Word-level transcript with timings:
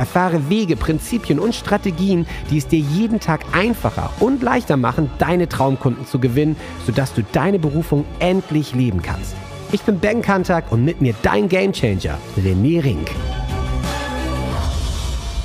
Erfahre 0.00 0.48
Wege, 0.48 0.76
Prinzipien 0.76 1.38
und 1.38 1.54
Strategien, 1.54 2.26
die 2.50 2.56
es 2.56 2.66
dir 2.66 2.78
jeden 2.78 3.20
Tag 3.20 3.44
einfacher 3.52 4.10
und 4.18 4.42
leichter 4.42 4.78
machen, 4.78 5.10
deine 5.18 5.46
Traumkunden 5.46 6.06
zu 6.06 6.18
gewinnen, 6.18 6.56
sodass 6.86 7.12
du 7.12 7.22
deine 7.22 7.58
Berufung 7.58 8.06
endlich 8.18 8.74
leben 8.74 9.02
kannst. 9.02 9.34
Ich 9.72 9.82
bin 9.82 9.98
Ben 9.98 10.22
Kantak 10.22 10.72
und 10.72 10.86
mit 10.86 11.02
mir 11.02 11.14
dein 11.20 11.50
Gamechanger, 11.50 12.16
René 12.38 12.82
Rink. 12.82 13.10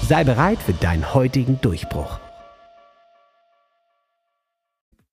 Sei 0.08 0.24
bereit 0.24 0.60
für 0.60 0.72
deinen 0.72 1.14
heutigen 1.14 1.60
Durchbruch. 1.60 2.20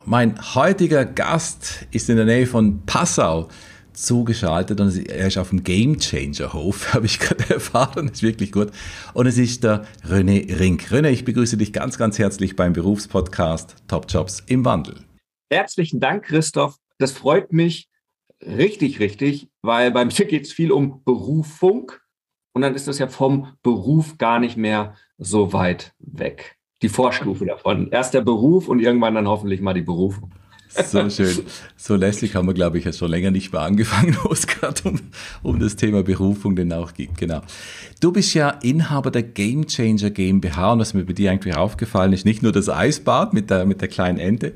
Mein 0.05 0.38
heutiger 0.55 1.05
Gast 1.05 1.87
ist 1.91 2.09
in 2.09 2.15
der 2.15 2.27
Nähe 2.27 2.47
von 2.47 2.87
Passau 2.87 3.49
zugeschaltet 3.92 4.80
und 4.80 5.09
er 5.09 5.27
ist 5.27 5.38
auf 5.38 5.51
dem 5.51 5.64
Game 5.64 5.98
Changer 5.98 6.52
Hof, 6.52 6.95
habe 6.95 7.06
ich 7.06 7.19
gerade 7.19 7.55
erfahren, 7.55 8.06
das 8.06 8.18
ist 8.18 8.23
wirklich 8.23 8.52
gut. 8.52 8.70
Und 9.15 9.27
es 9.27 9.38
ist 9.38 9.65
der 9.65 9.84
René 10.09 10.59
Rink. 10.59 10.91
René, 10.91 11.10
ich 11.10 11.24
begrüße 11.24 11.56
dich 11.56 11.73
ganz, 11.73 11.98
ganz 11.98 12.18
herzlich 12.18 12.56
beim 12.56 12.73
Berufspodcast 12.73 13.76
Top 13.88 14.07
Jobs 14.09 14.43
im 14.46 14.65
Wandel. 14.65 14.96
Herzlichen 15.51 16.01
Dank, 16.01 16.24
Christoph. 16.24 16.76
Das 16.99 17.12
freut 17.12 17.52
mich 17.52 17.88
richtig, 18.40 19.01
richtig, 19.01 19.49
weil 19.62 19.90
bei 19.90 20.04
mir 20.04 20.12
geht 20.29 20.46
es 20.46 20.52
viel 20.52 20.73
um 20.73 21.02
Berufung 21.04 21.93
und 22.52 22.62
dann 22.62 22.74
ist 22.74 22.88
das 22.88 22.99
ja 22.99 23.09
vom 23.09 23.56
Beruf 23.62 24.18
gar 24.18 24.38
nicht 24.38 24.56
mehr 24.56 24.95
so 25.18 25.52
weit 25.52 25.95
weg. 25.99 26.56
Die 26.82 26.88
Vorstufe 26.88 27.46
davon. 27.46 27.90
Erst 27.90 28.12
der 28.12 28.23
Beruf 28.23 28.68
und 28.68 28.80
irgendwann 28.80 29.15
dann 29.15 29.29
hoffentlich 29.29 29.60
mal 29.60 29.73
die 29.73 29.82
Berufung. 29.82 30.34
So 30.87 31.10
schön. 31.10 31.45
So 31.76 31.96
lässig 31.96 32.34
haben 32.34 32.46
wir, 32.46 32.54
glaube 32.54 32.78
ich, 32.78 32.84
ja 32.84 32.92
schon 32.92 33.10
länger 33.10 33.30
nicht 33.30 33.52
mehr 33.52 33.62
angefangen, 33.62 34.16
wo 34.23 34.32
es 34.32 34.46
gerade 34.46 34.88
um, 34.88 35.01
um 35.42 35.59
das 35.59 35.76
Thema 35.76 36.02
Berufung 36.02 36.56
denn 36.56 36.73
auch 36.73 36.95
geht. 36.95 37.16
Genau. 37.18 37.42
Du 38.01 38.12
bist 38.12 38.34
ja 38.34 38.51
Inhaber 38.51 39.10
der 39.10 39.23
Game 39.23 39.66
Changer 39.66 40.10
GmbH 40.10 40.73
und 40.73 40.78
was 40.80 40.95
mir 40.95 41.04
bei 41.04 41.12
dir 41.12 41.30
eigentlich 41.30 41.56
aufgefallen 41.56 42.12
ist, 42.12 42.24
nicht 42.24 42.43
nur 42.43 42.52
das 42.52 42.68
Eisbad 42.68 43.34
mit 43.34 43.50
der, 43.50 43.66
mit 43.66 43.80
der 43.80 43.88
kleinen 43.88 44.18
Ente, 44.18 44.52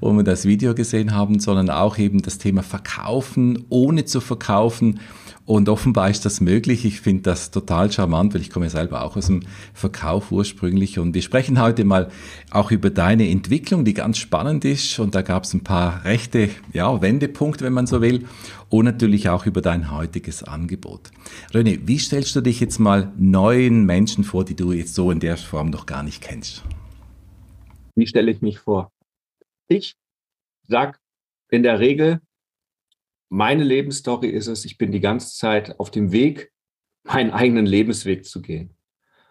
wo 0.00 0.12
wir 0.12 0.22
das 0.22 0.44
Video 0.44 0.74
gesehen 0.74 1.14
haben, 1.14 1.40
sondern 1.40 1.70
auch 1.70 1.98
eben 1.98 2.22
das 2.22 2.38
Thema 2.38 2.62
Verkaufen, 2.62 3.64
ohne 3.68 4.04
zu 4.04 4.20
verkaufen 4.20 5.00
und 5.46 5.68
offenbar 5.68 6.10
ist 6.10 6.24
das 6.24 6.40
möglich. 6.40 6.84
Ich 6.84 7.00
finde 7.00 7.22
das 7.22 7.52
total 7.52 7.90
charmant, 7.92 8.34
weil 8.34 8.40
ich 8.40 8.50
komme 8.50 8.68
selber 8.68 9.02
auch 9.02 9.16
aus 9.16 9.28
dem 9.28 9.44
Verkauf 9.72 10.32
ursprünglich. 10.32 10.98
Und 10.98 11.14
wir 11.14 11.22
sprechen 11.22 11.60
heute 11.60 11.84
mal 11.84 12.10
auch 12.50 12.72
über 12.72 12.90
deine 12.90 13.28
Entwicklung, 13.30 13.84
die 13.84 13.94
ganz 13.94 14.18
spannend 14.18 14.64
ist. 14.64 14.98
Und 14.98 15.14
da 15.14 15.22
gab 15.22 15.44
es 15.44 15.54
ein 15.54 15.62
paar 15.62 16.04
rechte 16.04 16.50
ja, 16.72 17.00
Wendepunkte, 17.00 17.64
wenn 17.64 17.72
man 17.72 17.86
so 17.86 18.02
will. 18.02 18.26
Und 18.70 18.86
natürlich 18.86 19.28
auch 19.28 19.46
über 19.46 19.62
dein 19.62 19.92
heutiges 19.92 20.42
Angebot. 20.42 21.12
René, 21.52 21.78
wie 21.84 21.98
stellst 21.98 22.34
du 22.34 22.40
dich 22.40 22.58
jetzt 22.58 22.80
mal 22.80 23.12
neuen 23.16 23.86
Menschen 23.86 24.24
vor, 24.24 24.44
die 24.44 24.56
du 24.56 24.72
jetzt 24.72 24.96
so 24.96 25.12
in 25.12 25.20
der 25.20 25.36
Form 25.36 25.70
noch 25.70 25.86
gar 25.86 26.02
nicht 26.02 26.22
kennst? 26.22 26.64
Wie 27.94 28.08
stelle 28.08 28.32
ich 28.32 28.42
mich 28.42 28.58
vor? 28.58 28.90
Ich 29.68 29.94
sage 30.64 30.98
in 31.50 31.62
der 31.62 31.78
Regel, 31.78 32.20
meine 33.28 33.64
Lebensstory 33.64 34.28
ist 34.28 34.46
es, 34.46 34.64
ich 34.64 34.78
bin 34.78 34.92
die 34.92 35.00
ganze 35.00 35.34
Zeit 35.34 35.78
auf 35.78 35.90
dem 35.90 36.12
Weg, 36.12 36.52
meinen 37.04 37.30
eigenen 37.30 37.66
Lebensweg 37.66 38.24
zu 38.24 38.42
gehen. 38.42 38.76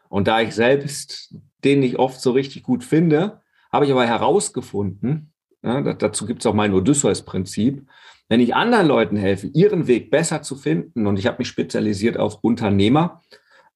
Und 0.10 0.28
da 0.28 0.42
ich 0.42 0.56
selbst 0.56 1.36
den 1.64 1.80
nicht 1.80 1.98
oft 1.98 2.22
so 2.22 2.32
richtig 2.32 2.64
gut 2.64 2.84
finde, 2.84 3.42
habe 3.72 3.86
ich 3.86 3.92
aber 3.92 4.06
herausgefunden, 4.06 5.34
ja, 5.64 5.94
dazu 5.94 6.26
gibt 6.26 6.42
es 6.42 6.46
auch 6.46 6.54
mein 6.54 6.74
Odysseus-Prinzip, 6.74 7.86
wenn 8.30 8.40
ich 8.40 8.56
anderen 8.56 8.88
Leuten 8.88 9.18
helfe, 9.18 9.48
ihren 9.48 9.88
Weg 9.88 10.10
besser 10.10 10.42
zu 10.42 10.56
finden, 10.56 11.08
und 11.08 11.20
ich 11.20 11.28
habe 11.28 11.40
mich 11.40 11.48
spezialisiert 11.48 12.18
auf 12.18 12.40
Unternehmer, 12.44 13.22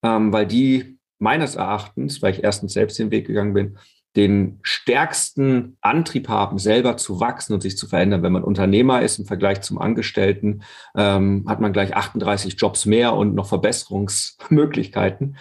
ähm, 0.04 0.32
weil 0.32 0.48
die 0.48 1.00
meines 1.18 1.56
Erachtens, 1.56 2.22
weil 2.22 2.34
ich 2.34 2.44
erstens 2.44 2.74
selbst 2.74 2.98
den 2.98 3.12
Weg 3.12 3.28
gegangen 3.28 3.54
bin, 3.54 3.78
den 4.16 4.60
stärksten 4.64 5.78
Antrieb 5.82 6.30
haben, 6.30 6.58
selber 6.58 6.98
zu 6.98 7.20
wachsen 7.20 7.54
und 7.54 7.62
sich 7.62 7.78
zu 7.78 7.88
verändern. 7.88 8.24
Wenn 8.24 8.34
man 8.34 8.44
Unternehmer 8.44 9.02
ist 9.02 9.20
im 9.20 9.26
Vergleich 9.26 9.62
zum 9.62 9.78
Angestellten, 9.78 10.64
ähm, 10.96 11.46
hat 11.48 11.60
man 11.62 11.74
gleich 11.74 11.96
38 11.96 12.56
Jobs 12.60 12.86
mehr 12.86 13.14
und 13.14 13.36
noch 13.36 13.48
Verbesserungsmöglichkeiten. 13.48 15.38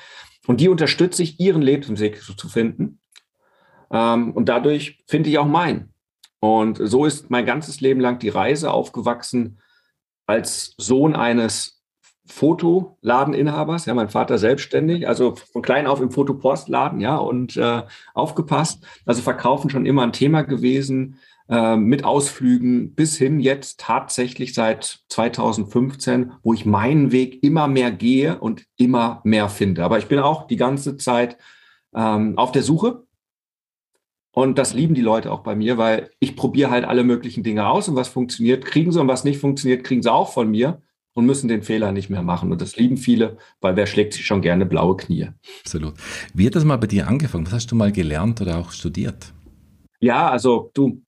Und 0.46 0.60
die 0.60 0.68
unterstütze 0.68 1.22
ich, 1.22 1.40
ihren 1.40 1.62
Lebensweg 1.62 2.22
zu 2.22 2.48
finden. 2.48 3.00
Ähm, 3.90 4.32
und 4.32 4.48
dadurch 4.48 5.02
finde 5.06 5.30
ich 5.30 5.38
auch 5.38 5.46
meinen. 5.46 5.94
Und 6.40 6.78
so 6.80 7.04
ist 7.04 7.30
mein 7.30 7.46
ganzes 7.46 7.80
Leben 7.80 8.00
lang 8.00 8.18
die 8.18 8.28
Reise 8.28 8.70
aufgewachsen 8.70 9.60
als 10.26 10.74
Sohn 10.76 11.16
eines 11.16 11.77
Fotoladeninhabers, 12.28 13.86
ja, 13.86 13.94
mein 13.94 14.10
Vater 14.10 14.38
selbstständig, 14.38 15.08
also 15.08 15.34
von 15.34 15.62
klein 15.62 15.86
auf 15.86 16.00
im 16.00 16.10
Fotopostladen, 16.10 17.00
ja, 17.00 17.16
und 17.16 17.56
äh, 17.56 17.82
aufgepasst. 18.14 18.86
Also 19.06 19.22
Verkaufen 19.22 19.70
schon 19.70 19.86
immer 19.86 20.02
ein 20.02 20.12
Thema 20.12 20.42
gewesen, 20.42 21.18
äh, 21.48 21.76
mit 21.76 22.04
Ausflügen 22.04 22.94
bis 22.94 23.16
hin 23.16 23.40
jetzt 23.40 23.80
tatsächlich 23.80 24.52
seit 24.52 25.00
2015, 25.08 26.32
wo 26.42 26.52
ich 26.52 26.66
meinen 26.66 27.10
Weg 27.10 27.42
immer 27.42 27.66
mehr 27.66 27.90
gehe 27.90 28.38
und 28.38 28.66
immer 28.76 29.22
mehr 29.24 29.48
finde. 29.48 29.82
Aber 29.82 29.98
ich 29.98 30.06
bin 30.06 30.18
auch 30.18 30.46
die 30.46 30.56
ganze 30.56 30.98
Zeit 30.98 31.38
ähm, 31.94 32.36
auf 32.36 32.52
der 32.52 32.62
Suche. 32.62 33.04
Und 34.30 34.58
das 34.58 34.74
lieben 34.74 34.94
die 34.94 35.00
Leute 35.00 35.32
auch 35.32 35.40
bei 35.40 35.56
mir, 35.56 35.78
weil 35.78 36.10
ich 36.20 36.36
probiere 36.36 36.70
halt 36.70 36.84
alle 36.84 37.02
möglichen 37.02 37.42
Dinge 37.42 37.66
aus 37.66 37.88
und 37.88 37.96
was 37.96 38.08
funktioniert, 38.08 38.66
kriegen 38.66 38.92
sie 38.92 39.00
und 39.00 39.08
was 39.08 39.24
nicht 39.24 39.40
funktioniert, 39.40 39.82
kriegen 39.84 40.02
sie 40.02 40.12
auch 40.12 40.32
von 40.32 40.50
mir 40.50 40.82
und 41.18 41.26
müssen 41.26 41.48
den 41.48 41.64
Fehler 41.64 41.90
nicht 41.90 42.10
mehr 42.10 42.22
machen. 42.22 42.52
Und 42.52 42.62
das 42.62 42.76
lieben 42.76 42.96
viele, 42.96 43.38
weil 43.60 43.74
wer 43.74 43.88
schlägt 43.88 44.12
sich 44.12 44.24
schon 44.24 44.40
gerne 44.40 44.64
blaue 44.64 44.96
Knie. 44.96 45.30
Absolut. 45.64 45.94
Wie 46.32 46.46
hat 46.46 46.54
das 46.54 46.64
mal 46.64 46.76
bei 46.76 46.86
dir 46.86 47.08
angefangen? 47.08 47.44
Was 47.44 47.52
hast 47.52 47.72
du 47.72 47.74
mal 47.74 47.90
gelernt 47.90 48.40
oder 48.40 48.58
auch 48.58 48.70
studiert? 48.70 49.32
Ja, 49.98 50.30
also 50.30 50.70
du, 50.74 51.02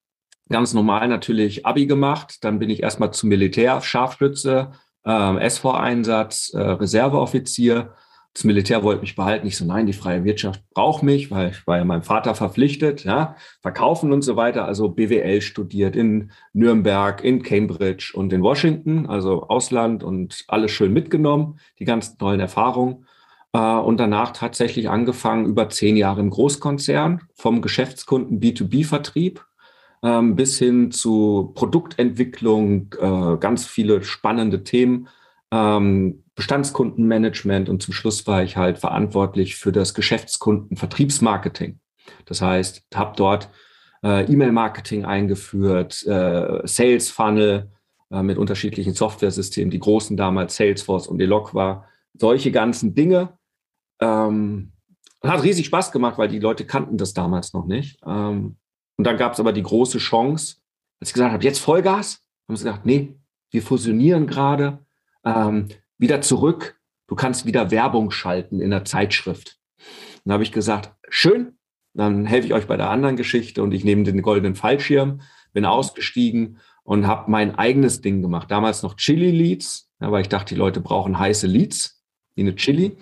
ganz 0.49 0.75
normal 0.75 1.07
natürlich 1.07 1.65
Abi 1.65 1.87
gemacht. 1.87 2.39
Dann 2.41 2.59
bin 2.59 2.71
ich 2.71 2.83
erstmal 2.83 3.13
zum 3.13 3.29
Militär, 3.29 3.81
Scharfschütze, 3.81 4.73
äh, 5.05 5.37
SV-Einsatz, 5.47 6.55
äh, 6.55 6.59
Reserveoffizier 6.61 7.95
das 8.33 8.45
Militär 8.45 8.85
wollte 8.85 9.01
mich 9.01 9.17
behalten. 9.17 9.47
Ich 9.47 9.57
so, 9.57 9.65
nein, 9.65 9.87
die 9.87 9.93
freie 9.93 10.25
Wirtschaft 10.25 10.63
braucht 10.73 11.03
mich, 11.03 11.31
weil 11.31 11.51
ich 11.51 11.67
war 11.67 11.79
ja 11.79 11.85
meinem 11.85 12.03
Vater 12.03 12.35
verpflichtet, 12.35 13.05
ja, 13.05 13.35
verkaufen 13.61 14.13
und 14.13 14.23
so 14.23 14.37
weiter. 14.37 14.67
Also 14.67 14.89
BWL 14.89 15.41
studiert 15.41 15.97
in 15.97 16.31
Nürnberg, 16.53 17.25
in 17.25 17.43
Cambridge 17.43 18.13
und 18.15 18.33
in 18.33 18.43
Washington, 18.43 19.07
also 19.07 19.49
Ausland 19.49 20.05
und 20.05 20.45
alles 20.47 20.71
schön 20.71 20.93
mitgenommen, 20.93 21.59
die 21.81 21.85
ganzen 21.85 22.19
tollen 22.19 22.41
Erfahrungen. 22.41 23.07
Äh, 23.53 23.59
und 23.59 23.99
danach 23.99 24.31
tatsächlich 24.33 24.89
angefangen, 24.89 25.47
über 25.47 25.69
zehn 25.69 25.97
Jahre 25.97 26.21
im 26.21 26.31
Großkonzern, 26.31 27.23
vom 27.35 27.63
Geschäftskunden 27.63 28.41
B2B-Vertrieb 28.41 29.45
ähm, 30.03 30.37
bis 30.37 30.59
hin 30.59 30.93
zu 30.93 31.53
Produktentwicklung, 31.55 32.95
äh, 33.01 33.37
ganz 33.39 33.67
viele 33.67 34.03
spannende 34.05 34.63
Themen 34.63 35.09
ähm, 35.53 36.23
Bestandskundenmanagement 36.41 37.69
und 37.69 37.83
zum 37.83 37.93
Schluss 37.93 38.27
war 38.27 38.43
ich 38.43 38.57
halt 38.57 38.79
verantwortlich 38.79 39.57
für 39.57 39.73
das 39.73 39.93
Geschäftskundenvertriebsmarketing. 39.93 41.81
Das 42.25 42.41
heißt, 42.41 42.87
habe 42.95 43.13
dort 43.15 43.51
äh, 44.03 44.25
E-Mail-Marketing 44.25 45.05
eingeführt, 45.05 46.03
äh, 46.07 46.67
Sales 46.67 47.11
Funnel 47.11 47.71
äh, 48.11 48.23
mit 48.23 48.39
unterschiedlichen 48.39 48.95
Softwaresystemen, 48.95 49.71
die 49.71 49.81
großen 49.81 50.17
damals 50.17 50.57
Salesforce 50.57 51.09
und 51.09 51.21
Eloqua, 51.21 51.85
solche 52.15 52.51
ganzen 52.51 52.95
Dinge. 52.95 53.37
Ähm, 54.01 54.73
hat 55.23 55.43
riesig 55.43 55.67
Spaß 55.67 55.93
gemacht, 55.93 56.17
weil 56.17 56.29
die 56.29 56.39
Leute 56.39 56.65
kannten 56.65 56.97
das 56.97 57.13
damals 57.13 57.53
noch 57.53 57.67
nicht. 57.67 58.01
Ähm, 58.07 58.57
und 58.97 59.05
dann 59.05 59.19
gab 59.19 59.35
es 59.35 59.41
aber 59.41 59.53
die 59.53 59.63
große 59.63 59.99
Chance, 59.99 60.57
als 61.01 61.11
ich 61.11 61.13
gesagt 61.13 61.35
habe, 61.35 61.45
jetzt 61.45 61.59
Vollgas, 61.59 62.25
haben 62.49 62.57
sie 62.57 62.65
gesagt, 62.65 62.87
nee, 62.87 63.15
wir 63.51 63.61
fusionieren 63.61 64.27
gerade 64.27 64.79
ähm, 65.23 65.69
wieder 66.01 66.21
zurück. 66.21 66.81
Du 67.07 67.15
kannst 67.15 67.47
wieder 67.47 67.71
Werbung 67.71 68.11
schalten 68.11 68.61
in 68.61 68.71
der 68.71 68.85
Zeitschrift. 68.85 69.59
Dann 70.25 70.33
habe 70.33 70.43
ich 70.43 70.53
gesagt, 70.53 70.93
schön, 71.09 71.59
dann 71.95 72.27
helfe 72.27 72.47
ich 72.47 72.55
euch 72.55 72.67
bei 72.67 72.77
der 72.77 72.91
anderen 72.91 73.17
Geschichte 73.17 73.63
und 73.63 73.73
ich 73.73 73.85
nehme 73.85 74.05
den 74.05 74.23
goldenen 74.23 74.55
Fallschirm, 74.55 75.21
bin 75.53 75.65
ausgestiegen 75.65 76.59
und 76.83 77.07
habe 77.07 77.31
mein 77.31 77.55
eigenes 77.57 78.01
Ding 78.01 78.23
gemacht. 78.23 78.51
Damals 78.51 78.83
noch 78.83 78.97
Chili-Leads, 78.97 79.91
weil 79.99 80.23
ich 80.23 80.29
dachte, 80.29 80.55
die 80.55 80.59
Leute 80.59 80.81
brauchen 80.81 81.19
heiße 81.19 81.47
Leads, 81.47 82.03
wie 82.35 82.43
eine 82.43 82.55
Chili. 82.55 82.97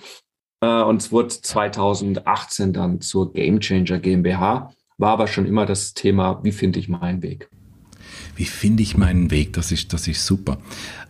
Äh, 0.61 0.83
und 0.83 1.03
es 1.03 1.12
wurde 1.12 1.29
2018 1.29 2.73
dann 2.73 3.00
zur 3.00 3.33
Game 3.33 3.61
Changer 3.61 3.99
GmbH. 3.99 4.73
War 4.97 5.12
aber 5.12 5.29
schon 5.29 5.47
immer 5.47 5.65
das 5.65 5.95
Thema, 5.95 6.41
wie 6.43 6.53
finde 6.53 6.81
ich 6.81 6.89
meinen 6.89 7.23
Weg? 7.23 7.49
Wie 8.38 8.44
finde 8.44 8.85
ich 8.85 8.96
meinen 8.96 9.32
Weg? 9.32 9.55
Das 9.55 9.73
ist, 9.73 9.93
das 9.93 10.06
ist 10.06 10.25
super. 10.25 10.58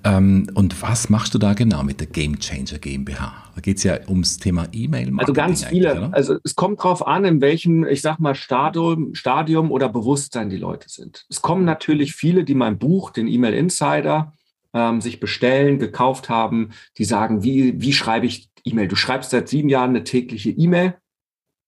Ähm, 0.03 0.51
und 0.55 0.81
was 0.81 1.11
machst 1.11 1.35
du 1.35 1.39
da 1.39 1.53
genau 1.53 1.83
mit 1.83 2.01
der 2.01 2.07
Game 2.07 2.39
Changer 2.39 2.79
GmbH? 2.79 3.35
Da 3.55 3.61
geht 3.61 3.77
es 3.77 3.83
ja 3.83 3.99
ums 4.09 4.39
Thema 4.39 4.67
E-Mail. 4.73 5.13
Also 5.19 5.35
ganz 5.35 5.63
viele. 5.63 5.95
Oder? 5.95 6.15
Also 6.15 6.39
es 6.43 6.57
kommt 6.57 6.79
darauf 6.79 7.07
an, 7.07 7.27
in 7.27 7.43
welchem, 7.43 7.87
ich 7.87 8.01
sag 8.01 8.19
mal, 8.19 8.35
Stadium, 8.35 9.15
Stadium 9.15 9.71
oder 9.71 9.91
Bewusstsein 9.91 10.49
die 10.49 10.57
Leute 10.57 10.89
sind. 10.89 11.27
Es 11.29 11.43
kommen 11.43 11.67
natürlich 11.67 12.15
viele, 12.15 12.45
die 12.45 12.55
mein 12.55 12.79
Buch, 12.79 13.11
den 13.11 13.29
E-Mail 13.29 13.53
Insider, 13.53 14.33
ähm, 14.73 15.03
sich 15.03 15.21
bestellen, 15.21 15.79
gekauft 15.79 16.31
haben, 16.31 16.71
die 16.97 17.05
sagen, 17.05 17.43
wie, 17.43 17.79
wie 17.79 17.93
schreibe 17.93 18.25
ich 18.25 18.49
E-Mail? 18.65 18.89
Du 18.89 18.97
schreibst 18.97 19.33
seit 19.33 19.51
sieben 19.51 19.69
Jahren 19.69 19.91
eine 19.91 20.05
tägliche 20.05 20.49
E-Mail, 20.51 20.95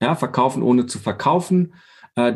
ja, 0.00 0.14
verkaufen 0.14 0.62
ohne 0.62 0.86
zu 0.86 0.98
verkaufen. 0.98 1.74
Äh, 2.14 2.32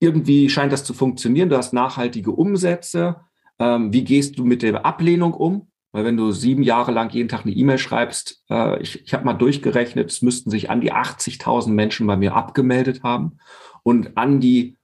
irgendwie 0.00 0.48
scheint 0.48 0.72
das 0.72 0.84
zu 0.84 0.94
funktionieren. 0.94 1.48
Du 1.48 1.56
hast 1.56 1.72
nachhaltige 1.72 2.30
Umsätze. 2.30 3.16
Ähm, 3.58 3.92
wie 3.92 4.04
gehst 4.04 4.38
du 4.38 4.44
mit 4.44 4.62
der 4.62 4.86
Ablehnung 4.86 5.34
um? 5.34 5.68
Weil 5.90 6.04
wenn 6.04 6.16
du 6.16 6.32
sieben 6.32 6.62
Jahre 6.62 6.92
lang 6.92 7.10
jeden 7.10 7.28
Tag 7.28 7.44
eine 7.44 7.54
E-Mail 7.54 7.78
schreibst, 7.78 8.44
äh, 8.50 8.80
ich, 8.82 9.04
ich 9.04 9.14
habe 9.14 9.24
mal 9.24 9.34
durchgerechnet, 9.34 10.10
es 10.10 10.22
müssten 10.22 10.50
sich 10.50 10.70
an 10.70 10.80
die 10.80 10.92
80.000 10.92 11.70
Menschen 11.70 12.06
bei 12.06 12.16
mir 12.16 12.34
abgemeldet 12.34 13.02
haben 13.02 13.38
und 13.82 14.16
an 14.16 14.40
die, 14.40 14.76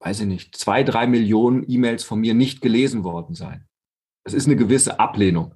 weiß 0.00 0.20
ich 0.20 0.26
nicht, 0.26 0.56
zwei, 0.56 0.84
drei 0.84 1.06
Millionen 1.06 1.64
E-Mails 1.68 2.04
von 2.04 2.20
mir 2.20 2.34
nicht 2.34 2.60
gelesen 2.60 3.02
worden 3.04 3.34
sein. 3.34 3.66
Es 4.26 4.34
ist 4.34 4.46
eine 4.46 4.56
gewisse 4.56 4.98
Ablehnung. 4.98 5.54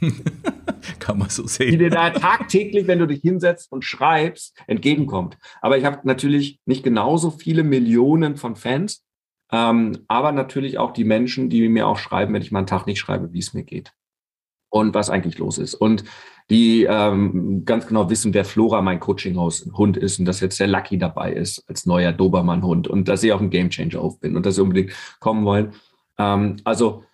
Kann 0.98 1.18
man 1.18 1.28
so 1.28 1.46
sehen. 1.46 1.72
Die 1.72 1.76
dir 1.76 1.90
da 1.90 2.10
tagtäglich, 2.10 2.86
wenn 2.86 2.98
du 2.98 3.06
dich 3.06 3.20
hinsetzt 3.20 3.70
und 3.70 3.84
schreibst, 3.84 4.58
entgegenkommt. 4.66 5.36
Aber 5.60 5.76
ich 5.76 5.84
habe 5.84 6.00
natürlich 6.04 6.58
nicht 6.64 6.82
genauso 6.82 7.30
viele 7.30 7.62
Millionen 7.62 8.36
von 8.36 8.56
Fans, 8.56 9.04
ähm, 9.52 9.98
aber 10.08 10.32
natürlich 10.32 10.78
auch 10.78 10.92
die 10.92 11.04
Menschen, 11.04 11.50
die 11.50 11.68
mir 11.68 11.86
auch 11.86 11.98
schreiben, 11.98 12.32
wenn 12.32 12.40
ich 12.40 12.50
mal 12.50 12.60
einen 12.60 12.66
Tag 12.66 12.86
nicht 12.86 12.98
schreibe, 12.98 13.34
wie 13.34 13.38
es 13.38 13.52
mir 13.52 13.64
geht 13.64 13.92
und 14.70 14.94
was 14.94 15.10
eigentlich 15.10 15.36
los 15.36 15.58
ist. 15.58 15.74
Und 15.74 16.04
die 16.48 16.84
ähm, 16.84 17.64
ganz 17.66 17.86
genau 17.86 18.08
wissen, 18.08 18.32
wer 18.32 18.46
Flora, 18.46 18.80
mein 18.80 19.00
Coaching-Hund 19.00 19.98
ist 19.98 20.18
und 20.18 20.24
dass 20.24 20.40
jetzt 20.40 20.58
der 20.58 20.68
Lucky 20.68 20.96
dabei 20.96 21.32
ist 21.32 21.64
als 21.68 21.84
neuer 21.84 22.12
Dobermann-Hund 22.12 22.88
und 22.88 23.08
dass 23.08 23.22
ich 23.22 23.32
auch 23.32 23.40
ein 23.42 23.50
Gamechanger 23.50 24.00
auf 24.00 24.20
bin 24.20 24.36
und 24.36 24.46
dass 24.46 24.54
sie 24.54 24.62
unbedingt 24.62 24.92
kommen 25.20 25.44
wollen. 25.44 25.74
Ähm, 26.18 26.56
also 26.64 27.04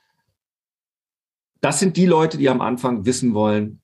das 1.63 1.79
sind 1.79 1.97
die 1.97 2.07
Leute, 2.07 2.37
die 2.37 2.49
am 2.49 2.61
Anfang 2.61 3.07
wissen 3.07 3.35
wollen, 3.35 3.81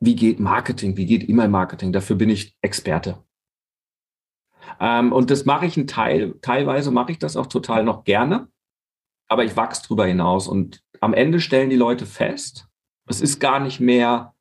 wie 0.00 0.16
geht 0.16 0.40
Marketing, 0.40 0.96
wie 0.96 1.06
geht 1.06 1.28
E-Mail-Marketing. 1.28 1.92
Dafür 1.92 2.16
bin 2.16 2.30
ich 2.30 2.56
Experte. 2.62 3.22
Ähm, 4.80 5.12
und 5.12 5.30
das 5.30 5.44
mache 5.44 5.66
ich 5.66 5.76
ein 5.76 5.86
Teil, 5.86 6.34
teilweise 6.40 6.90
mache 6.90 7.12
ich 7.12 7.18
das 7.18 7.36
auch 7.36 7.46
total 7.46 7.84
noch 7.84 8.04
gerne, 8.04 8.48
aber 9.28 9.44
ich 9.44 9.56
wachse 9.56 9.86
drüber 9.86 10.06
hinaus. 10.06 10.48
Und 10.48 10.82
am 11.00 11.14
Ende 11.14 11.40
stellen 11.40 11.70
die 11.70 11.76
Leute 11.76 12.06
fest, 12.06 12.66
es 13.06 13.20
ist 13.20 13.38
gar 13.40 13.60
nicht 13.60 13.78
mehr 13.78 14.34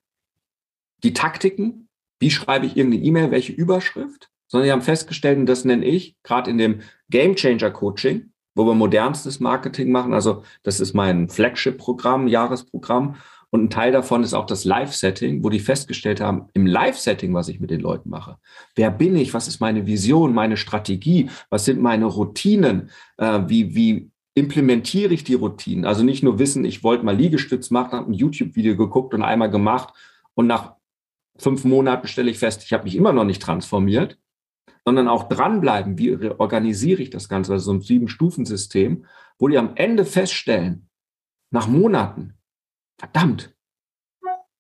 die 1.04 1.14
Taktiken, 1.14 1.90
wie 2.20 2.32
schreibe 2.32 2.66
ich 2.66 2.78
irgendeine 2.78 3.04
E-Mail, 3.04 3.32
welche 3.32 3.52
Überschrift, 3.52 4.30
sondern 4.48 4.68
sie 4.68 4.72
haben 4.72 4.82
festgestellt, 4.82 5.40
und 5.40 5.46
das 5.46 5.66
nenne 5.66 5.86
ich 5.86 6.16
gerade 6.24 6.50
in 6.50 6.58
dem 6.58 6.82
Game 7.10 7.36
Changer 7.36 7.72
Coaching, 7.72 8.31
wo 8.56 8.66
wir 8.66 8.74
modernstes 8.74 9.40
Marketing 9.40 9.92
machen. 9.92 10.14
Also 10.14 10.44
das 10.64 10.80
ist 10.80 10.94
mein 10.94 11.30
Flagship-Programm, 11.30 12.28
Jahresprogramm. 12.28 13.16
Und 13.50 13.66
ein 13.66 13.70
Teil 13.70 13.92
davon 13.92 14.24
ist 14.24 14.34
auch 14.34 14.46
das 14.46 14.64
Live-Setting, 14.64 15.44
wo 15.44 15.50
die 15.50 15.60
festgestellt 15.60 16.22
haben, 16.22 16.48
im 16.54 16.66
Live-Setting, 16.66 17.34
was 17.34 17.50
ich 17.50 17.60
mit 17.60 17.70
den 17.70 17.82
Leuten 17.82 18.10
mache. 18.10 18.38
Wer 18.76 18.92
bin 18.92 19.18
ich? 19.18 19.34
Was 19.34 19.50
ist 19.50 19.60
meine 19.60 19.86
Vision, 19.86 20.34
meine 20.34 20.56
Strategie? 20.56 21.30
Was 21.50 21.66
sind 21.66 21.82
meine 21.82 22.06
Routinen? 22.06 22.90
Äh, 23.18 23.42
wie, 23.48 23.76
wie 23.76 24.10
implementiere 24.36 25.14
ich 25.14 25.26
die 25.26 25.34
Routinen? 25.34 25.86
Also 25.86 26.04
nicht 26.04 26.24
nur 26.24 26.40
wissen, 26.40 26.64
ich 26.64 26.84
wollte 26.84 27.04
mal 27.04 27.16
Liegestütz 27.16 27.72
machen, 27.72 27.92
habe 27.92 28.12
ein 28.12 28.14
YouTube-Video 28.14 28.78
geguckt 28.78 29.14
und 29.14 29.22
einmal 29.22 29.52
gemacht 29.52 29.94
und 30.34 30.48
nach 30.48 30.76
fünf 31.38 31.66
Monaten 31.66 32.08
stelle 32.08 32.32
ich 32.32 32.40
fest, 32.40 32.64
ich 32.64 32.72
habe 32.72 32.86
mich 32.86 32.96
immer 32.96 33.14
noch 33.14 33.26
nicht 33.26 33.42
transformiert, 33.42 34.18
sondern 34.86 35.08
auch 35.08 35.30
dranbleiben, 35.30 35.98
wie 35.98 36.30
organisiere 36.30 37.02
ich 37.02 37.10
das 37.10 37.30
Ganze, 37.30 37.54
also 37.54 37.66
so 37.66 37.74
ein 37.74 37.82
Sieben-Stufen-System, 37.82 39.06
wo 39.38 39.48
die 39.48 39.58
am 39.58 39.76
Ende 39.76 40.06
feststellen, 40.06 40.90
nach 41.52 41.68
Monaten, 41.68 42.38
verdammt, 42.98 43.56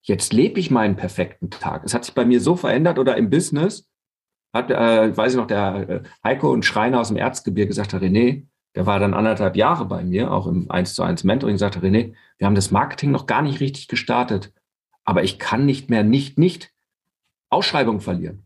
jetzt 0.01 0.33
lebe 0.33 0.59
ich 0.59 0.71
meinen 0.71 0.95
perfekten 0.95 1.49
Tag. 1.49 1.83
Es 1.85 1.93
hat 1.93 2.05
sich 2.05 2.13
bei 2.13 2.25
mir 2.25 2.41
so 2.41 2.55
verändert 2.55 2.99
oder 2.99 3.17
im 3.17 3.29
Business, 3.29 3.87
hat, 4.53 4.69
äh, 4.69 5.15
weiß 5.15 5.33
ich 5.33 5.37
noch, 5.37 5.47
der 5.47 5.89
äh, 5.89 6.03
Heiko 6.23 6.51
und 6.51 6.65
Schreiner 6.65 6.99
aus 6.99 7.07
dem 7.07 7.17
Erzgebirge 7.17 7.69
gesagt, 7.69 7.93
René, 7.93 8.47
der 8.75 8.85
war 8.85 8.99
dann 8.99 9.13
anderthalb 9.13 9.55
Jahre 9.55 9.85
bei 9.85 10.03
mir, 10.03 10.31
auch 10.31 10.47
im 10.47 10.69
1 10.69 10.93
zu 10.93 11.03
1 11.03 11.23
Mentoring, 11.23 11.57
sagte, 11.57 11.79
René, 11.79 12.13
wir 12.37 12.47
haben 12.47 12.55
das 12.55 12.71
Marketing 12.71 13.11
noch 13.11 13.25
gar 13.25 13.41
nicht 13.41 13.59
richtig 13.59 13.87
gestartet, 13.87 14.53
aber 15.03 15.23
ich 15.23 15.39
kann 15.39 15.65
nicht 15.65 15.89
mehr 15.89 16.03
nicht, 16.03 16.37
nicht 16.37 16.73
Ausschreibung 17.49 18.01
verlieren. 18.01 18.43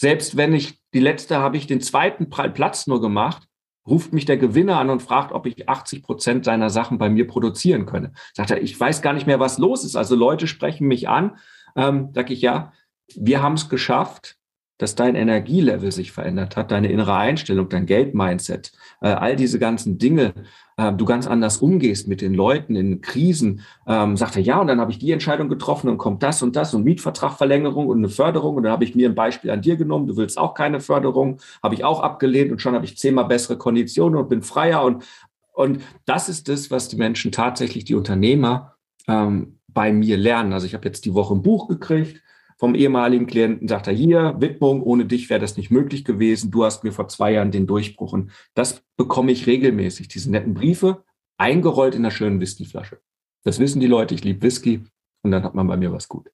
Selbst 0.00 0.38
wenn 0.38 0.54
ich 0.54 0.80
die 0.94 0.98
letzte 0.98 1.40
habe 1.40 1.58
ich 1.58 1.66
den 1.66 1.82
zweiten 1.82 2.30
Platz 2.30 2.86
nur 2.86 3.02
gemacht, 3.02 3.46
ruft 3.86 4.14
mich 4.14 4.24
der 4.24 4.38
Gewinner 4.38 4.78
an 4.78 4.88
und 4.88 5.02
fragt, 5.02 5.30
ob 5.30 5.44
ich 5.44 5.68
80 5.68 6.02
Prozent 6.02 6.46
seiner 6.46 6.70
Sachen 6.70 6.96
bei 6.96 7.10
mir 7.10 7.26
produzieren 7.26 7.84
könne. 7.84 8.12
Sagt 8.32 8.50
er, 8.50 8.62
ich 8.62 8.80
weiß 8.80 9.02
gar 9.02 9.12
nicht 9.12 9.26
mehr, 9.26 9.40
was 9.40 9.58
los 9.58 9.84
ist. 9.84 9.96
Also 9.96 10.16
Leute 10.16 10.46
sprechen 10.46 10.88
mich 10.88 11.10
an. 11.10 11.36
Ähm, 11.76 12.08
sag 12.14 12.30
ich, 12.30 12.40
ja, 12.40 12.72
wir 13.14 13.42
haben 13.42 13.52
es 13.52 13.68
geschafft, 13.68 14.38
dass 14.80 14.94
dein 14.94 15.14
Energielevel 15.14 15.92
sich 15.92 16.10
verändert 16.10 16.56
hat, 16.56 16.70
deine 16.70 16.90
innere 16.90 17.14
Einstellung, 17.14 17.68
dein 17.68 17.84
Geldmindset, 17.84 18.72
äh, 19.02 19.08
all 19.08 19.36
diese 19.36 19.58
ganzen 19.58 19.98
Dinge, 19.98 20.32
äh, 20.78 20.90
du 20.94 21.04
ganz 21.04 21.26
anders 21.26 21.58
umgehst 21.58 22.08
mit 22.08 22.22
den 22.22 22.32
Leuten 22.32 22.76
in 22.76 23.02
Krisen, 23.02 23.60
ähm, 23.86 24.16
sagt 24.16 24.36
er, 24.36 24.42
ja, 24.42 24.58
und 24.58 24.68
dann 24.68 24.80
habe 24.80 24.90
ich 24.90 24.98
die 24.98 25.12
Entscheidung 25.12 25.50
getroffen 25.50 25.90
und 25.90 25.98
kommt 25.98 26.22
das 26.22 26.42
und 26.42 26.56
das 26.56 26.72
und 26.72 26.84
Mietvertragverlängerung 26.84 27.88
und 27.88 27.98
eine 27.98 28.08
Förderung 28.08 28.56
und 28.56 28.62
dann 28.62 28.72
habe 28.72 28.84
ich 28.84 28.94
mir 28.94 29.10
ein 29.10 29.14
Beispiel 29.14 29.50
an 29.50 29.60
dir 29.60 29.76
genommen, 29.76 30.06
du 30.06 30.16
willst 30.16 30.38
auch 30.38 30.54
keine 30.54 30.80
Förderung, 30.80 31.40
habe 31.62 31.74
ich 31.74 31.84
auch 31.84 32.00
abgelehnt 32.00 32.50
und 32.50 32.62
schon 32.62 32.74
habe 32.74 32.86
ich 32.86 32.96
zehnmal 32.96 33.26
bessere 33.26 33.58
Konditionen 33.58 34.18
und 34.18 34.30
bin 34.30 34.40
freier 34.40 34.82
und, 34.82 35.04
und 35.52 35.82
das 36.06 36.30
ist 36.30 36.48
das, 36.48 36.70
was 36.70 36.88
die 36.88 36.96
Menschen 36.96 37.32
tatsächlich, 37.32 37.84
die 37.84 37.94
Unternehmer 37.94 38.76
ähm, 39.08 39.58
bei 39.68 39.92
mir 39.92 40.16
lernen. 40.16 40.54
Also 40.54 40.64
ich 40.64 40.72
habe 40.72 40.86
jetzt 40.86 41.04
die 41.04 41.12
Woche 41.12 41.34
ein 41.34 41.42
Buch 41.42 41.68
gekriegt, 41.68 42.22
vom 42.60 42.74
ehemaligen 42.74 43.26
Klienten, 43.26 43.68
sagt 43.68 43.86
er, 43.86 43.94
hier, 43.94 44.34
Widmung, 44.38 44.82
ohne 44.82 45.06
dich 45.06 45.30
wäre 45.30 45.40
das 45.40 45.56
nicht 45.56 45.70
möglich 45.70 46.04
gewesen. 46.04 46.50
Du 46.50 46.62
hast 46.62 46.84
mir 46.84 46.92
vor 46.92 47.08
zwei 47.08 47.32
Jahren 47.32 47.50
den 47.50 47.66
Durchbruch. 47.66 48.12
Und 48.12 48.32
das 48.52 48.82
bekomme 48.98 49.32
ich 49.32 49.46
regelmäßig, 49.46 50.08
diese 50.08 50.30
netten 50.30 50.52
Briefe, 50.52 51.02
eingerollt 51.38 51.94
in 51.94 52.02
einer 52.02 52.10
schönen 52.10 52.38
Whiskyflasche. 52.38 53.00
Das 53.44 53.60
wissen 53.60 53.80
die 53.80 53.86
Leute, 53.86 54.14
ich 54.14 54.24
liebe 54.24 54.42
Whisky 54.42 54.84
und 55.22 55.30
dann 55.30 55.42
hat 55.42 55.54
man 55.54 55.68
bei 55.68 55.78
mir 55.78 55.90
was 55.90 56.06
gut. 56.06 56.30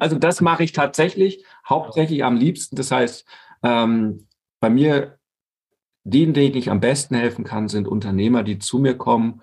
also 0.00 0.18
das 0.18 0.40
mache 0.40 0.64
ich 0.64 0.72
tatsächlich, 0.72 1.44
hauptsächlich 1.68 2.24
am 2.24 2.34
liebsten. 2.34 2.74
Das 2.74 2.90
heißt, 2.90 3.24
ähm, 3.62 4.26
bei 4.58 4.68
mir, 4.68 5.20
denen, 6.02 6.34
denen 6.34 6.56
ich 6.56 6.70
am 6.70 6.80
besten 6.80 7.14
helfen 7.14 7.44
kann, 7.44 7.68
sind 7.68 7.86
Unternehmer, 7.86 8.42
die 8.42 8.58
zu 8.58 8.80
mir 8.80 8.98
kommen 8.98 9.42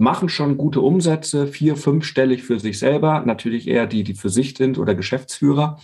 machen 0.00 0.30
schon 0.30 0.56
gute 0.56 0.80
Umsätze, 0.80 1.46
vier, 1.46 1.76
fünfstellig 1.76 2.42
für 2.42 2.58
sich 2.58 2.78
selber, 2.78 3.20
natürlich 3.20 3.68
eher 3.68 3.86
die, 3.86 4.02
die 4.02 4.14
für 4.14 4.30
sich 4.30 4.56
sind 4.56 4.78
oder 4.78 4.94
Geschäftsführer, 4.94 5.78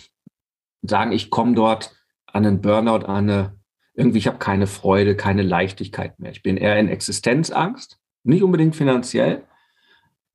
sagen, 0.81 1.11
ich 1.11 1.29
komme 1.29 1.53
dort 1.53 1.95
an 2.25 2.43
einen 2.43 2.59
Burnout, 2.59 3.05
an 3.05 3.29
eine, 3.29 3.59
irgendwie, 3.93 4.17
ich 4.17 4.25
habe 4.25 4.39
keine 4.39 4.65
Freude, 4.65 5.15
keine 5.15 5.43
Leichtigkeit 5.43 6.19
mehr. 6.19 6.31
Ich 6.31 6.41
bin 6.41 6.57
eher 6.57 6.79
in 6.79 6.89
Existenzangst, 6.89 7.99
nicht 8.23 8.41
unbedingt 8.41 8.75
finanziell, 8.75 9.43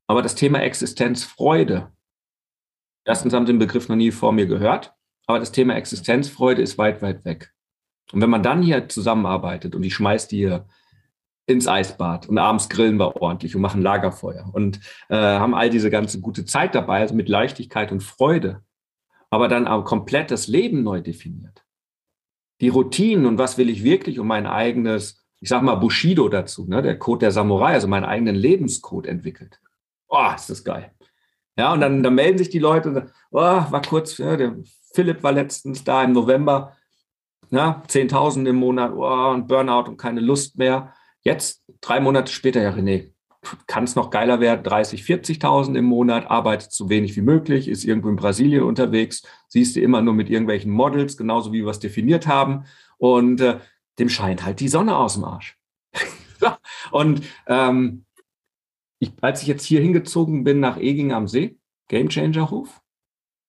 aber 0.06 0.22
das 0.22 0.36
Thema 0.36 0.60
Existenzfreude, 0.60 1.90
erstens 3.04 3.34
haben 3.34 3.46
Sie 3.46 3.52
den 3.52 3.58
Begriff 3.58 3.88
noch 3.88 3.96
nie 3.96 4.12
vor 4.12 4.32
mir 4.32 4.46
gehört, 4.46 4.94
aber 5.26 5.40
das 5.40 5.50
Thema 5.50 5.74
Existenzfreude 5.74 6.62
ist 6.62 6.78
weit, 6.78 7.02
weit 7.02 7.24
weg. 7.24 7.52
Und 8.12 8.20
wenn 8.20 8.30
man 8.30 8.44
dann 8.44 8.62
hier 8.62 8.88
zusammenarbeitet 8.88 9.74
und 9.74 9.82
ich 9.82 9.94
schmeiß 9.94 10.28
die 10.28 10.36
hier 10.36 10.66
ins 11.46 11.66
Eisbad 11.66 12.28
und 12.28 12.38
abends 12.38 12.68
grillen 12.68 12.98
wir 12.98 13.16
ordentlich 13.20 13.56
und 13.56 13.62
machen 13.62 13.82
Lagerfeuer 13.82 14.48
und 14.52 14.80
äh, 15.08 15.16
haben 15.16 15.54
all 15.54 15.70
diese 15.70 15.90
ganze 15.90 16.20
gute 16.20 16.44
Zeit 16.44 16.74
dabei, 16.74 17.00
also 17.00 17.14
mit 17.14 17.28
Leichtigkeit 17.28 17.90
und 17.90 18.02
Freude, 18.02 18.62
aber 19.30 19.48
dann 19.48 19.66
auch 19.66 19.84
komplett 19.84 20.30
das 20.30 20.46
Leben 20.46 20.82
neu 20.82 21.00
definiert. 21.00 21.64
Die 22.60 22.68
Routinen 22.68 23.26
und 23.26 23.38
was 23.38 23.58
will 23.58 23.70
ich 23.70 23.82
wirklich 23.82 24.20
um 24.20 24.28
mein 24.28 24.46
eigenes, 24.46 25.26
ich 25.40 25.48
sag 25.48 25.62
mal 25.62 25.74
Bushido 25.74 26.28
dazu, 26.28 26.66
ne, 26.66 26.80
der 26.80 26.98
Code 26.98 27.20
der 27.20 27.32
Samurai, 27.32 27.72
also 27.72 27.88
meinen 27.88 28.04
eigenen 28.04 28.36
Lebenscode 28.36 29.06
entwickelt. 29.06 29.60
Oh, 30.08 30.30
ist 30.34 30.48
das 30.48 30.62
geil. 30.62 30.92
Ja, 31.56 31.72
und 31.72 31.80
dann, 31.80 32.02
dann 32.02 32.14
melden 32.14 32.38
sich 32.38 32.50
die 32.50 32.60
Leute 32.60 32.88
und 32.88 32.94
sagen, 32.94 33.10
oh, 33.30 33.40
war 33.40 33.82
kurz, 33.82 34.16
ja, 34.18 34.36
der 34.36 34.56
Philipp 34.94 35.22
war 35.22 35.32
letztens 35.32 35.82
da 35.82 36.04
im 36.04 36.12
November, 36.12 36.76
ja, 37.50 37.82
10.000 37.88 38.48
im 38.48 38.56
Monat, 38.56 38.92
oh, 38.94 39.30
und 39.30 39.48
Burnout 39.48 39.88
und 39.88 39.96
keine 39.96 40.20
Lust 40.20 40.56
mehr. 40.56 40.94
Jetzt, 41.22 41.64
drei 41.80 42.00
Monate 42.00 42.32
später, 42.32 42.62
ja, 42.62 42.70
René, 42.70 43.12
kann 43.66 43.84
es 43.84 43.96
noch 43.96 44.10
geiler 44.10 44.40
werden, 44.40 44.62
30, 44.62 45.02
40.000 45.02 45.76
im 45.76 45.84
Monat, 45.84 46.30
arbeitet 46.30 46.72
so 46.72 46.88
wenig 46.88 47.16
wie 47.16 47.22
möglich, 47.22 47.68
ist 47.68 47.84
irgendwo 47.84 48.08
in 48.08 48.16
Brasilien 48.16 48.62
unterwegs, 48.62 49.22
siehst 49.48 49.74
du 49.74 49.80
immer 49.80 50.00
nur 50.00 50.14
mit 50.14 50.30
irgendwelchen 50.30 50.70
Models, 50.70 51.16
genauso 51.16 51.52
wie 51.52 51.64
wir 51.64 51.70
es 51.70 51.80
definiert 51.80 52.26
haben. 52.26 52.64
Und 52.98 53.40
äh, 53.40 53.58
dem 53.98 54.08
scheint 54.08 54.44
halt 54.44 54.60
die 54.60 54.68
Sonne 54.68 54.96
aus 54.96 55.14
dem 55.14 55.24
Arsch. 55.24 55.58
und 56.92 57.22
ähm, 57.46 58.04
ich, 59.00 59.12
als 59.20 59.42
ich 59.42 59.48
jetzt 59.48 59.64
hier 59.64 59.80
hingezogen 59.80 60.44
bin 60.44 60.60
nach 60.60 60.76
Eging 60.76 61.12
am 61.12 61.26
See, 61.26 61.58
Gamechanger 61.88 62.50
Hof, 62.50 62.80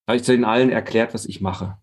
habe 0.08 0.16
ich 0.16 0.22
den 0.22 0.44
allen 0.44 0.70
erklärt, 0.70 1.14
was 1.14 1.24
ich 1.24 1.40
mache. 1.40 1.78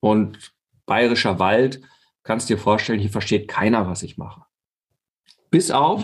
Und 0.00 0.52
bayerischer 0.86 1.38
Wald, 1.38 1.80
kannst 2.24 2.50
dir 2.50 2.58
vorstellen, 2.58 2.98
hier 2.98 3.10
versteht 3.10 3.48
keiner, 3.48 3.86
was 3.86 4.02
ich 4.02 4.18
mache. 4.18 4.44
Bis 5.54 5.70
auf, 5.70 6.02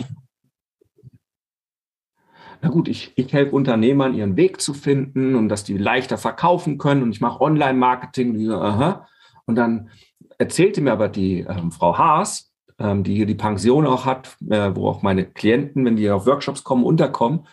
na 2.61 2.69
gut, 2.69 2.87
ich, 2.87 3.11
ich 3.17 3.33
helfe 3.33 3.53
Unternehmern, 3.53 4.13
ihren 4.13 4.37
Weg 4.37 4.61
zu 4.61 4.73
finden 4.73 5.35
und 5.35 5.49
dass 5.49 5.65
die 5.65 5.77
leichter 5.77 6.17
verkaufen 6.17 6.77
können 6.77 7.03
und 7.03 7.11
ich 7.11 7.19
mache 7.19 7.41
Online-Marketing. 7.41 8.49
Und, 9.45 9.55
dann 9.57 9.89
erzählte 10.37 10.79
mir 10.79 10.93
aber 10.93 11.09
die 11.09 11.41
ähm, 11.41 11.69
Frau 11.73 11.97
Haas, 11.97 12.53
ähm, 12.79 13.03
die 13.03 13.13
hier 13.13 13.25
die 13.25 13.35
Pension 13.35 13.85
auch 13.85 14.05
hat, 14.05 14.37
äh, 14.49 14.73
wo 14.73 14.87
auch 14.87 15.01
meine 15.01 15.25
Klienten, 15.25 15.83
wenn 15.83 15.97
die 15.97 16.09
auf 16.09 16.25
Workshops 16.25 16.63
kommen, 16.63 16.85
unterkommen, 16.85 17.45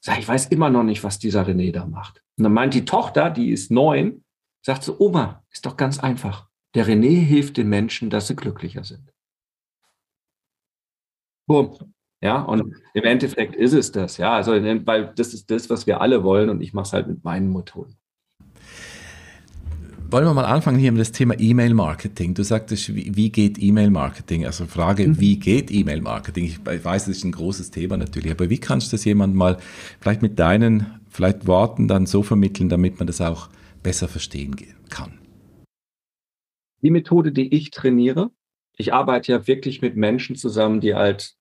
sag 0.00 0.18
ich 0.18 0.26
weiß 0.26 0.46
immer 0.46 0.68
noch 0.68 0.82
nicht, 0.82 1.04
was 1.04 1.20
dieser 1.20 1.46
René 1.46 1.70
da 1.70 1.86
macht. 1.86 2.24
Und 2.36 2.42
dann 2.42 2.54
meint 2.54 2.74
die 2.74 2.84
Tochter, 2.84 3.30
die 3.30 3.52
ist 3.52 3.70
neun, 3.70 4.24
sagt 4.62 4.82
so, 4.82 4.96
Oma, 4.98 5.44
ist 5.52 5.64
doch 5.64 5.76
ganz 5.76 6.00
einfach. 6.00 6.48
Der 6.74 6.88
René 6.88 7.20
hilft 7.24 7.56
den 7.56 7.68
Menschen, 7.68 8.10
dass 8.10 8.26
sie 8.26 8.34
glücklicher 8.34 8.82
sind. 8.82 9.12
Boom. 11.46 11.76
Ja, 12.22 12.42
und 12.42 12.74
im 12.94 13.04
Endeffekt 13.04 13.54
ist 13.54 13.72
es 13.72 13.92
das, 13.92 14.16
ja. 14.16 14.34
Also, 14.34 14.52
weil 14.52 15.12
das 15.16 15.34
ist 15.34 15.50
das, 15.50 15.68
was 15.70 15.86
wir 15.86 16.00
alle 16.00 16.24
wollen 16.24 16.48
und 16.48 16.60
ich 16.62 16.72
mache 16.72 16.86
es 16.86 16.92
halt 16.92 17.06
mit 17.06 17.22
meinen 17.24 17.52
Methoden. 17.52 17.96
Wollen 20.08 20.24
wir 20.24 20.34
mal 20.34 20.44
anfangen 20.44 20.78
hier 20.78 20.92
mit 20.92 21.00
das 21.00 21.10
Thema 21.10 21.34
E-Mail-Marketing. 21.38 22.34
Du 22.34 22.44
sagtest, 22.44 22.94
wie, 22.94 23.30
geht 23.30 23.60
E-Mail-Marketing? 23.60 24.46
Also 24.46 24.66
Frage, 24.66 25.06
mhm. 25.06 25.20
wie 25.20 25.36
geht 25.36 25.70
E-Mail-Marketing? 25.70 26.44
Ich 26.44 26.64
weiß, 26.64 27.06
das 27.06 27.16
ist 27.16 27.24
ein 27.24 27.32
großes 27.32 27.72
Thema 27.72 27.96
natürlich, 27.96 28.30
aber 28.30 28.48
wie 28.48 28.58
kannst 28.58 28.92
du 28.92 28.96
das 28.96 29.04
jemand 29.04 29.34
mal 29.34 29.58
vielleicht 30.00 30.22
mit 30.22 30.38
deinen 30.38 30.86
vielleicht 31.08 31.48
Worten 31.48 31.88
dann 31.88 32.06
so 32.06 32.22
vermitteln, 32.22 32.68
damit 32.68 32.98
man 33.00 33.08
das 33.08 33.20
auch 33.20 33.48
besser 33.82 34.06
verstehen 34.06 34.54
kann? 34.90 35.18
Die 36.82 36.90
Methode, 36.90 37.32
die 37.32 37.52
ich 37.52 37.72
trainiere, 37.72 38.30
ich 38.76 38.92
arbeite 38.92 39.32
ja 39.32 39.46
wirklich 39.46 39.82
mit 39.82 39.96
Menschen 39.96 40.36
zusammen, 40.36 40.80
die 40.80 40.94
halt 40.94 41.34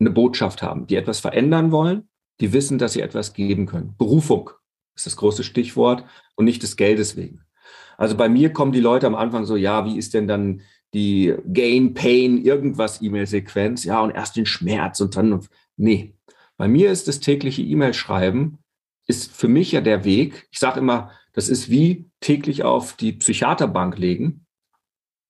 eine 0.00 0.10
Botschaft 0.10 0.62
haben, 0.62 0.86
die 0.86 0.96
etwas 0.96 1.20
verändern 1.20 1.70
wollen, 1.70 2.08
die 2.40 2.52
wissen, 2.52 2.78
dass 2.78 2.92
sie 2.92 3.00
etwas 3.00 3.32
geben 3.32 3.66
können. 3.66 3.94
Berufung 3.98 4.50
ist 4.94 5.06
das 5.06 5.16
große 5.16 5.44
Stichwort 5.44 6.04
und 6.36 6.44
nicht 6.44 6.62
des 6.62 6.76
Geldes 6.76 7.16
wegen. 7.16 7.42
Also 7.96 8.16
bei 8.16 8.28
mir 8.28 8.52
kommen 8.52 8.72
die 8.72 8.80
Leute 8.80 9.06
am 9.06 9.16
Anfang 9.16 9.44
so, 9.44 9.56
ja, 9.56 9.84
wie 9.84 9.98
ist 9.98 10.14
denn 10.14 10.28
dann 10.28 10.62
die 10.94 11.34
Gain, 11.52 11.94
Pain, 11.94 12.38
irgendwas 12.38 13.02
E-Mail-Sequenz? 13.02 13.84
Ja, 13.84 14.00
und 14.00 14.10
erst 14.10 14.36
den 14.36 14.46
Schmerz 14.46 15.00
und 15.00 15.16
dann, 15.16 15.46
nee. 15.76 16.14
Bei 16.56 16.68
mir 16.68 16.90
ist 16.90 17.08
das 17.08 17.20
tägliche 17.20 17.62
E-Mail-Schreiben, 17.62 18.58
ist 19.06 19.32
für 19.32 19.48
mich 19.48 19.72
ja 19.72 19.80
der 19.80 20.04
Weg. 20.04 20.48
Ich 20.50 20.58
sage 20.58 20.80
immer, 20.80 21.10
das 21.32 21.48
ist 21.48 21.70
wie 21.70 22.10
täglich 22.20 22.62
auf 22.62 22.94
die 22.94 23.12
Psychiaterbank 23.12 23.98
legen. 23.98 24.46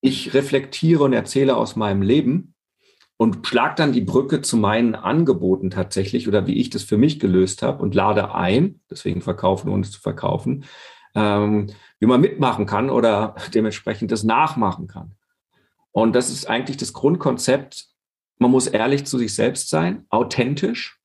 Ich 0.00 0.34
reflektiere 0.34 1.04
und 1.04 1.12
erzähle 1.12 1.56
aus 1.56 1.76
meinem 1.76 2.02
Leben 2.02 2.54
und 3.16 3.46
schlag 3.46 3.76
dann 3.76 3.92
die 3.92 4.00
Brücke 4.00 4.42
zu 4.42 4.56
meinen 4.56 4.94
Angeboten 4.94 5.70
tatsächlich 5.70 6.28
oder 6.28 6.46
wie 6.46 6.58
ich 6.58 6.70
das 6.70 6.84
für 6.84 6.96
mich 6.96 7.18
gelöst 7.18 7.62
habe 7.62 7.82
und 7.82 7.94
lade 7.94 8.34
ein, 8.34 8.80
deswegen 8.88 9.22
verkaufen 9.22 9.70
ohne 9.70 9.82
es 9.82 9.90
zu 9.90 10.00
verkaufen, 10.00 10.64
ähm, 11.14 11.68
wie 11.98 12.06
man 12.06 12.20
mitmachen 12.20 12.64
kann 12.64 12.90
oder 12.90 13.34
dementsprechend 13.54 14.12
das 14.12 14.22
nachmachen 14.22 14.86
kann. 14.86 15.16
Und 15.90 16.14
das 16.14 16.30
ist 16.30 16.48
eigentlich 16.48 16.76
das 16.76 16.92
Grundkonzept. 16.92 17.88
Man 18.38 18.52
muss 18.52 18.68
ehrlich 18.68 19.04
zu 19.04 19.18
sich 19.18 19.34
selbst 19.34 19.68
sein, 19.68 20.06
authentisch, 20.10 21.00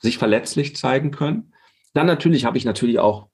sich 0.00 0.16
verletzlich 0.16 0.74
zeigen 0.74 1.10
können. 1.10 1.52
Dann 1.92 2.06
natürlich 2.06 2.46
habe 2.46 2.56
ich 2.56 2.64
natürlich 2.64 2.98
auch 2.98 3.28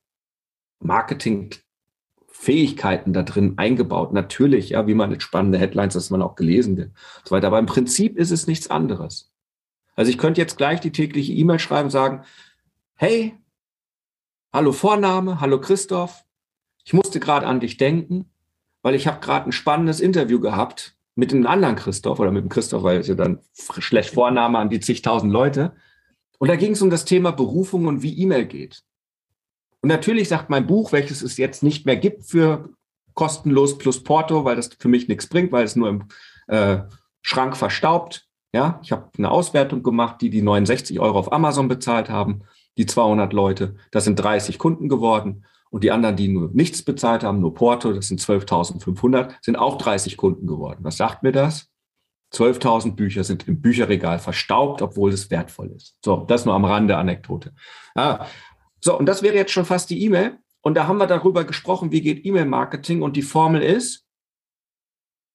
Marketing-Fähigkeiten 2.38 3.12
da 3.12 3.22
drin 3.22 3.54
eingebaut. 3.56 4.12
Natürlich, 4.12 4.70
ja, 4.70 4.86
wie 4.86 4.94
man 4.94 5.10
jetzt 5.10 5.22
spannende 5.22 5.58
Headlines, 5.58 5.94
dass 5.94 6.10
man 6.10 6.22
auch 6.22 6.34
gelesen 6.34 6.76
wird 6.76 6.92
so 7.24 7.34
weiter. 7.34 7.48
Aber 7.48 7.58
im 7.58 7.66
Prinzip 7.66 8.16
ist 8.16 8.30
es 8.30 8.46
nichts 8.46 8.70
anderes. 8.70 9.30
Also 9.96 10.10
ich 10.10 10.18
könnte 10.18 10.40
jetzt 10.40 10.56
gleich 10.56 10.80
die 10.80 10.92
tägliche 10.92 11.32
E-Mail 11.32 11.58
schreiben 11.58 11.86
und 11.86 11.90
sagen, 11.90 12.22
hey, 12.94 13.34
hallo 14.52 14.72
Vorname, 14.72 15.40
hallo 15.40 15.60
Christoph, 15.60 16.24
ich 16.84 16.92
musste 16.92 17.20
gerade 17.20 17.46
an 17.46 17.60
dich 17.60 17.76
denken, 17.76 18.30
weil 18.82 18.94
ich 18.94 19.06
habe 19.06 19.20
gerade 19.20 19.46
ein 19.46 19.52
spannendes 19.52 20.00
Interview 20.00 20.40
gehabt 20.40 20.96
mit 21.16 21.32
einem 21.32 21.46
anderen 21.46 21.76
Christoph 21.76 22.20
oder 22.20 22.30
mit 22.30 22.44
dem 22.44 22.48
Christoph, 22.48 22.84
weil 22.84 23.00
es 23.00 23.08
ja 23.08 23.14
dann 23.14 23.40
schlecht 23.78 24.14
Vorname 24.14 24.58
an 24.58 24.70
die 24.70 24.80
zigtausend 24.80 25.32
Leute. 25.32 25.74
Und 26.38 26.48
da 26.48 26.54
ging 26.54 26.72
es 26.72 26.82
um 26.82 26.90
das 26.90 27.04
Thema 27.04 27.32
Berufung 27.32 27.86
und 27.86 28.02
wie 28.02 28.16
E-Mail 28.16 28.46
geht. 28.46 28.84
Und 29.80 29.88
natürlich 29.88 30.28
sagt 30.28 30.50
mein 30.50 30.66
Buch, 30.66 30.92
welches 30.92 31.22
es 31.22 31.36
jetzt 31.36 31.62
nicht 31.62 31.86
mehr 31.86 31.96
gibt 31.96 32.24
für 32.24 32.70
kostenlos 33.14 33.78
plus 33.78 34.02
Porto, 34.02 34.44
weil 34.44 34.56
das 34.56 34.70
für 34.78 34.88
mich 34.88 35.08
nichts 35.08 35.28
bringt, 35.28 35.52
weil 35.52 35.64
es 35.64 35.76
nur 35.76 35.88
im 35.88 36.04
äh, 36.48 36.78
Schrank 37.22 37.56
verstaubt. 37.56 38.26
Ja, 38.52 38.80
ich 38.82 38.92
habe 38.92 39.10
eine 39.18 39.30
Auswertung 39.30 39.82
gemacht, 39.82 40.20
die 40.20 40.30
die 40.30 40.42
69 40.42 41.00
Euro 41.00 41.18
auf 41.18 41.32
Amazon 41.32 41.68
bezahlt 41.68 42.08
haben, 42.08 42.42
die 42.76 42.86
200 42.86 43.32
Leute. 43.32 43.76
Das 43.90 44.04
sind 44.04 44.16
30 44.16 44.58
Kunden 44.58 44.88
geworden. 44.88 45.44
Und 45.70 45.84
die 45.84 45.90
anderen, 45.90 46.16
die 46.16 46.28
nur 46.28 46.50
nichts 46.54 46.82
bezahlt 46.82 47.24
haben, 47.24 47.40
nur 47.40 47.52
Porto, 47.54 47.92
das 47.92 48.08
sind 48.08 48.20
12.500, 48.20 49.34
sind 49.42 49.56
auch 49.56 49.76
30 49.76 50.16
Kunden 50.16 50.46
geworden. 50.46 50.78
Was 50.82 50.96
sagt 50.96 51.22
mir 51.22 51.32
das? 51.32 51.68
12.000 52.32 52.94
Bücher 52.94 53.24
sind 53.24 53.48
im 53.48 53.60
Bücherregal 53.60 54.18
verstaubt, 54.18 54.82
obwohl 54.82 55.12
es 55.12 55.30
wertvoll 55.30 55.72
ist. 55.72 55.96
So, 56.04 56.24
das 56.28 56.44
nur 56.44 56.54
am 56.54 56.64
Rande 56.64 56.96
Anekdote. 56.96 57.52
Ah, 57.94 58.26
so, 58.80 58.98
und 58.98 59.06
das 59.06 59.22
wäre 59.22 59.34
jetzt 59.34 59.52
schon 59.52 59.64
fast 59.64 59.90
die 59.90 60.02
E-Mail. 60.04 60.38
Und 60.60 60.74
da 60.74 60.86
haben 60.86 60.98
wir 60.98 61.06
darüber 61.06 61.44
gesprochen, 61.44 61.92
wie 61.92 62.00
geht 62.00 62.24
E-Mail-Marketing. 62.24 63.02
Und 63.02 63.16
die 63.16 63.22
Formel 63.22 63.62
ist, 63.62 64.06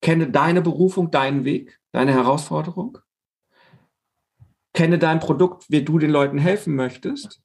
kenne 0.01 0.29
deine 0.29 0.61
Berufung, 0.61 1.11
deinen 1.11 1.45
Weg, 1.45 1.79
deine 1.91 2.13
Herausforderung. 2.13 2.97
Kenne 4.73 4.99
dein 4.99 5.19
Produkt, 5.19 5.65
wie 5.69 5.83
du 5.83 5.99
den 5.99 6.09
Leuten 6.09 6.37
helfen 6.37 6.75
möchtest 6.75 7.43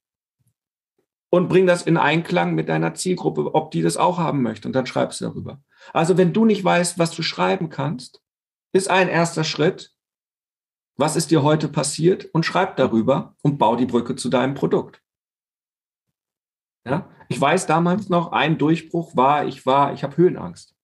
und 1.29 1.47
bring 1.47 1.67
das 1.67 1.83
in 1.83 1.97
Einklang 1.97 2.55
mit 2.55 2.69
deiner 2.69 2.93
Zielgruppe, 2.95 3.53
ob 3.53 3.71
die 3.71 3.81
das 3.81 3.97
auch 3.97 4.17
haben 4.17 4.41
möchte. 4.41 4.67
Und 4.67 4.73
dann 4.73 4.87
schreibst 4.87 5.21
du 5.21 5.25
darüber. 5.25 5.61
Also 5.93 6.17
wenn 6.17 6.33
du 6.33 6.45
nicht 6.45 6.63
weißt, 6.63 6.97
was 6.97 7.11
du 7.11 7.21
schreiben 7.21 7.69
kannst, 7.69 8.21
ist 8.73 8.89
ein 8.89 9.07
erster 9.07 9.43
Schritt. 9.43 9.93
Was 10.97 11.15
ist 11.15 11.31
dir 11.31 11.43
heute 11.43 11.69
passiert? 11.69 12.25
Und 12.33 12.45
schreib 12.45 12.77
darüber 12.77 13.35
und 13.41 13.57
bau 13.57 13.75
die 13.75 13.85
Brücke 13.85 14.15
zu 14.15 14.29
deinem 14.29 14.53
Produkt. 14.53 15.01
Ja? 16.89 17.05
Ich 17.27 17.39
weiß 17.39 17.67
damals 17.67 18.09
noch, 18.09 18.31
ein 18.31 18.57
Durchbruch 18.57 19.15
war, 19.15 19.45
ich 19.45 19.65
war, 19.65 19.93
ich 19.93 20.03
habe 20.03 20.17
Höhenangst. 20.17 20.75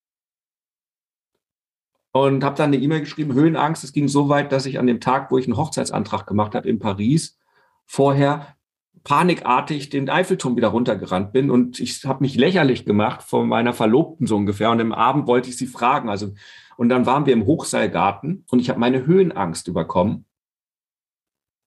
Und 2.11 2.43
habe 2.43 2.55
dann 2.55 2.73
eine 2.73 2.77
E-Mail 2.77 3.01
geschrieben, 3.01 3.33
Höhenangst. 3.33 3.83
Es 3.83 3.91
ging 3.91 4.07
so 4.07 4.29
weit, 4.29 4.51
dass 4.51 4.65
ich 4.65 4.79
an 4.79 4.87
dem 4.87 5.01
Tag, 5.01 5.31
wo 5.31 5.37
ich 5.37 5.47
einen 5.47 5.57
Hochzeitsantrag 5.57 6.25
gemacht 6.25 6.55
habe 6.55 6.69
in 6.69 6.79
Paris, 6.79 7.37
vorher 7.85 8.55
panikartig 9.03 9.89
den 9.89 10.09
Eiffelturm 10.09 10.55
wieder 10.55 10.69
runtergerannt 10.69 11.31
bin 11.31 11.51
und 11.51 11.79
ich 11.79 12.05
habe 12.05 12.23
mich 12.23 12.35
lächerlich 12.35 12.85
gemacht 12.85 13.21
von 13.21 13.47
meiner 13.47 13.73
Verlobten 13.73 14.25
so 14.25 14.35
ungefähr 14.35 14.71
und 14.71 14.79
im 14.79 14.93
Abend 14.93 15.27
wollte 15.27 15.49
ich 15.49 15.57
sie 15.57 15.67
fragen. 15.67 16.09
Also 16.09 16.33
und 16.77 16.89
dann 16.89 17.05
waren 17.05 17.25
wir 17.25 17.33
im 17.33 17.45
Hochseilgarten 17.45 18.45
und 18.49 18.59
ich 18.59 18.69
habe 18.69 18.79
meine 18.79 19.05
Höhenangst 19.05 19.67
überkommen. 19.67 20.25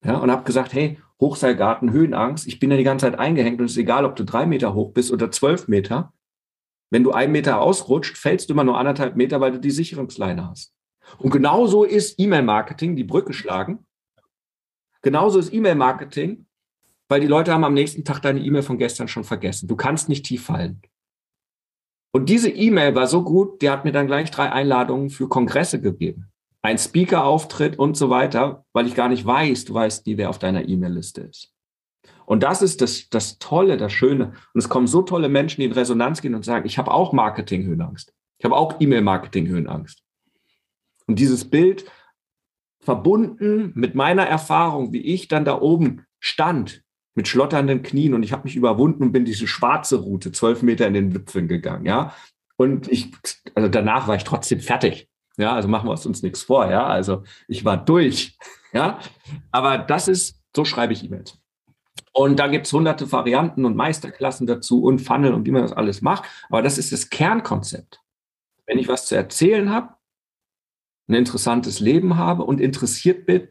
Ja, 0.05 0.19
und 0.19 0.31
habe 0.31 0.45
gesagt, 0.45 0.73
hey, 0.73 1.01
Hochseilgarten, 1.21 1.93
Höhenangst, 1.93 2.47
ich 2.47 2.61
bin 2.61 2.71
ja 2.71 2.77
die 2.77 2.85
ganze 2.85 3.07
Zeit 3.07 3.19
eingehängt 3.19 3.61
und 3.61 3.67
es 3.67 3.73
ist 3.73 3.79
egal, 3.79 4.05
ob 4.05 4.17
du 4.17 4.25
drei 4.25 4.47
Meter 4.47 4.75
hoch 4.75 4.93
bist 4.93 5.11
oder 5.11 5.31
zwölf 5.31 5.69
Meter. 5.69 6.13
Wenn 6.91 7.05
du 7.05 7.13
einen 7.13 7.33
Meter 7.33 7.61
ausrutscht, 7.61 8.17
fällst 8.17 8.49
du 8.49 8.55
immer 8.55 8.65
nur 8.65 8.79
anderthalb 8.79 9.17
Meter, 9.17 9.41
weil 9.41 9.53
du 9.53 9.61
die 9.61 9.71
Sicherungsleine 9.71 10.49
hast. 10.49 10.75
Und 11.19 11.31
genauso 11.31 11.85
ist 11.85 12.19
E-Mail-Marketing, 12.19 12.97
die 12.97 13.05
Brücke 13.05 13.33
schlagen. 13.33 13.87
Genauso 15.03 15.39
ist 15.39 15.53
E-Mail-Marketing 15.53 16.47
weil 17.09 17.21
die 17.21 17.27
Leute 17.27 17.53
haben 17.53 17.65
am 17.65 17.75
nächsten 17.75 18.05
Tag 18.05 18.21
deine 18.21 18.41
E-Mail 18.41 18.63
von 18.63 18.79
gestern 18.79 19.09
schon 19.09 19.25
vergessen. 19.25 19.67
Du 19.67 19.77
kannst 19.77 20.09
nicht 20.09 20.27
tief 20.27 20.45
fallen. 20.45 20.83
Und 22.13 22.29
diese 22.29 22.51
E-Mail 22.51 22.95
war 22.95 23.07
so 23.07 23.23
gut, 23.23 23.63
die 23.63 23.71
hat 23.71 23.85
mir 23.85 23.93
dann 23.93 24.07
gleich 24.07 24.31
drei 24.31 24.51
Einladungen 24.51 25.11
für 25.11 25.29
Kongresse 25.29 25.81
gegeben. 25.81 26.31
Ein 26.63 26.79
Speaker-Auftritt 26.79 27.79
und 27.79 27.97
so 27.97 28.11
weiter, 28.11 28.65
weil 28.73 28.87
ich 28.87 28.95
gar 28.95 29.09
nicht 29.09 29.25
weiß, 29.25 29.65
du 29.65 29.75
weißt 29.75 30.07
nie, 30.07 30.17
wer 30.17 30.31
auf 30.31 30.39
deiner 30.39 30.69
E-Mail-Liste 30.69 31.23
ist. 31.23 31.53
Und 32.27 32.43
das 32.43 32.63
ist 32.63 32.83
das, 32.83 33.09
das 33.09 33.39
Tolle, 33.39 33.77
das 33.77 33.93
Schöne. 33.93 34.35
Und 34.53 34.59
es 34.59 34.69
kommen 34.69 34.87
so 34.87 35.03
tolle 35.03 35.29
Menschen, 35.29 35.61
die 35.61 35.67
in 35.67 35.73
Resonanz 35.73 36.21
gehen 36.21 36.35
und 36.35 36.45
sagen, 36.45 36.67
ich 36.67 36.77
habe 36.77 36.91
auch 36.91 37.13
Marketing-Höhenangst. 37.13 38.13
Ich 38.39 38.45
habe 38.45 38.57
auch 38.57 38.81
E-Mail-Marketing-Höhenangst. 38.81 40.03
Und 41.07 41.19
dieses 41.19 41.49
Bild 41.49 41.91
verbunden 42.81 43.73
mit 43.75 43.95
meiner 43.95 44.25
Erfahrung, 44.25 44.93
wie 44.93 45.01
ich 45.01 45.29
dann 45.29 45.45
da 45.45 45.61
oben 45.61 46.05
stand, 46.21 46.83
mit 47.15 47.29
schlotternden 47.29 47.83
Knien 47.83 48.15
und 48.15 48.23
ich 48.23 48.33
habe 48.33 48.45
mich 48.45 48.57
überwunden 48.57 49.03
und 49.03 49.13
bin 49.13 49.25
diese 49.25 49.49
schwarze 49.49 49.97
Route, 49.97 50.31
zwölf 50.31 50.63
Meter 50.63 50.87
in 50.87 50.95
den 50.95 51.15
Wipfeln 51.15 51.49
gegangen, 51.49 51.85
ja. 51.85 52.15
Und 52.57 52.89
ich, 52.89 53.13
also 53.55 53.69
danach 53.69 54.07
war 54.07 54.17
ich 54.17 54.25
trotzdem 54.25 54.61
fertig. 54.61 55.08
Ja, 55.39 55.55
also 55.55 55.69
machen 55.69 55.89
wir 55.89 55.93
uns 55.93 56.23
nichts 56.23 56.43
vor, 56.43 56.71
ja. 56.71 56.87
Also 56.87 57.23
ich 57.47 57.65
war 57.65 57.83
durch, 57.83 58.37
ja. 58.73 58.99
Aber 59.51 59.79
das 59.79 60.09
ist, 60.09 60.39
so 60.55 60.65
schreibe 60.65 60.93
ich 60.93 61.05
E-Mails. 61.05 61.39
Und 62.13 62.39
da 62.39 62.49
gibt 62.49 62.67
es 62.67 62.73
hunderte 62.73 63.11
Varianten 63.11 63.65
und 63.65 63.77
Meisterklassen 63.77 64.47
dazu 64.47 64.83
und 64.83 64.99
Funnel 64.99 65.33
und 65.33 65.47
wie 65.47 65.53
man 65.53 65.63
das 65.63 65.73
alles 65.73 66.03
macht. 66.03 66.25
Aber 66.49 66.63
das 66.63 66.77
ist 66.77 66.93
das 66.93 67.09
Kernkonzept. 67.11 68.01
Wenn 68.67 68.79
ich 68.79 68.89
was 68.89 69.07
zu 69.07 69.15
erzählen 69.15 69.71
habe, 69.71 69.95
ein 71.09 71.15
interessantes 71.15 71.81
Leben 71.81 72.17
habe 72.17 72.45
und 72.45 72.61
interessiert 72.61 73.25
bin, 73.25 73.49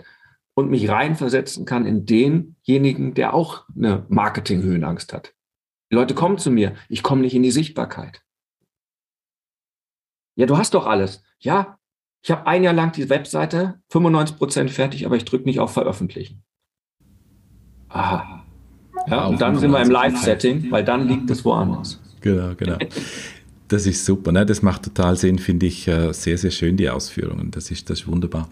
und 0.58 0.72
mich 0.72 0.90
reinversetzen 0.90 1.66
kann 1.66 1.86
in 1.86 2.08
denjenigen, 2.08 3.14
der 3.14 3.36
auch 3.36 3.66
eine 3.76 4.08
Marketing-Höhenangst 4.10 5.14
hat. 5.14 5.36
Die 5.92 5.96
Leute 5.96 6.16
kommen 6.16 6.40
zu 6.40 6.50
mir, 6.50 6.74
ich 6.90 7.04
komme 7.04 7.22
nicht 7.22 7.36
in 7.36 7.44
die 7.44 7.52
Sichtbarkeit. 7.52 8.24
Ja, 10.38 10.46
du 10.46 10.58
hast 10.58 10.76
doch 10.76 10.86
alles. 10.86 11.24
Ja, 11.40 11.80
ich 12.22 12.30
habe 12.30 12.46
ein 12.46 12.64
Jahr 12.64 12.74
lang 12.74 12.92
die 12.92 13.10
Webseite, 13.10 13.82
95 13.90 14.38
Prozent 14.38 14.72
fertig, 14.72 15.06
aber 15.06 15.16
ich 15.16 15.26
drücke 15.26 15.46
nicht 15.46 15.60
auf 15.60 15.74
Veröffentlichen. 15.74 16.44
Aha. 17.90 18.46
Ja, 19.08 19.26
und 19.26 19.42
dann 19.42 19.58
sind 19.58 19.72
wir 19.72 19.82
im 19.82 19.90
Live-Setting, 19.90 20.70
weil 20.70 20.84
dann 20.84 21.08
liegt 21.08 21.30
es 21.32 21.44
woanders. 21.44 22.00
Genau, 22.22 22.54
genau. 22.56 22.78
Das 23.68 23.88
ist 23.88 24.06
super, 24.06 24.32
ne? 24.32 24.46
das 24.46 24.62
macht 24.62 24.84
total 24.84 25.18
Sinn, 25.18 25.40
finde 25.40 25.66
ich 25.66 25.88
äh, 25.88 26.14
sehr, 26.14 26.38
sehr 26.38 26.52
schön, 26.52 26.78
die 26.78 26.90
Ausführungen. 26.90 27.50
Das 27.52 27.72
ist, 27.72 27.90
das 27.90 28.02
ist 28.02 28.08
wunderbar. 28.08 28.48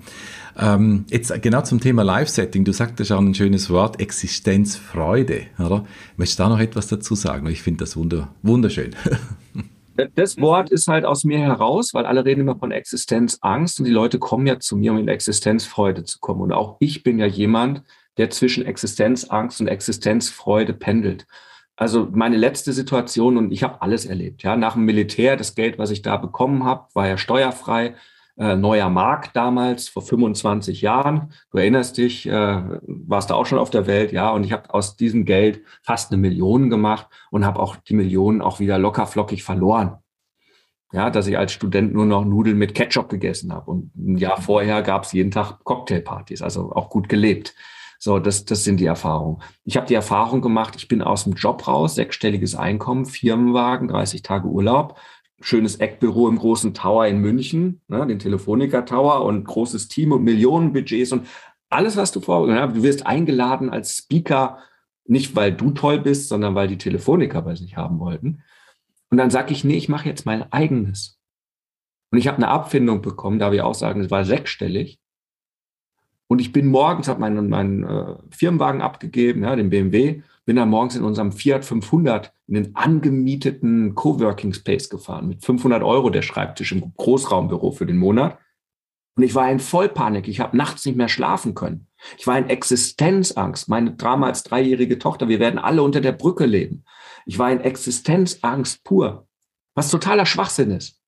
Ähm, 0.57 1.05
jetzt 1.09 1.31
genau 1.41 1.61
zum 1.61 1.79
Thema 1.79 2.03
Live-Setting. 2.03 2.65
Du 2.65 2.73
sagtest 2.73 3.11
auch 3.11 3.19
ein 3.19 3.35
schönes 3.35 3.69
Wort, 3.69 3.99
Existenzfreude. 3.99 5.43
Oder? 5.59 5.85
Möchtest 6.17 6.39
du 6.39 6.43
da 6.43 6.49
noch 6.49 6.59
etwas 6.59 6.87
dazu 6.87 7.13
sagen? 7.13 7.47
Ich 7.47 7.61
finde 7.61 7.83
das 7.83 7.95
wunder, 7.95 8.29
wunderschön. 8.41 8.95
Das 10.15 10.37
Wort 10.39 10.69
ist 10.69 10.87
halt 10.87 11.05
aus 11.05 11.23
mir 11.23 11.39
heraus, 11.39 11.93
weil 11.93 12.05
alle 12.05 12.25
reden 12.25 12.41
immer 12.41 12.57
von 12.57 12.71
Existenzangst 12.71 13.79
und 13.79 13.85
die 13.85 13.91
Leute 13.91 14.19
kommen 14.19 14.45
ja 14.45 14.59
zu 14.59 14.75
mir, 14.75 14.91
um 14.91 14.97
in 14.97 15.07
Existenzfreude 15.07 16.03
zu 16.03 16.19
kommen. 16.19 16.41
Und 16.41 16.51
auch 16.51 16.77
ich 16.79 17.03
bin 17.03 17.17
ja 17.17 17.25
jemand, 17.25 17.81
der 18.17 18.29
zwischen 18.29 18.65
Existenzangst 18.65 19.61
und 19.61 19.67
Existenzfreude 19.67 20.73
pendelt. 20.73 21.25
Also 21.77 22.07
meine 22.11 22.37
letzte 22.37 22.71
Situation 22.73 23.37
und 23.37 23.51
ich 23.51 23.63
habe 23.63 23.81
alles 23.81 24.05
erlebt. 24.05 24.43
Ja, 24.43 24.55
nach 24.55 24.73
dem 24.73 24.85
Militär, 24.85 25.35
das 25.35 25.55
Geld, 25.55 25.77
was 25.77 25.91
ich 25.91 26.01
da 26.01 26.17
bekommen 26.17 26.63
habe, 26.63 26.87
war 26.93 27.07
ja 27.07 27.17
steuerfrei. 27.17 27.95
Äh, 28.37 28.57
neuer 28.57 28.89
Markt 28.89 29.33
damals 29.33 29.87
vor 29.87 30.01
25 30.01 30.81
Jahren. 30.81 31.31
Du 31.51 31.57
erinnerst 31.57 31.97
dich, 31.97 32.27
äh, 32.27 32.31
warst 32.81 33.29
da 33.29 33.35
auch 33.35 33.45
schon 33.45 33.59
auf 33.59 33.69
der 33.69 33.87
Welt, 33.87 34.11
ja. 34.11 34.29
Und 34.31 34.43
ich 34.43 34.51
habe 34.51 34.73
aus 34.73 34.97
diesem 34.97 35.23
Geld 35.23 35.61
fast 35.83 36.11
eine 36.11 36.19
Million 36.19 36.69
gemacht 36.69 37.07
und 37.31 37.45
habe 37.45 37.61
auch 37.61 37.77
die 37.77 37.93
Millionen 37.93 38.41
auch 38.41 38.59
wieder 38.59 38.77
locker 38.77 39.07
flockig 39.07 39.43
verloren. 39.43 39.99
Ja, 40.91 41.09
dass 41.09 41.27
ich 41.27 41.37
als 41.37 41.53
Student 41.53 41.93
nur 41.93 42.05
noch 42.05 42.25
Nudeln 42.25 42.57
mit 42.57 42.75
Ketchup 42.75 43.07
gegessen 43.09 43.53
habe. 43.53 43.71
Und 43.71 43.95
ein 43.95 44.17
Jahr 44.17 44.41
vorher 44.41 44.81
gab 44.81 45.03
es 45.03 45.13
jeden 45.13 45.31
Tag 45.31 45.63
Cocktailpartys, 45.63 46.41
also 46.41 46.73
auch 46.73 46.89
gut 46.89 47.07
gelebt. 47.07 47.55
So, 47.99 48.19
das, 48.19 48.45
das 48.45 48.63
sind 48.63 48.79
die 48.79 48.85
Erfahrungen. 48.85 49.41
Ich 49.63 49.77
habe 49.77 49.87
die 49.87 49.93
Erfahrung 49.93 50.41
gemacht, 50.41 50.75
ich 50.75 50.87
bin 50.87 51.01
aus 51.01 51.23
dem 51.23 51.33
Job 51.33 51.67
raus, 51.67 51.95
sechsstelliges 51.95 52.55
Einkommen, 52.55 53.05
Firmenwagen, 53.05 53.87
30 53.87 54.21
Tage 54.21 54.47
Urlaub, 54.47 54.99
schönes 55.45 55.75
Eckbüro 55.75 56.27
im 56.27 56.39
großen 56.39 56.73
Tower 56.73 57.05
in 57.05 57.19
München, 57.19 57.79
ne, 57.87 58.05
den 58.07 58.17
Telefonica 58.17 58.81
Tower 58.81 59.23
und 59.23 59.43
großes 59.43 59.87
Team 59.89 60.11
und 60.11 60.23
Millionenbudgets 60.23 61.11
und 61.11 61.27
alles, 61.69 61.97
was 61.97 62.11
du 62.11 62.19
vor, 62.19 62.49
ja, 62.49 62.65
du 62.65 62.81
wirst 62.81 63.05
eingeladen 63.05 63.69
als 63.69 63.95
Speaker, 63.97 64.57
nicht 65.05 65.35
weil 65.35 65.53
du 65.53 65.69
toll 65.69 65.99
bist, 65.99 66.29
sondern 66.29 66.55
weil 66.55 66.67
die 66.67 66.79
Telefoniker 66.79 67.43
bei 67.43 67.53
sich 67.53 67.77
haben 67.77 67.99
wollten. 67.99 68.41
Und 69.11 69.17
dann 69.17 69.29
sage 69.29 69.53
ich, 69.53 69.63
nee, 69.63 69.77
ich 69.77 69.87
mache 69.87 70.09
jetzt 70.09 70.25
mein 70.25 70.51
eigenes. 70.51 71.19
Und 72.09 72.17
ich 72.17 72.27
habe 72.27 72.37
eine 72.37 72.47
Abfindung 72.47 73.03
bekommen, 73.03 73.37
da 73.37 73.51
wir 73.51 73.67
auch 73.67 73.75
sagen, 73.75 74.01
es 74.01 74.09
war 74.09 74.25
sechsstellig. 74.25 74.99
Und 76.27 76.39
ich 76.41 76.53
bin 76.53 76.67
morgens, 76.67 77.07
habe 77.07 77.19
meinen, 77.19 77.49
meinen 77.49 77.83
äh, 77.83 78.15
Firmenwagen 78.31 78.81
abgegeben, 78.81 79.43
ja, 79.43 79.55
den 79.55 79.69
BMW, 79.69 80.23
bin 80.45 80.55
dann 80.55 80.69
morgens 80.69 80.95
in 80.95 81.03
unserem 81.03 81.31
Fiat 81.31 81.65
500 81.65 82.33
in 82.47 82.55
den 82.55 82.75
angemieteten 82.75 83.95
Coworking 83.95 84.53
Space 84.53 84.89
gefahren 84.89 85.27
mit 85.27 85.43
500 85.43 85.83
Euro 85.83 86.09
der 86.09 86.21
Schreibtisch 86.21 86.71
im 86.71 86.93
Großraumbüro 86.95 87.71
für 87.71 87.85
den 87.85 87.97
Monat. 87.97 88.37
Und 89.15 89.23
ich 89.23 89.33
war 89.33 89.49
in 89.49 89.59
Vollpanik. 89.59 90.27
Ich 90.27 90.39
habe 90.39 90.57
nachts 90.57 90.85
nicht 90.85 90.97
mehr 90.97 91.07
schlafen 91.07 91.55
können. 91.55 91.87
Ich 92.17 92.27
war 92.27 92.37
in 92.37 92.49
Existenzangst. 92.49 93.69
Meine 93.69 93.91
damals 93.91 94.43
dreijährige 94.43 94.99
Tochter, 94.99 95.29
wir 95.29 95.39
werden 95.39 95.57
alle 95.57 95.81
unter 95.81 96.01
der 96.01 96.11
Brücke 96.11 96.45
leben. 96.45 96.83
Ich 97.25 97.39
war 97.39 97.51
in 97.51 97.61
Existenzangst 97.61 98.83
pur, 98.83 99.27
was 99.73 99.89
totaler 99.89 100.25
Schwachsinn 100.25 100.71
ist. 100.71 101.01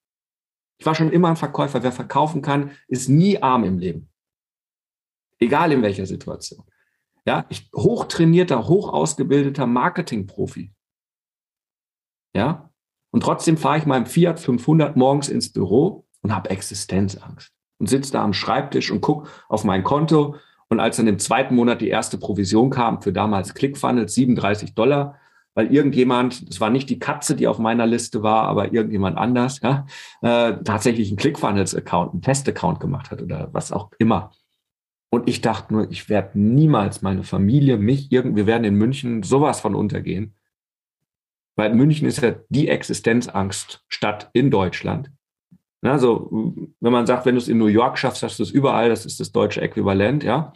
Ich 0.80 0.86
war 0.86 0.96
schon 0.96 1.12
immer 1.12 1.30
ein 1.30 1.36
Verkäufer. 1.36 1.84
Wer 1.84 1.92
verkaufen 1.92 2.42
kann, 2.42 2.72
ist 2.88 3.10
nie 3.10 3.42
arm 3.42 3.64
im 3.64 3.78
Leben. 3.78 4.10
Egal 5.40 5.72
in 5.72 5.82
welcher 5.82 6.06
Situation. 6.06 6.64
Ja, 7.26 7.46
ich 7.50 7.70
hochtrainierter, 7.76 8.68
hoch 8.68 8.94
ausgebildeter 8.94 9.68
Marketingprofi. 9.68 10.72
Ja, 12.36 12.70
und 13.12 13.24
trotzdem 13.24 13.58
fahre 13.58 13.78
ich 13.80 13.86
meinem 13.86 14.06
Fiat 14.06 14.40
500 14.40 14.96
morgens 14.96 15.30
ins 15.30 15.52
Büro 15.52 16.06
und 16.22 16.36
habe 16.36 16.50
Existenzangst 16.50 17.52
und 17.80 17.88
sitze 17.88 18.12
da 18.12 18.24
am 18.24 18.34
Schreibtisch 18.34 18.92
und 18.92 19.02
gucke 19.02 19.30
auf 19.50 19.64
mein 19.64 19.84
Konto. 19.84 20.36
Und 20.70 20.80
als 20.80 20.98
dann 20.98 21.08
im 21.08 21.20
zweiten 21.20 21.56
Monat 21.56 21.82
die 21.82 21.88
erste 21.88 22.18
Provision 22.18 22.70
kam 22.70 23.02
für 23.02 23.14
damals 23.14 23.54
ClickFunnels, 23.54 24.14
37 24.14 24.76
Dollar, 24.76 25.16
weil 25.54 25.74
irgendjemand, 25.74 26.48
das 26.48 26.60
war 26.62 26.70
nicht 26.70 26.90
die 26.90 27.00
Katze, 27.00 27.36
die 27.36 27.48
auf 27.48 27.58
meiner 27.58 27.88
Liste 27.88 28.22
war, 28.22 28.44
aber 28.44 28.74
irgendjemand 28.74 29.18
anders, 29.18 29.62
ja, 29.62 29.88
äh, 30.22 30.58
tatsächlich 30.64 31.08
einen 31.08 31.18
ClickFunnels-Account, 31.18 32.12
einen 32.12 32.22
Test-Account 32.22 32.80
gemacht 32.80 33.10
hat 33.10 33.22
oder 33.22 33.50
was 33.54 33.72
auch 33.72 33.90
immer. 33.98 34.32
Und 35.10 35.28
ich 35.28 35.42
dachte 35.42 35.74
nur, 35.74 35.90
ich 35.90 36.10
werde 36.10 36.38
niemals 36.38 37.02
meine 37.02 37.24
Familie, 37.24 37.78
mich 37.78 38.12
irgendwie, 38.12 38.42
wir 38.42 38.46
werden 38.46 38.66
in 38.66 38.76
München 38.76 39.24
sowas 39.24 39.62
von 39.62 39.74
untergehen. 39.74 40.36
Weil 41.58 41.74
München 41.74 42.08
ist 42.08 42.22
ja 42.22 42.36
die 42.50 42.70
Existenzangststadt 42.70 44.30
in 44.32 44.52
Deutschland. 44.52 45.12
Also, 45.82 46.54
wenn 46.80 46.92
man 46.92 47.06
sagt, 47.06 47.26
wenn 47.26 47.36
du 47.36 47.42
es 47.42 47.48
in 47.48 47.58
New 47.58 47.68
York 47.68 47.98
schaffst, 47.98 48.24
hast 48.24 48.40
du 48.40 48.44
es 48.44 48.52
überall, 48.52 48.90
das 48.90 49.06
ist 49.06 49.20
das 49.20 49.32
deutsche 49.32 49.62
Äquivalent, 49.62 50.24
ja. 50.24 50.54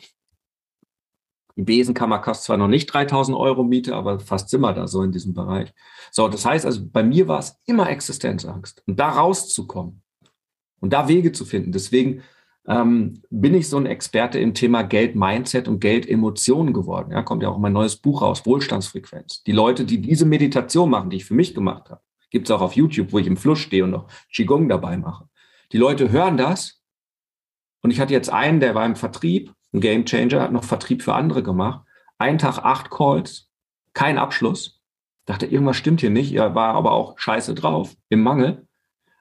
Die 1.55 1.63
Besenkammer 1.63 2.19
kostet 2.19 2.45
zwar 2.45 2.57
noch 2.57 2.67
nicht 2.67 2.87
3000 2.87 3.37
Euro 3.37 3.63
Miete, 3.63 3.95
aber 3.95 4.19
fast 4.19 4.49
sind 4.49 4.61
wir 4.61 4.73
da 4.73 4.87
so 4.87 5.03
in 5.03 5.11
diesem 5.11 5.33
Bereich. 5.33 5.73
So, 6.11 6.27
das 6.27 6.45
heißt 6.45 6.65
also, 6.65 6.81
bei 6.87 7.03
mir 7.03 7.27
war 7.27 7.39
es 7.39 7.59
immer 7.65 7.89
Existenzangst. 7.89 8.83
Und 8.87 8.99
da 8.99 9.09
rauszukommen 9.09 10.01
und 10.79 10.93
da 10.93 11.07
Wege 11.07 11.31
zu 11.31 11.45
finden. 11.45 11.71
Deswegen 11.71 12.23
ähm, 12.67 13.21
bin 13.29 13.53
ich 13.53 13.69
so 13.69 13.77
ein 13.77 13.85
Experte 13.85 14.39
im 14.39 14.53
Thema 14.53 14.83
Geld-Mindset 14.83 15.67
und 15.67 15.79
Geld-Emotionen 15.79 16.73
geworden. 16.73 17.11
Ja, 17.11 17.21
kommt 17.23 17.43
ja 17.43 17.49
auch 17.49 17.57
mein 17.57 17.73
neues 17.73 17.95
Buch 17.95 18.21
raus, 18.21 18.45
Wohlstandsfrequenz. 18.45 19.43
Die 19.43 19.51
Leute, 19.51 19.85
die 19.85 20.01
diese 20.01 20.25
Meditation 20.25 20.89
machen, 20.89 21.09
die 21.09 21.17
ich 21.17 21.25
für 21.25 21.33
mich 21.33 21.55
gemacht 21.55 21.89
habe, 21.89 22.01
gibt 22.29 22.47
es 22.47 22.51
auch 22.51 22.61
auf 22.61 22.73
YouTube, 22.73 23.11
wo 23.11 23.19
ich 23.19 23.27
im 23.27 23.37
Fluss 23.37 23.59
stehe 23.59 23.83
und 23.83 23.91
noch 23.91 24.07
Qigong 24.33 24.69
dabei 24.69 24.97
mache. 24.97 25.27
Die 25.71 25.77
Leute 25.77 26.11
hören 26.11 26.37
das. 26.37 26.81
Und 27.81 27.91
ich 27.91 27.99
hatte 27.99 28.13
jetzt 28.13 28.29
einen, 28.29 28.59
der 28.59 28.75
war 28.75 28.85
im 28.85 28.95
Vertrieb, 28.95 29.53
ein 29.73 29.81
Game 29.81 30.05
Changer, 30.05 30.41
hat 30.41 30.51
noch 30.51 30.63
Vertrieb 30.63 31.01
für 31.01 31.15
andere 31.15 31.41
gemacht. 31.41 31.85
Ein 32.17 32.37
Tag 32.37 32.59
acht 32.59 32.91
Calls, 32.91 33.49
kein 33.93 34.17
Abschluss. 34.17 34.81
Dachte, 35.25 35.45
irgendwas 35.45 35.77
stimmt 35.77 36.01
hier 36.01 36.09
nicht. 36.09 36.33
Er 36.33 36.55
war 36.55 36.75
aber 36.75 36.91
auch 36.91 37.17
scheiße 37.17 37.55
drauf, 37.55 37.95
im 38.09 38.21
Mangel. 38.21 38.67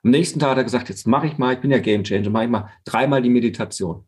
Am 0.03 0.11
nächsten 0.11 0.39
Tag 0.39 0.51
hat 0.51 0.59
er 0.59 0.65
gesagt, 0.65 0.89
jetzt 0.89 1.07
mache 1.07 1.27
ich 1.27 1.39
mal, 1.39 1.55
ich 1.55 1.61
bin 1.61 1.71
ja 1.71 1.79
Game 1.79 2.05
Changer, 2.05 2.31
mache 2.31 2.45
ich 2.45 2.51
mal 2.51 2.71
dreimal 2.85 3.23
die 3.23 3.31
Meditation. 3.31 4.07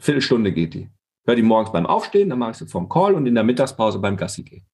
Viertelstunde 0.00 0.52
geht 0.52 0.74
die. 0.74 0.88
Hör 1.24 1.36
die 1.36 1.42
morgens 1.42 1.72
beim 1.72 1.86
Aufstehen, 1.86 2.30
dann 2.30 2.38
mache 2.38 2.52
ich 2.52 2.56
sie 2.56 2.66
vom 2.66 2.88
Call 2.88 3.14
und 3.14 3.26
in 3.26 3.34
der 3.34 3.44
Mittagspause 3.44 3.98
beim 3.98 4.16
Gassi 4.16 4.42
gehen. 4.42 4.66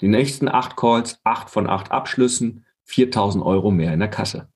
Die 0.00 0.08
nächsten 0.08 0.48
acht 0.48 0.76
Calls, 0.76 1.20
acht 1.24 1.48
von 1.48 1.68
acht 1.68 1.92
Abschlüssen, 1.92 2.66
4000 2.84 3.44
Euro 3.44 3.70
mehr 3.70 3.94
in 3.94 4.00
der 4.00 4.10
Kasse. 4.10 4.50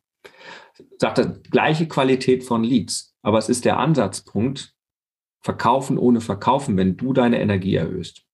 Sagt 0.99 1.19
er, 1.19 1.27
gleiche 1.51 1.87
Qualität 1.87 2.45
von 2.45 2.65
Leads. 2.65 3.15
Aber 3.23 3.39
es 3.39 3.49
ist 3.49 3.65
der 3.65 3.79
Ansatzpunkt, 3.79 4.75
verkaufen 5.41 5.97
ohne 5.97 6.21
verkaufen, 6.21 6.77
wenn 6.77 6.97
du 6.97 7.13
deine 7.13 7.41
Energie 7.41 7.77
erhöhst. 7.77 8.26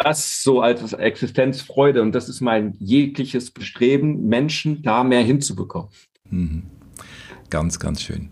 Das 0.00 0.42
so 0.42 0.60
als 0.60 0.92
Existenzfreude 0.92 2.00
und 2.02 2.12
das 2.12 2.28
ist 2.28 2.40
mein 2.40 2.74
jegliches 2.78 3.50
Bestreben, 3.50 4.26
Menschen 4.26 4.82
da 4.82 5.04
mehr 5.04 5.22
hinzubekommen. 5.22 5.90
Mhm. 6.28 6.62
Ganz, 7.50 7.80
ganz 7.80 8.00
schön. 8.00 8.30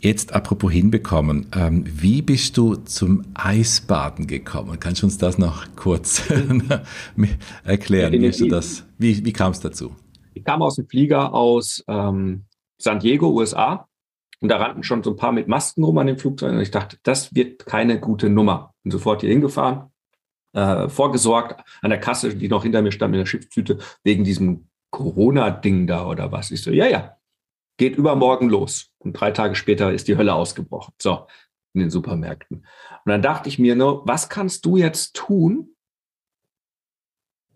Jetzt 0.00 0.34
apropos 0.34 0.72
hinbekommen, 0.72 1.46
ähm, 1.54 1.84
wie 1.86 2.20
bist 2.20 2.56
du 2.56 2.74
zum 2.74 3.22
Eisbaden 3.34 4.26
gekommen? 4.26 4.78
Kannst 4.80 5.02
du 5.02 5.06
uns 5.06 5.18
das 5.18 5.38
noch 5.38 5.66
kurz 5.76 6.28
erklären? 7.64 8.12
Wie, 8.12 8.30
du 8.30 8.48
das, 8.48 8.84
wie, 8.98 9.24
wie 9.24 9.32
kam 9.32 9.52
es 9.52 9.60
dazu? 9.60 9.94
Ich 10.34 10.44
kam 10.44 10.62
aus 10.62 10.76
dem 10.76 10.88
Flieger 10.88 11.32
aus 11.32 11.82
ähm, 11.86 12.44
San 12.78 12.98
Diego, 12.98 13.30
USA, 13.30 13.88
Und 14.40 14.48
da 14.48 14.56
rannten 14.56 14.82
schon 14.82 15.02
so 15.02 15.10
ein 15.10 15.16
paar 15.16 15.32
mit 15.32 15.46
Masken 15.46 15.84
rum 15.84 15.96
an 15.98 16.08
dem 16.08 16.18
Flugzeug. 16.18 16.52
Und 16.52 16.60
ich 16.60 16.72
dachte, 16.72 16.98
das 17.04 17.34
wird 17.34 17.64
keine 17.66 18.00
gute 18.00 18.28
Nummer. 18.28 18.74
Und 18.84 18.90
sofort 18.90 19.20
hier 19.20 19.30
hingefahren, 19.30 19.92
äh, 20.56 20.88
vorgesorgt 20.88 21.62
an 21.82 21.90
der 21.90 22.00
Kasse, 22.00 22.34
die 22.34 22.48
noch 22.48 22.62
hinter 22.62 22.82
mir 22.82 22.90
stand 22.90 23.12
mit 23.12 23.20
der 23.20 23.26
Schiffstüte, 23.26 23.78
wegen 24.02 24.24
diesem 24.24 24.68
Corona-Ding 24.90 25.86
da 25.86 26.06
oder 26.06 26.32
was. 26.32 26.50
Ich 26.50 26.62
so, 26.62 26.70
ja, 26.70 26.86
ja, 26.86 27.18
geht 27.76 27.96
übermorgen 27.96 28.48
los. 28.48 28.90
Und 28.98 29.12
drei 29.12 29.30
Tage 29.30 29.54
später 29.54 29.92
ist 29.92 30.08
die 30.08 30.16
Hölle 30.16 30.34
ausgebrochen. 30.34 30.94
So, 31.00 31.26
in 31.74 31.80
den 31.80 31.90
Supermärkten. 31.90 32.58
Und 32.58 33.10
dann 33.10 33.20
dachte 33.20 33.50
ich 33.50 33.58
mir 33.58 33.76
nur, 33.76 34.08
was 34.08 34.30
kannst 34.30 34.64
du 34.64 34.78
jetzt 34.78 35.14
tun, 35.14 35.76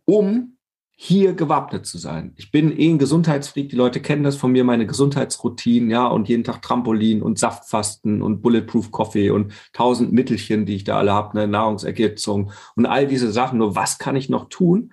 um 0.05 0.59
hier 1.03 1.33
gewappnet 1.33 1.87
zu 1.87 1.97
sein. 1.97 2.35
Ich 2.37 2.51
bin 2.51 2.79
eh 2.79 2.91
ein 2.91 2.99
Gesundheitsfreak, 2.99 3.71
die 3.71 3.77
Leute 3.77 4.01
kennen 4.01 4.23
das 4.23 4.37
von 4.37 4.53
mir, 4.53 4.65
meine 4.65 4.87
Gesundheitsroutinen, 4.87 5.89
ja, 5.89 6.07
und 6.07 6.29
jeden 6.29 6.45
Tag 6.45 6.61
Trampolin 6.61 7.23
und 7.23 7.39
Saftfasten 7.39 8.21
und 8.21 8.43
Bulletproof 8.43 8.91
Coffee 8.91 9.31
und 9.31 9.55
tausend 9.73 10.13
Mittelchen, 10.13 10.67
die 10.67 10.77
ich 10.77 10.85
da 10.85 10.99
alle 10.99 11.15
habe, 11.15 11.31
eine 11.31 11.51
Nahrungsergänzung 11.51 12.53
und 12.77 12.85
all 12.85 13.07
diese 13.07 13.33
Sachen. 13.33 13.61
Nur 13.61 13.75
was 13.75 13.99
kann 13.99 14.15
ich 14.15 14.29
noch 14.29 14.51
tun? 14.51 14.93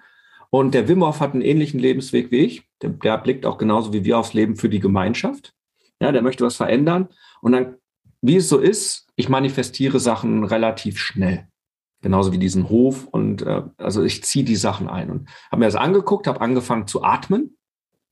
Und 0.49 0.73
der 0.73 0.87
Wim 0.87 1.05
hat 1.05 1.33
einen 1.33 1.41
ähnlichen 1.41 1.81
Lebensweg 1.81 2.31
wie 2.31 2.37
ich. 2.37 2.63
Der, 2.81 2.91
der 2.91 3.17
blickt 3.17 3.45
auch 3.45 3.57
genauso 3.57 3.91
wie 3.91 4.05
wir 4.05 4.17
aufs 4.17 4.33
Leben 4.33 4.55
für 4.55 4.69
die 4.69 4.79
Gemeinschaft. 4.79 5.55
Ja, 5.99 6.13
der 6.13 6.21
möchte 6.21 6.45
was 6.45 6.55
verändern. 6.55 7.09
Und 7.41 7.51
dann, 7.51 7.75
wie 8.21 8.37
es 8.37 8.47
so 8.47 8.59
ist, 8.59 9.07
ich 9.17 9.27
manifestiere 9.27 9.99
Sachen 9.99 10.45
relativ 10.45 10.99
schnell. 10.99 11.49
Genauso 12.01 12.31
wie 12.31 12.37
diesen 12.37 12.69
Hof. 12.69 13.07
Und 13.07 13.41
äh, 13.41 13.63
also 13.77 14.03
ich 14.03 14.23
ziehe 14.23 14.45
die 14.45 14.55
Sachen 14.55 14.87
ein 14.87 15.09
und 15.09 15.29
habe 15.51 15.59
mir 15.59 15.65
das 15.65 15.75
angeguckt, 15.75 16.27
habe 16.27 16.41
angefangen 16.41 16.87
zu 16.87 17.03
atmen. 17.03 17.57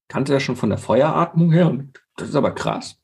Kannte 0.08 0.34
das 0.34 0.44
schon 0.44 0.56
von 0.56 0.70
der 0.70 0.78
Feueratmung 0.78 1.52
her 1.52 1.70
und 1.70 2.00
das 2.18 2.30
ist 2.30 2.36
aber 2.36 2.52
krass. 2.52 3.00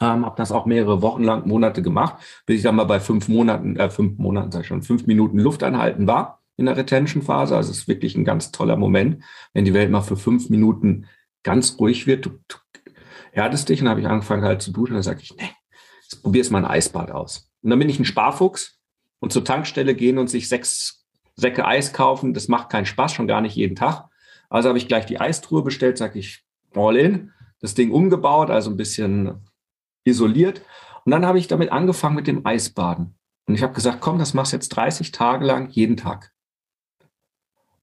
Ähm, 0.00 0.24
habe 0.24 0.36
das 0.36 0.52
auch 0.52 0.64
mehrere 0.64 1.02
Wochen 1.02 1.24
lang, 1.24 1.46
Monate 1.46 1.82
gemacht, 1.82 2.22
bis 2.46 2.58
ich 2.58 2.62
dann 2.62 2.76
mal 2.76 2.84
bei 2.84 3.00
fünf 3.00 3.28
Monaten, 3.28 3.76
äh, 3.76 3.90
fünf 3.90 4.16
Monaten, 4.18 4.52
sag 4.52 4.60
ich 4.60 4.66
schon, 4.68 4.82
fünf 4.82 5.06
Minuten 5.06 5.38
Luft 5.38 5.62
anhalten 5.62 6.06
war 6.06 6.42
in 6.56 6.66
der 6.66 6.76
Retention-Phase. 6.76 7.56
Also 7.56 7.70
es 7.70 7.78
ist 7.78 7.88
wirklich 7.88 8.16
ein 8.16 8.24
ganz 8.24 8.52
toller 8.52 8.76
Moment, 8.76 9.24
wenn 9.54 9.64
die 9.64 9.74
Welt 9.74 9.90
mal 9.90 10.02
für 10.02 10.16
fünf 10.16 10.50
Minuten 10.50 11.06
ganz 11.42 11.78
ruhig 11.78 12.06
wird. 12.06 12.26
Du, 12.26 12.30
du 12.30 12.56
erdest 13.32 13.68
dich 13.68 13.80
und 13.80 13.88
habe 13.88 14.00
ich 14.00 14.06
angefangen 14.06 14.44
halt 14.44 14.62
zu 14.62 14.72
duschen. 14.72 14.94
Dann 14.94 15.02
sage 15.02 15.20
ich, 15.22 15.34
nee, 15.36 15.50
jetzt 16.02 16.22
probier's 16.22 16.50
mal 16.50 16.64
ein 16.64 16.70
Eisbad 16.70 17.10
aus. 17.10 17.50
Und 17.62 17.70
dann 17.70 17.78
bin 17.78 17.88
ich 17.88 17.98
ein 17.98 18.04
Sparfuchs 18.04 18.77
und 19.20 19.32
zur 19.32 19.44
Tankstelle 19.44 19.94
gehen 19.94 20.18
und 20.18 20.28
sich 20.28 20.48
sechs 20.48 21.06
Säcke 21.36 21.66
Eis 21.66 21.92
kaufen, 21.92 22.34
das 22.34 22.48
macht 22.48 22.70
keinen 22.70 22.86
Spaß, 22.86 23.12
schon 23.12 23.28
gar 23.28 23.40
nicht 23.40 23.54
jeden 23.54 23.76
Tag. 23.76 24.08
Also 24.50 24.68
habe 24.68 24.78
ich 24.78 24.88
gleich 24.88 25.06
die 25.06 25.20
Eistruhe 25.20 25.62
bestellt, 25.62 25.98
sage 25.98 26.18
ich, 26.18 26.44
all 26.74 26.96
in, 26.96 27.32
das 27.60 27.74
Ding 27.74 27.92
umgebaut, 27.92 28.50
also 28.50 28.70
ein 28.70 28.76
bisschen 28.76 29.48
isoliert. 30.04 30.62
Und 31.04 31.12
dann 31.12 31.26
habe 31.26 31.38
ich 31.38 31.46
damit 31.46 31.70
angefangen 31.70 32.16
mit 32.16 32.26
dem 32.26 32.44
Eisbaden. 32.44 33.14
Und 33.46 33.54
ich 33.54 33.62
habe 33.62 33.72
gesagt, 33.72 34.00
komm, 34.00 34.18
das 34.18 34.34
machst 34.34 34.52
du 34.52 34.56
jetzt 34.56 34.70
30 34.70 35.12
Tage 35.12 35.44
lang, 35.44 35.70
jeden 35.70 35.96
Tag. 35.96 36.32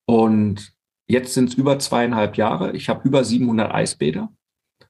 Und 0.05 0.73
jetzt 1.07 1.33
sind 1.33 1.49
es 1.49 1.55
über 1.55 1.79
zweieinhalb 1.79 2.37
Jahre. 2.37 2.73
Ich 2.73 2.89
habe 2.89 3.07
über 3.07 3.23
700 3.23 3.73
Eisbäder 3.73 4.31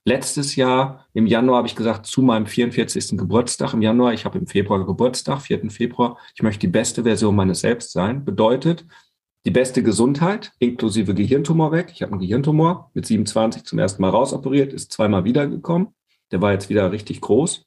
letztes 0.06 0.56
Jahr 0.56 1.06
im 1.13 1.28
Januar 1.28 1.58
habe 1.58 1.67
ich 1.67 1.76
gesagt, 1.76 2.06
zu 2.06 2.21
meinem 2.21 2.45
44. 2.45 3.17
Geburtstag 3.17 3.74
im 3.74 3.82
Januar, 3.82 4.13
ich 4.13 4.26
habe 4.26 4.38
im 4.38 4.48
Februar 4.48 4.86
Geburtstag, 4.86 5.41
4. 5.41 5.69
Februar, 5.69 6.17
ich 6.36 6.43
möchte 6.43 6.62
die 6.62 6.67
beste 6.67 7.04
Version 7.04 7.36
meines 7.36 7.62
Selbst 7.62 7.91
sein. 7.91 8.24
Bedeutet, 8.24 8.86
die 9.45 9.52
beste 9.52 9.84
Gesundheit, 9.84 10.54
inklusive 10.60 11.13
Gehirntumor 11.13 11.71
weg. 11.71 11.91
Ich 11.93 12.02
habe 12.02 12.13
einen 12.13 12.21
Gehirntumor 12.21 12.89
mit 12.93 13.06
27 13.06 13.63
zum 13.63 13.80
ersten 13.80 14.02
Mal 14.02 14.10
rausoperiert, 14.10 14.74
ist 14.74 14.91
zweimal 14.91 15.24
wiedergekommen. 15.24 15.89
Der 16.32 16.41
war 16.41 16.52
jetzt 16.52 16.69
wieder 16.69 16.91
richtig 16.91 17.21
groß. 17.21 17.65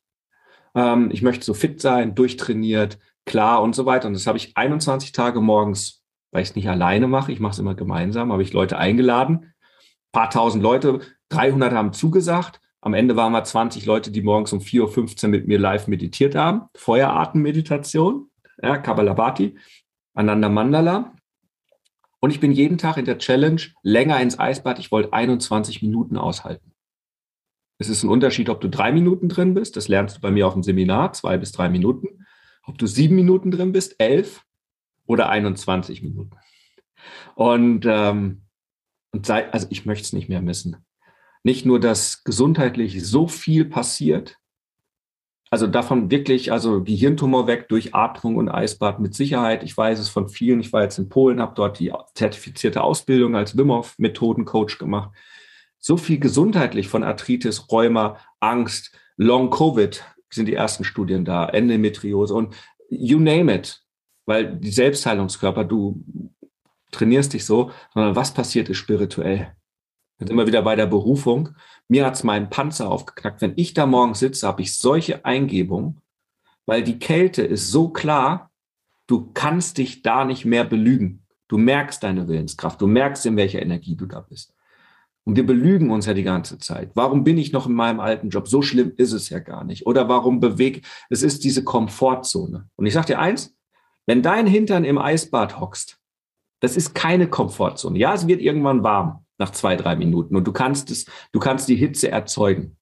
Ähm, 0.74 1.11
ich 1.12 1.22
möchte 1.22 1.44
so 1.44 1.54
fit 1.54 1.81
sein, 1.81 2.14
durchtrainiert, 2.14 2.98
klar 3.26 3.62
und 3.62 3.74
so 3.74 3.87
weiter. 3.87 4.09
Und 4.09 4.14
das 4.14 4.26
habe 4.26 4.38
ich 4.38 4.57
21 4.57 5.12
Tage 5.12 5.40
morgens, 5.40 6.02
weil 6.33 6.42
ich 6.42 6.50
es 6.50 6.57
nicht 6.57 6.68
alleine 6.68 7.07
mache, 7.07 7.31
ich 7.33 7.40
mache 7.40 7.52
es 7.52 7.59
immer 7.59 7.74
gemeinsam, 7.74 8.33
habe 8.33 8.42
ich 8.42 8.52
Leute 8.52 8.76
eingeladen. 8.76 9.52
Paar 10.12 10.31
tausend 10.31 10.62
Leute 10.62 11.01
300 11.31 11.73
haben 11.73 11.92
zugesagt. 11.92 12.61
Am 12.81 12.94
Ende 12.94 13.16
waren 13.16 13.33
wir 13.33 13.44
20 13.44 13.87
Leute, 13.87 14.11
die 14.11 14.23
morgens 14.23 14.53
um 14.53 14.61
4.15 14.61 15.25
Uhr 15.25 15.31
mit 15.31 15.49
mir 15.49 15.59
live 15.59 15.88
meditiert 15.88 16.35
haben. 16.35 16.68
Feueratemeditation, 16.75 18.31
ja, 18.62 18.79
Kabbalabhati, 18.79 19.59
Ananda 20.14 20.49
Mandala. 20.49 21.14
Und 22.21 22.31
ich 22.31 22.40
bin 22.40 22.53
jeden 22.53 22.79
Tag 22.79 22.97
in 22.97 23.05
der 23.05 23.18
Challenge 23.18 23.61
länger 23.83 24.21
ins 24.21 24.38
Eisbad. 24.38 24.79
Ich 24.79 24.90
wollte 24.90 25.12
21 25.12 25.83
Minuten 25.83 26.16
aushalten. 26.16 26.73
Es 27.79 27.88
ist 27.88 28.03
ein 28.03 28.11
Unterschied, 28.11 28.49
ob 28.49 28.61
du 28.61 28.68
drei 28.68 28.90
Minuten 28.90 29.29
drin 29.29 29.55
bist. 29.55 29.77
Das 29.77 29.87
lernst 29.87 30.16
du 30.16 30.21
bei 30.21 30.31
mir 30.31 30.47
auf 30.47 30.55
dem 30.55 30.64
Seminar, 30.64 31.12
zwei 31.12 31.37
bis 31.38 31.53
drei 31.53 31.68
Minuten. 31.68 32.27
Ob 32.64 32.77
du 32.77 32.87
sieben 32.87 33.14
Minuten 33.14 33.51
drin 33.51 33.73
bist, 33.73 33.94
elf 33.99 34.44
oder 35.07 35.29
21 35.29 36.03
Minuten. 36.03 36.37
Und, 37.35 37.87
ähm, 37.87 38.42
und 39.12 39.27
sei, 39.27 39.51
also 39.53 39.66
ich 39.71 39.87
möchte 39.87 40.05
es 40.05 40.12
nicht 40.12 40.29
mehr 40.29 40.42
missen 40.42 40.85
nicht 41.42 41.66
nur, 41.66 41.81
dass 41.81 42.25
gesundheitlich 42.25 43.05
so 43.07 43.29
viel 43.29 43.64
passiert, 43.64 44.37
also 45.51 45.66
davon 45.66 46.11
wirklich, 46.11 46.53
also 46.53 46.85
Gehirntumor 46.85 47.47
weg 47.47 47.68
durch 47.68 47.94
Atmung 47.94 48.37
und 48.37 48.51
Eisbad 48.51 49.01
mit 49.01 49.14
Sicherheit. 49.14 49.62
Ich 49.62 49.75
weiß 49.75 49.99
es 49.99 50.11
von 50.11 50.29
vielen. 50.29 50.61
Ich 50.61 50.75
war 50.75 50.83
jetzt 50.83 50.99
in 50.99 51.09
Polen, 51.09 51.40
habe 51.40 51.55
dort 51.55 51.79
die 51.79 51.90
zertifizierte 52.12 52.83
Ausbildung 52.83 53.35
als 53.35 53.57
Wim 53.57 53.73
Hof 53.73 53.94
Methodencoach 53.97 54.79
gemacht. 54.79 55.11
So 55.79 55.97
viel 55.97 56.18
gesundheitlich 56.18 56.88
von 56.88 57.03
Arthritis, 57.03 57.71
Rheuma, 57.73 58.18
Angst, 58.40 58.94
Long 59.16 59.49
Covid 59.49 60.05
sind 60.29 60.47
die 60.47 60.55
ersten 60.55 60.85
Studien 60.85 61.25
da, 61.25 61.49
Endometriose 61.49 62.35
und 62.35 62.55
you 62.90 63.18
name 63.18 63.55
it. 63.55 63.81
Weil 64.27 64.55
die 64.55 64.71
Selbstheilungskörper, 64.71 65.64
du 65.64 66.05
trainierst 66.90 67.33
dich 67.33 67.44
so, 67.44 67.70
sondern 67.94 68.16
was 68.16 68.33
passiert 68.35 68.68
ist 68.68 68.79
spirituell. 68.79 69.53
Jetzt 70.18 70.31
immer 70.31 70.46
wieder 70.46 70.62
bei 70.62 70.74
der 70.74 70.87
Berufung. 70.87 71.51
Mir 71.87 72.05
hat's 72.05 72.24
meinen 72.24 72.51
Panzer 72.51 72.90
aufgeknackt. 72.90 73.40
Wenn 73.40 73.53
ich 73.57 73.74
da 73.74 73.87
morgen 73.87 74.14
sitze, 74.14 74.46
habe 74.46 74.62
ich 74.62 74.77
solche 74.77 75.24
Eingebungen, 75.24 76.01
weil 76.66 76.83
die 76.83 76.98
Kälte 76.98 77.42
ist 77.42 77.70
so 77.70 77.88
klar, 77.90 78.51
du 79.07 79.31
kannst 79.33 79.79
dich 79.79 80.03
da 80.03 80.24
nicht 80.24 80.44
mehr 80.44 80.64
belügen. 80.64 81.24
Du 81.46 81.57
merkst 81.57 82.03
deine 82.03 82.29
Willenskraft, 82.29 82.81
du 82.81 82.87
merkst, 82.87 83.24
in 83.27 83.37
welcher 83.37 83.62
Energie 83.62 83.96
du 83.96 84.07
da 84.07 84.20
bist. 84.20 84.55
Und 85.24 85.37
wir 85.37 85.46
belügen 85.46 85.90
uns 85.90 86.07
ja 86.07 86.14
die 86.14 86.22
ganze 86.22 86.59
Zeit. 86.59 86.90
Warum 86.94 87.22
bin 87.22 87.38
ich 87.38 87.53
noch 87.53 87.66
in 87.66 87.74
meinem 87.74 88.01
alten 88.01 88.31
Job? 88.31 88.48
So 88.48 88.62
schlimm 88.62 88.92
ist 88.96 89.12
es 89.12 89.29
ja 89.29 89.38
gar 89.38 89.62
nicht. 89.62 89.87
Oder 89.87 90.09
warum 90.09 90.40
bewege 90.40 90.81
es 91.11 91.22
ist 91.22 91.44
diese 91.44 91.64
Komfortzone. 91.64 92.68
Und 92.77 92.87
ich 92.87 92.94
sage 92.94 93.09
dir 93.09 93.18
eins, 93.18 93.55
wenn 94.07 94.22
dein 94.22 94.46
Hintern 94.46 94.85
im 94.85 94.96
Eisbad 94.96 95.61
hockst, 95.61 95.98
das 96.61 96.77
ist 96.77 96.94
keine 96.94 97.29
Komfortzone. 97.29 97.99
Ja, 97.99 98.14
es 98.14 98.27
wird 98.27 98.40
irgendwann 98.40 98.83
warm 98.83 99.25
nach 99.38 99.51
zwei, 99.51 99.77
drei 99.77 99.97
Minuten. 99.97 100.37
Und 100.37 100.47
du 100.47 100.53
kannst 100.53 100.90
es, 100.90 101.07
du 101.33 101.38
kannst 101.38 101.68
die 101.68 101.77
Hitze 101.77 102.11
erzeugen. 102.11 102.77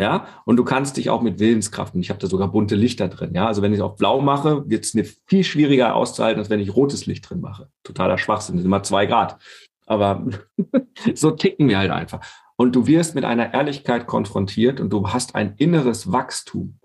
Ja, 0.00 0.26
und 0.46 0.56
du 0.56 0.64
kannst 0.64 0.96
dich 0.96 1.10
auch 1.10 1.20
mit 1.20 1.40
Willenskraft, 1.40 1.94
und 1.94 2.00
ich 2.00 2.08
habe 2.08 2.18
da 2.18 2.26
sogar 2.26 2.50
bunte 2.50 2.74
Lichter 2.74 3.08
drin. 3.08 3.34
Ja, 3.34 3.46
also 3.46 3.60
wenn 3.60 3.74
ich 3.74 3.82
auf 3.82 3.96
blau 3.96 4.22
mache, 4.22 4.66
wird 4.66 4.86
es 4.86 4.94
mir 4.94 5.04
viel 5.26 5.44
schwieriger 5.44 5.94
auszuhalten, 5.94 6.38
als 6.38 6.48
wenn 6.48 6.58
ich 6.58 6.74
rotes 6.74 7.04
Licht 7.04 7.28
drin 7.28 7.42
mache. 7.42 7.68
Totaler 7.84 8.16
Schwachsinn, 8.16 8.56
das 8.56 8.62
sind 8.62 8.70
immer 8.70 8.82
zwei 8.82 9.04
Grad. 9.04 9.38
Aber 9.84 10.26
so 11.14 11.32
ticken 11.32 11.68
wir 11.68 11.76
halt 11.76 11.90
einfach. 11.90 12.24
Und 12.56 12.74
du 12.76 12.86
wirst 12.86 13.14
mit 13.14 13.26
einer 13.26 13.52
Ehrlichkeit 13.52 14.06
konfrontiert 14.06 14.80
und 14.80 14.90
du 14.90 15.06
hast 15.08 15.34
ein 15.34 15.54
inneres 15.58 16.10
Wachstum. 16.10 16.79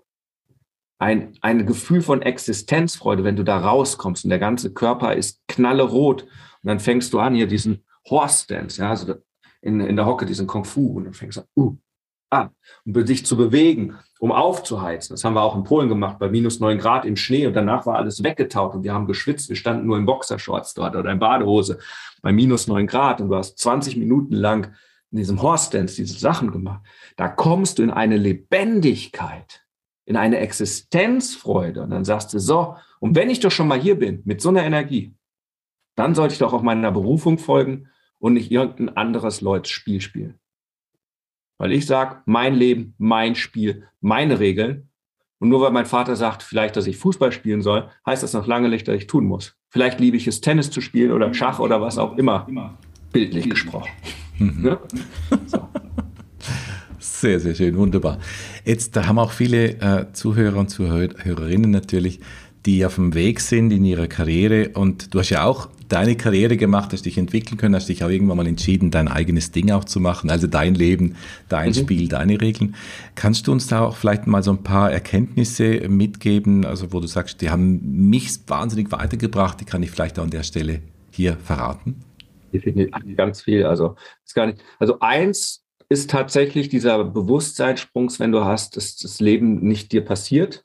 Ein, 0.98 1.36
ein 1.42 1.66
Gefühl 1.66 2.00
von 2.00 2.22
Existenzfreude, 2.22 3.22
wenn 3.24 3.36
du 3.36 3.42
da 3.42 3.58
rauskommst 3.58 4.24
und 4.24 4.30
der 4.30 4.38
ganze 4.38 4.72
Körper 4.72 5.14
ist 5.14 5.42
knallerot. 5.46 6.22
Und 6.22 6.30
dann 6.62 6.80
fängst 6.80 7.12
du 7.12 7.18
an, 7.18 7.34
hier 7.34 7.46
diesen 7.46 7.84
Horse 8.08 8.46
Dance, 8.46 8.80
ja, 8.80 8.90
also 8.90 9.14
in, 9.60 9.80
in 9.80 9.96
der 9.96 10.06
Hocke 10.06 10.26
diesen 10.26 10.46
Kung 10.46 10.64
Fu 10.64 10.96
und 10.96 11.04
dann 11.04 11.12
fängst 11.12 11.38
du 11.38 11.40
an, 11.42 11.46
uh, 11.56 11.76
ah, 12.30 12.50
um 12.84 13.06
sich 13.06 13.26
zu 13.26 13.36
bewegen, 13.36 13.96
um 14.18 14.32
aufzuheizen. 14.32 15.14
Das 15.14 15.24
haben 15.24 15.34
wir 15.34 15.42
auch 15.42 15.56
in 15.56 15.64
Polen 15.64 15.88
gemacht, 15.88 16.18
bei 16.18 16.28
minus 16.28 16.60
neun 16.60 16.78
Grad 16.78 17.04
im 17.04 17.16
Schnee 17.16 17.46
und 17.46 17.54
danach 17.54 17.84
war 17.84 17.96
alles 17.96 18.22
weggetaut 18.22 18.74
und 18.74 18.84
wir 18.84 18.94
haben 18.94 19.06
geschwitzt. 19.06 19.48
Wir 19.48 19.56
standen 19.56 19.86
nur 19.86 19.98
in 19.98 20.06
Boxershorts 20.06 20.74
dort 20.74 20.96
oder 20.96 21.10
in 21.10 21.18
Badehose 21.18 21.78
bei 22.22 22.32
minus 22.32 22.66
neun 22.68 22.86
Grad 22.86 23.20
und 23.20 23.28
du 23.28 23.36
hast 23.36 23.58
20 23.58 23.96
Minuten 23.96 24.34
lang 24.34 24.72
in 25.10 25.18
diesem 25.18 25.42
Horse 25.42 25.70
Dance 25.70 25.96
diese 25.96 26.18
Sachen 26.18 26.50
gemacht. 26.50 26.82
Da 27.16 27.28
kommst 27.28 27.78
du 27.78 27.82
in 27.82 27.90
eine 27.90 28.16
Lebendigkeit, 28.16 29.65
in 30.06 30.16
eine 30.16 30.38
Existenzfreude 30.38 31.82
und 31.82 31.90
dann 31.90 32.04
sagst 32.04 32.32
du 32.32 32.38
so, 32.38 32.76
und 33.00 33.14
wenn 33.14 33.28
ich 33.28 33.40
doch 33.40 33.50
schon 33.50 33.68
mal 33.68 33.78
hier 33.78 33.98
bin 33.98 34.22
mit 34.24 34.40
so 34.40 34.48
einer 34.48 34.64
Energie, 34.64 35.14
dann 35.96 36.14
sollte 36.14 36.32
ich 36.32 36.38
doch 36.38 36.52
auch 36.52 36.62
meiner 36.62 36.92
Berufung 36.92 37.38
folgen 37.38 37.88
und 38.18 38.34
nicht 38.34 38.50
irgendein 38.50 38.96
anderes 38.96 39.40
Leuts 39.40 39.68
Spiel 39.68 40.00
spielen. 40.00 40.38
Weil 41.58 41.72
ich 41.72 41.86
sage, 41.86 42.22
mein 42.26 42.54
Leben, 42.54 42.94
mein 42.98 43.34
Spiel, 43.34 43.88
meine 44.00 44.40
Regeln. 44.40 44.90
Und 45.38 45.48
nur 45.48 45.60
weil 45.60 45.70
mein 45.70 45.86
Vater 45.86 46.16
sagt, 46.16 46.42
vielleicht, 46.42 46.76
dass 46.76 46.86
ich 46.86 46.96
Fußball 46.96 47.32
spielen 47.32 47.60
soll, 47.60 47.90
heißt 48.06 48.22
das 48.22 48.32
noch 48.32 48.46
lange 48.46 48.68
nicht, 48.68 48.88
dass 48.88 48.96
ich 48.96 49.06
tun 49.06 49.26
muss. 49.26 49.56
Vielleicht 49.68 50.00
liebe 50.00 50.16
ich 50.16 50.26
es, 50.26 50.40
Tennis 50.40 50.70
zu 50.70 50.80
spielen 50.80 51.12
oder 51.12 51.32
Schach 51.34 51.58
oder 51.58 51.80
was 51.80 51.98
auch 51.98 52.16
immer. 52.16 52.46
Bildlich 53.12 53.48
gesprochen. 53.50 53.90
Mhm. 54.38 54.66
Ja? 54.66 54.80
So. 55.46 55.68
Sehr, 57.06 57.40
sehr 57.40 57.54
schön, 57.54 57.76
wunderbar. 57.76 58.18
Jetzt, 58.64 58.96
da 58.96 59.06
haben 59.06 59.18
auch 59.18 59.30
viele 59.30 59.80
äh, 59.80 60.12
Zuhörer 60.12 60.58
und 60.58 60.68
Zuhörerinnen 60.68 61.70
natürlich, 61.70 62.20
die 62.66 62.84
auf 62.84 62.96
dem 62.96 63.14
Weg 63.14 63.40
sind 63.40 63.70
in 63.70 63.84
ihrer 63.84 64.08
Karriere 64.08 64.70
und 64.74 65.14
du 65.14 65.20
hast 65.20 65.30
ja 65.30 65.44
auch 65.44 65.68
deine 65.88 66.16
Karriere 66.16 66.56
gemacht, 66.56 66.92
hast 66.92 67.06
dich 67.06 67.16
entwickeln 67.16 67.58
können, 67.58 67.76
hast 67.76 67.88
dich 67.88 68.02
auch 68.02 68.10
irgendwann 68.10 68.36
mal 68.36 68.46
entschieden, 68.46 68.90
dein 68.90 69.06
eigenes 69.06 69.52
Ding 69.52 69.70
auch 69.70 69.84
zu 69.84 70.00
machen, 70.00 70.30
also 70.30 70.48
dein 70.48 70.74
Leben, 70.74 71.14
dein 71.48 71.68
mhm. 71.68 71.74
Spiel, 71.74 72.08
deine 72.08 72.40
Regeln. 72.40 72.74
Kannst 73.14 73.46
du 73.46 73.52
uns 73.52 73.68
da 73.68 73.82
auch 73.82 73.96
vielleicht 73.96 74.26
mal 74.26 74.42
so 74.42 74.50
ein 74.50 74.64
paar 74.64 74.90
Erkenntnisse 74.90 75.88
mitgeben, 75.88 76.66
also 76.66 76.92
wo 76.92 76.98
du 76.98 77.06
sagst, 77.06 77.40
die 77.40 77.50
haben 77.50 78.08
mich 78.08 78.40
wahnsinnig 78.48 78.90
weitergebracht, 78.90 79.60
die 79.60 79.64
kann 79.64 79.82
ich 79.82 79.92
vielleicht 79.92 80.18
auch 80.18 80.24
an 80.24 80.30
der 80.30 80.42
Stelle 80.42 80.80
hier 81.12 81.36
verraten? 81.36 82.02
Definitiv 82.52 83.16
ganz 83.16 83.42
viel. 83.42 83.64
Also, 83.64 83.94
ist 84.24 84.34
gar 84.34 84.46
nicht, 84.46 84.58
also 84.78 84.98
eins 85.00 85.65
ist 85.88 86.10
tatsächlich 86.10 86.68
dieser 86.68 87.04
Bewusstseinssprung, 87.04 88.10
wenn 88.18 88.32
du 88.32 88.44
hast, 88.44 88.76
dass 88.76 88.96
das 88.96 89.20
Leben 89.20 89.60
nicht 89.60 89.92
dir 89.92 90.04
passiert, 90.04 90.64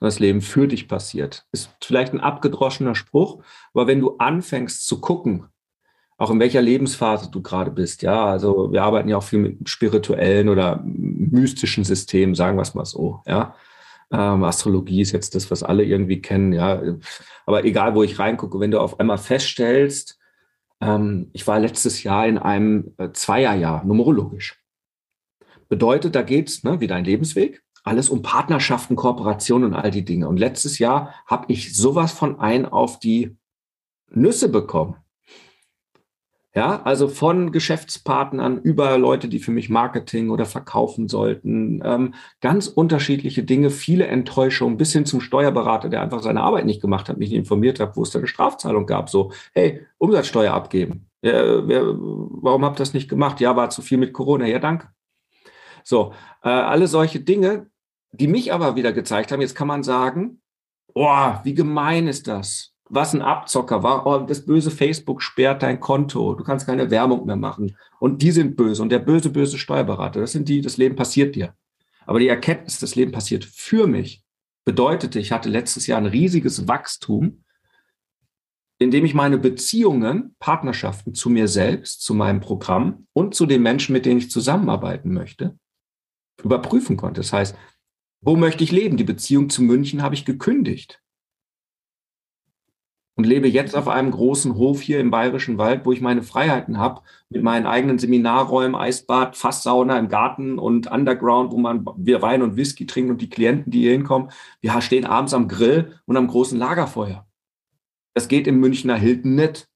das 0.00 0.18
Leben 0.18 0.40
für 0.40 0.68
dich 0.68 0.88
passiert. 0.88 1.46
Ist 1.52 1.70
vielleicht 1.82 2.12
ein 2.12 2.20
abgedroschener 2.20 2.94
Spruch, 2.94 3.42
aber 3.72 3.86
wenn 3.86 4.00
du 4.00 4.16
anfängst 4.18 4.86
zu 4.86 5.00
gucken, 5.00 5.46
auch 6.18 6.30
in 6.30 6.40
welcher 6.40 6.62
Lebensphase 6.62 7.30
du 7.30 7.42
gerade 7.42 7.70
bist, 7.70 8.02
ja, 8.02 8.26
also 8.26 8.72
wir 8.72 8.82
arbeiten 8.82 9.08
ja 9.08 9.16
auch 9.16 9.22
viel 9.22 9.40
mit 9.40 9.68
spirituellen 9.68 10.48
oder 10.48 10.82
mystischen 10.84 11.84
Systemen, 11.84 12.34
sagen 12.34 12.56
wir 12.56 12.62
es 12.62 12.74
mal 12.74 12.84
so, 12.84 13.22
ja. 13.26 13.54
Ähm, 14.12 14.44
Astrologie 14.44 15.00
ist 15.00 15.12
jetzt 15.12 15.34
das, 15.34 15.50
was 15.50 15.62
alle 15.62 15.84
irgendwie 15.84 16.20
kennen, 16.20 16.52
ja. 16.52 16.82
Aber 17.46 17.64
egal, 17.64 17.94
wo 17.94 18.02
ich 18.02 18.18
reingucke, 18.18 18.60
wenn 18.60 18.70
du 18.70 18.80
auf 18.80 19.00
einmal 19.00 19.18
feststellst, 19.18 20.18
ähm, 20.82 21.30
ich 21.32 21.46
war 21.46 21.60
letztes 21.60 22.02
Jahr 22.02 22.26
in 22.26 22.36
einem 22.36 22.94
äh, 22.98 23.12
Zweierjahr, 23.12 23.84
numerologisch. 23.84 24.60
Bedeutet, 25.68 26.14
da 26.14 26.22
geht's 26.22 26.64
ne, 26.64 26.80
wie 26.80 26.88
dein 26.88 27.04
Lebensweg, 27.04 27.62
alles 27.84 28.10
um 28.10 28.22
Partnerschaften, 28.22 28.96
Kooperationen 28.96 29.70
und 29.70 29.74
all 29.74 29.90
die 29.90 30.04
Dinge. 30.04 30.28
Und 30.28 30.38
letztes 30.38 30.78
Jahr 30.78 31.14
habe 31.26 31.46
ich 31.52 31.74
sowas 31.74 32.12
von 32.12 32.38
ein 32.40 32.66
auf 32.66 32.98
die 32.98 33.36
Nüsse 34.10 34.48
bekommen. 34.48 34.96
Ja, 36.54 36.82
also 36.82 37.08
von 37.08 37.50
Geschäftspartnern 37.50 38.60
über 38.60 38.98
Leute, 38.98 39.28
die 39.28 39.38
für 39.38 39.52
mich 39.52 39.70
Marketing 39.70 40.28
oder 40.28 40.44
verkaufen 40.44 41.08
sollten, 41.08 41.80
ähm, 41.82 42.12
ganz 42.42 42.66
unterschiedliche 42.66 43.42
Dinge, 43.42 43.70
viele 43.70 44.06
Enttäuschungen, 44.06 44.76
bis 44.76 44.92
hin 44.92 45.06
zum 45.06 45.22
Steuerberater, 45.22 45.88
der 45.88 46.02
einfach 46.02 46.22
seine 46.22 46.42
Arbeit 46.42 46.66
nicht 46.66 46.82
gemacht 46.82 47.08
hat, 47.08 47.16
mich 47.16 47.30
nicht 47.30 47.38
informiert 47.38 47.80
hat, 47.80 47.96
wo 47.96 48.02
es 48.02 48.10
da 48.10 48.18
eine 48.18 48.28
Strafzahlung 48.28 48.84
gab. 48.84 49.08
So, 49.08 49.32
hey, 49.54 49.86
Umsatzsteuer 49.96 50.52
abgeben. 50.52 51.08
Ja, 51.22 51.66
wer, 51.66 51.84
warum 51.86 52.66
habt 52.66 52.76
ihr 52.76 52.82
das 52.82 52.92
nicht 52.92 53.08
gemacht? 53.08 53.40
Ja, 53.40 53.56
war 53.56 53.70
zu 53.70 53.80
viel 53.80 53.96
mit 53.96 54.12
Corona. 54.12 54.46
Ja, 54.46 54.58
danke. 54.58 54.88
So, 55.84 56.12
äh, 56.42 56.50
alle 56.50 56.86
solche 56.86 57.20
Dinge, 57.20 57.70
die 58.10 58.28
mich 58.28 58.52
aber 58.52 58.76
wieder 58.76 58.92
gezeigt 58.92 59.32
haben, 59.32 59.40
jetzt 59.40 59.54
kann 59.54 59.68
man 59.68 59.82
sagen, 59.82 60.42
oh, 60.92 61.32
wie 61.44 61.54
gemein 61.54 62.08
ist 62.08 62.28
das? 62.28 62.71
Was 62.92 63.14
ein 63.14 63.22
Abzocker 63.22 63.82
war. 63.82 64.06
Oh, 64.06 64.18
das 64.18 64.44
böse 64.44 64.70
Facebook 64.70 65.22
sperrt 65.22 65.62
dein 65.62 65.80
Konto. 65.80 66.34
Du 66.34 66.44
kannst 66.44 66.66
keine 66.66 66.90
Werbung 66.90 67.24
mehr 67.24 67.36
machen. 67.36 67.74
Und 67.98 68.20
die 68.20 68.30
sind 68.32 68.54
böse. 68.54 68.82
Und 68.82 68.90
der 68.90 68.98
böse, 68.98 69.30
böse 69.30 69.56
Steuerberater, 69.56 70.20
das 70.20 70.32
sind 70.32 70.46
die, 70.46 70.60
das 70.60 70.76
Leben 70.76 70.94
passiert 70.94 71.34
dir. 71.34 71.54
Aber 72.04 72.18
die 72.18 72.28
Erkenntnis, 72.28 72.78
das 72.80 72.94
Leben 72.94 73.10
passiert 73.10 73.46
für 73.46 73.86
mich, 73.86 74.22
bedeutete, 74.66 75.18
ich 75.18 75.32
hatte 75.32 75.48
letztes 75.48 75.86
Jahr 75.86 75.98
ein 75.98 76.06
riesiges 76.06 76.68
Wachstum, 76.68 77.44
indem 78.78 79.06
ich 79.06 79.14
meine 79.14 79.38
Beziehungen, 79.38 80.36
Partnerschaften 80.38 81.14
zu 81.14 81.30
mir 81.30 81.48
selbst, 81.48 82.02
zu 82.02 82.12
meinem 82.12 82.40
Programm 82.40 83.06
und 83.14 83.34
zu 83.34 83.46
den 83.46 83.62
Menschen, 83.62 83.94
mit 83.94 84.04
denen 84.04 84.18
ich 84.18 84.30
zusammenarbeiten 84.30 85.14
möchte, 85.14 85.58
überprüfen 86.44 86.98
konnte. 86.98 87.22
Das 87.22 87.32
heißt, 87.32 87.56
wo 88.20 88.36
möchte 88.36 88.64
ich 88.64 88.70
leben? 88.70 88.98
Die 88.98 89.04
Beziehung 89.04 89.48
zu 89.48 89.62
München 89.62 90.02
habe 90.02 90.14
ich 90.14 90.26
gekündigt 90.26 91.01
und 93.14 93.26
lebe 93.26 93.48
jetzt 93.48 93.76
auf 93.76 93.88
einem 93.88 94.10
großen 94.10 94.56
Hof 94.56 94.80
hier 94.80 94.98
im 94.98 95.10
Bayerischen 95.10 95.58
Wald, 95.58 95.84
wo 95.84 95.92
ich 95.92 96.00
meine 96.00 96.22
Freiheiten 96.22 96.78
habe, 96.78 97.02
mit 97.28 97.42
meinen 97.42 97.66
eigenen 97.66 97.98
Seminarräumen, 97.98 98.74
Eisbad, 98.74 99.36
Fasssauna 99.36 99.98
im 99.98 100.08
Garten 100.08 100.58
und 100.58 100.90
Underground, 100.90 101.52
wo 101.52 101.58
man 101.58 101.84
wir 101.96 102.22
Wein 102.22 102.42
und 102.42 102.56
Whisky 102.56 102.86
trinken 102.86 103.10
und 103.10 103.20
die 103.20 103.28
Klienten, 103.28 103.70
die 103.70 103.80
hier 103.80 103.92
hinkommen, 103.92 104.30
wir 104.60 104.80
stehen 104.80 105.04
abends 105.04 105.34
am 105.34 105.48
Grill 105.48 105.98
und 106.06 106.16
am 106.16 106.26
großen 106.26 106.58
Lagerfeuer. 106.58 107.26
Das 108.14 108.28
geht 108.28 108.46
im 108.46 108.60
Münchner 108.60 108.96
Hilton 108.96 109.34
nicht. 109.34 109.68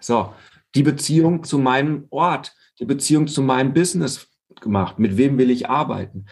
So, 0.00 0.32
die 0.74 0.82
Beziehung 0.82 1.42
zu 1.42 1.58
meinem 1.58 2.06
Ort, 2.10 2.54
die 2.78 2.84
Beziehung 2.84 3.26
zu 3.26 3.42
meinem 3.42 3.72
Business 3.72 4.28
gemacht. 4.60 4.98
Mit 4.98 5.16
wem 5.16 5.38
will 5.38 5.50
ich 5.50 5.68
arbeiten? 5.68 6.26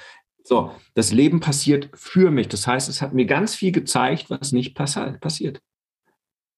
So, 0.44 0.72
das 0.94 1.10
Leben 1.12 1.40
passiert 1.40 1.90
für 1.94 2.30
mich. 2.30 2.48
Das 2.48 2.66
heißt, 2.66 2.88
es 2.88 3.00
hat 3.00 3.14
mir 3.14 3.24
ganz 3.24 3.54
viel 3.54 3.72
gezeigt, 3.72 4.30
was 4.30 4.52
nicht 4.52 4.74
passiert. 4.74 5.60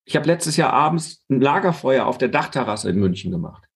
Ich 0.07 0.14
habe 0.14 0.27
letztes 0.27 0.57
Jahr 0.57 0.73
abends 0.73 1.25
ein 1.29 1.40
Lagerfeuer 1.40 2.07
auf 2.07 2.16
der 2.16 2.29
Dachterrasse 2.29 2.88
in 2.88 2.99
München 2.99 3.33
gemacht. 3.33 3.69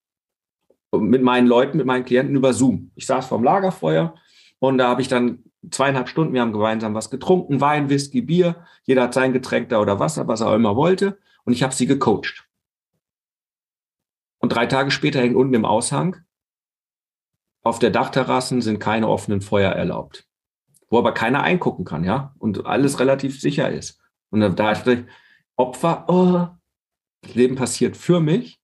Mit 0.92 1.22
meinen 1.22 1.46
Leuten, 1.46 1.76
mit 1.76 1.86
meinen 1.86 2.04
Klienten 2.04 2.36
über 2.36 2.52
Zoom. 2.52 2.92
Ich 2.94 3.06
saß 3.06 3.26
vorm 3.26 3.44
Lagerfeuer 3.44 4.14
und 4.60 4.78
da 4.78 4.88
habe 4.88 5.02
ich 5.02 5.08
dann 5.08 5.44
zweieinhalb 5.70 6.08
Stunden, 6.08 6.32
wir 6.32 6.40
haben 6.40 6.52
gemeinsam 6.52 6.94
was 6.94 7.10
getrunken, 7.10 7.60
Wein, 7.60 7.90
Whisky, 7.90 8.22
Bier. 8.22 8.64
Jeder 8.84 9.02
hat 9.02 9.14
sein 9.14 9.32
Getränk 9.32 9.68
da 9.68 9.80
oder 9.80 9.98
Wasser, 9.98 10.28
was 10.28 10.40
er 10.40 10.48
auch 10.48 10.54
immer 10.54 10.76
wollte. 10.76 11.18
Und 11.44 11.52
ich 11.52 11.62
habe 11.62 11.74
sie 11.74 11.86
gecoacht. 11.86 12.48
Und 14.38 14.54
drei 14.54 14.66
Tage 14.66 14.90
später 14.90 15.20
hängt 15.20 15.36
unten 15.36 15.54
im 15.54 15.64
Aushang, 15.64 16.16
auf 17.62 17.78
der 17.78 17.90
Dachterrassen 17.90 18.62
sind 18.62 18.78
keine 18.78 19.08
offenen 19.08 19.42
Feuer 19.42 19.72
erlaubt. 19.72 20.26
Wo 20.88 20.98
aber 20.98 21.12
keiner 21.12 21.42
eingucken 21.42 21.84
kann, 21.84 22.04
ja. 22.04 22.34
Und 22.38 22.66
alles 22.66 23.00
relativ 23.00 23.38
sicher 23.40 23.70
ist. 23.70 24.00
Und 24.30 24.40
da 24.40 24.48
dachte 24.48 24.92
ich, 24.92 25.04
Opfer, 25.60 26.06
oh, 26.08 26.48
das 27.20 27.34
Leben 27.34 27.54
passiert 27.54 27.96
für 27.96 28.20
mich. 28.20 28.60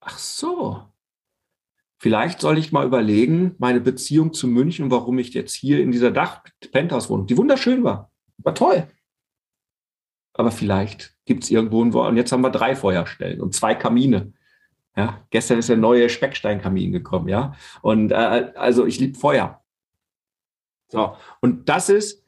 Ach 0.00 0.18
so. 0.18 0.82
Vielleicht 1.98 2.40
soll 2.40 2.58
ich 2.58 2.72
mal 2.72 2.86
überlegen, 2.86 3.54
meine 3.58 3.80
Beziehung 3.80 4.32
zu 4.32 4.48
München, 4.48 4.90
warum 4.90 5.18
ich 5.18 5.32
jetzt 5.32 5.54
hier 5.54 5.80
in 5.80 5.92
dieser 5.92 6.10
Dach-Penthouse-Wohnung, 6.10 7.26
die 7.26 7.36
wunderschön 7.36 7.84
war, 7.84 8.10
war 8.38 8.54
toll. 8.54 8.88
Aber 10.32 10.50
vielleicht 10.50 11.14
gibt 11.24 11.44
es 11.44 11.50
irgendwo 11.50 11.84
ein 11.84 11.92
Wort. 11.92 12.08
Und 12.08 12.16
jetzt 12.16 12.32
haben 12.32 12.40
wir 12.40 12.50
drei 12.50 12.74
Feuerstellen 12.74 13.40
und 13.40 13.54
zwei 13.54 13.74
Kamine. 13.74 14.32
Ja, 14.96 15.24
gestern 15.30 15.58
ist 15.58 15.68
der 15.68 15.76
neue 15.76 16.08
Specksteinkamin 16.08 16.90
gekommen, 16.90 17.28
ja. 17.28 17.54
Und 17.82 18.10
äh, 18.10 18.52
also 18.56 18.86
ich 18.86 18.98
liebe 18.98 19.18
Feuer. 19.18 19.62
So, 20.88 21.16
und 21.40 21.68
das 21.68 21.88
ist 21.88 22.19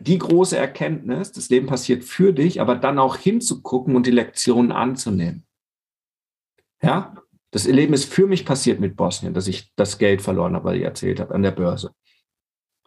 die 0.00 0.18
große 0.18 0.56
Erkenntnis, 0.56 1.32
das 1.32 1.48
Leben 1.50 1.66
passiert 1.66 2.04
für 2.04 2.32
dich, 2.32 2.60
aber 2.60 2.74
dann 2.76 2.98
auch 2.98 3.16
hinzugucken 3.16 3.94
und 3.96 4.06
die 4.06 4.10
Lektionen 4.10 4.72
anzunehmen. 4.72 5.46
Ja, 6.82 7.14
das 7.50 7.66
Leben 7.66 7.94
ist 7.94 8.12
für 8.12 8.26
mich 8.26 8.44
passiert 8.44 8.80
mit 8.80 8.96
Bosnien, 8.96 9.32
dass 9.32 9.46
ich 9.46 9.72
das 9.76 9.98
Geld 9.98 10.22
verloren 10.22 10.54
habe, 10.54 10.64
weil 10.64 10.76
ich 10.76 10.82
erzählt 10.82 11.20
habe, 11.20 11.34
an 11.34 11.42
der 11.42 11.52
Börse. 11.52 11.92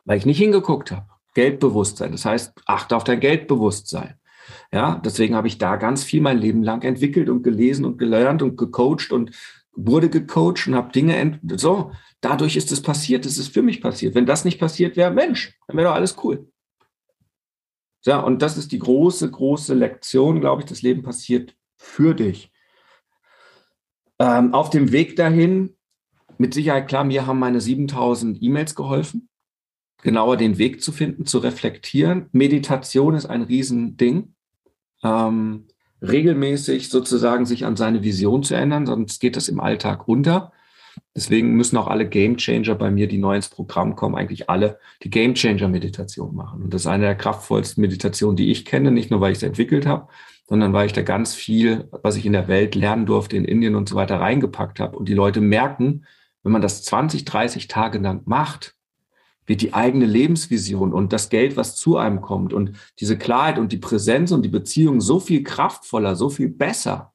Weil 0.03 0.17
ich 0.17 0.25
nicht 0.25 0.37
hingeguckt 0.37 0.91
habe. 0.91 1.07
Geldbewusstsein. 1.33 2.11
Das 2.11 2.25
heißt, 2.25 2.53
achte 2.65 2.95
auf 2.95 3.03
dein 3.03 3.19
Geldbewusstsein. 3.19 4.15
Ja, 4.71 5.01
deswegen 5.03 5.35
habe 5.35 5.47
ich 5.47 5.57
da 5.57 5.75
ganz 5.75 6.03
viel 6.03 6.21
mein 6.21 6.37
Leben 6.37 6.63
lang 6.63 6.83
entwickelt 6.83 7.29
und 7.29 7.43
gelesen 7.43 7.85
und 7.85 7.97
gelernt 7.97 8.41
und 8.41 8.57
gecoacht 8.57 9.11
und 9.11 9.31
wurde 9.73 10.09
gecoacht 10.09 10.67
und 10.67 10.75
habe 10.75 10.91
Dinge 10.91 11.39
so. 11.55 11.91
Dadurch 12.21 12.57
ist 12.57 12.71
es 12.71 12.81
passiert. 12.81 13.25
Es 13.25 13.37
ist 13.37 13.53
für 13.53 13.61
mich 13.61 13.81
passiert. 13.81 14.15
Wenn 14.15 14.25
das 14.25 14.45
nicht 14.45 14.59
passiert 14.59 14.97
wäre, 14.97 15.11
Mensch, 15.11 15.57
dann 15.67 15.77
wäre 15.77 15.89
doch 15.89 15.95
alles 15.95 16.17
cool. 16.23 16.49
Ja, 18.07 18.21
und 18.21 18.41
das 18.41 18.57
ist 18.57 18.71
die 18.71 18.79
große, 18.79 19.29
große 19.29 19.73
Lektion, 19.73 20.39
glaube 20.39 20.61
ich, 20.61 20.67
das 20.67 20.81
Leben 20.81 21.03
passiert 21.03 21.55
für 21.75 22.15
dich. 22.15 22.51
Ähm, 24.17 24.53
auf 24.53 24.69
dem 24.69 24.91
Weg 24.91 25.17
dahin, 25.17 25.75
mit 26.37 26.53
Sicherheit 26.53 26.87
klar, 26.87 27.03
mir 27.03 27.27
haben 27.27 27.39
meine 27.39 27.59
7000 27.59 28.41
E-Mails 28.41 28.75
geholfen, 28.75 29.29
genauer 30.01 30.37
den 30.37 30.57
Weg 30.57 30.81
zu 30.81 30.91
finden, 30.91 31.25
zu 31.25 31.39
reflektieren. 31.39 32.29
Meditation 32.31 33.13
ist 33.13 33.25
ein 33.25 33.41
Riesending. 33.41 34.33
Ähm, 35.03 35.67
regelmäßig 36.01 36.89
sozusagen 36.89 37.45
sich 37.45 37.65
an 37.65 37.75
seine 37.75 38.03
Vision 38.03 38.41
zu 38.43 38.55
ändern, 38.55 38.85
sonst 38.85 39.19
geht 39.19 39.35
das 39.35 39.49
im 39.49 39.59
Alltag 39.59 40.07
unter. 40.07 40.53
Deswegen 41.17 41.55
müssen 41.55 41.77
auch 41.77 41.87
alle 41.87 42.07
Game 42.07 42.37
Changer 42.37 42.75
bei 42.75 42.91
mir, 42.91 43.07
die 43.07 43.17
neu 43.17 43.35
ins 43.35 43.49
Programm 43.49 43.95
kommen, 43.95 44.13
eigentlich 44.13 44.51
alle 44.51 44.77
die 45.01 45.09
Game 45.09 45.33
Changer 45.33 45.67
Meditation 45.67 46.35
machen. 46.35 46.61
Und 46.61 46.71
das 46.75 46.81
ist 46.81 46.87
eine 46.87 47.05
der 47.05 47.15
kraftvollsten 47.15 47.81
Meditationen, 47.81 48.37
die 48.37 48.51
ich 48.51 48.65
kenne, 48.65 48.91
nicht 48.91 49.09
nur 49.09 49.19
weil 49.19 49.31
ich 49.31 49.39
es 49.39 49.43
entwickelt 49.43 49.87
habe, 49.87 50.09
sondern 50.47 50.73
weil 50.73 50.85
ich 50.85 50.93
da 50.93 51.01
ganz 51.01 51.33
viel, 51.33 51.89
was 52.03 52.17
ich 52.17 52.27
in 52.27 52.33
der 52.33 52.47
Welt 52.47 52.75
lernen 52.75 53.07
durfte, 53.07 53.35
in 53.35 53.45
Indien 53.45 53.73
und 53.73 53.89
so 53.89 53.95
weiter 53.95 54.19
reingepackt 54.19 54.79
habe. 54.79 54.95
Und 54.95 55.09
die 55.09 55.15
Leute 55.15 55.41
merken, 55.41 56.05
wenn 56.43 56.51
man 56.51 56.61
das 56.61 56.83
20, 56.83 57.25
30 57.25 57.67
Tage 57.67 57.97
lang 57.97 58.21
macht, 58.25 58.75
wird 59.47 59.61
die 59.61 59.73
eigene 59.73 60.05
Lebensvision 60.05 60.93
und 60.93 61.13
das 61.13 61.29
Geld, 61.29 61.57
was 61.57 61.75
zu 61.75 61.97
einem 61.97 62.21
kommt 62.21 62.53
und 62.53 62.73
diese 62.99 63.17
Klarheit 63.17 63.57
und 63.57 63.71
die 63.71 63.77
Präsenz 63.77 64.31
und 64.31 64.43
die 64.43 64.49
Beziehung 64.49 65.01
so 65.01 65.19
viel 65.19 65.43
kraftvoller, 65.43 66.15
so 66.15 66.29
viel 66.29 66.49
besser. 66.49 67.11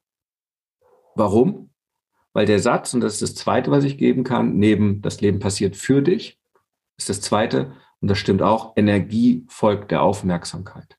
Warum? 1.15 1.69
Weil 2.33 2.45
der 2.45 2.59
Satz, 2.59 2.93
und 2.93 3.01
das 3.01 3.13
ist 3.13 3.21
das 3.21 3.35
Zweite, 3.35 3.71
was 3.71 3.83
ich 3.83 3.97
geben 3.97 4.23
kann, 4.23 4.57
neben 4.57 5.01
das 5.01 5.21
Leben 5.21 5.39
passiert 5.39 5.75
für 5.75 6.01
dich, 6.01 6.39
ist 6.97 7.09
das 7.09 7.21
zweite. 7.21 7.73
Und 8.01 8.09
das 8.09 8.17
stimmt 8.17 8.41
auch. 8.41 8.73
Energie 8.75 9.45
folgt 9.47 9.91
der 9.91 10.01
Aufmerksamkeit. 10.01 10.97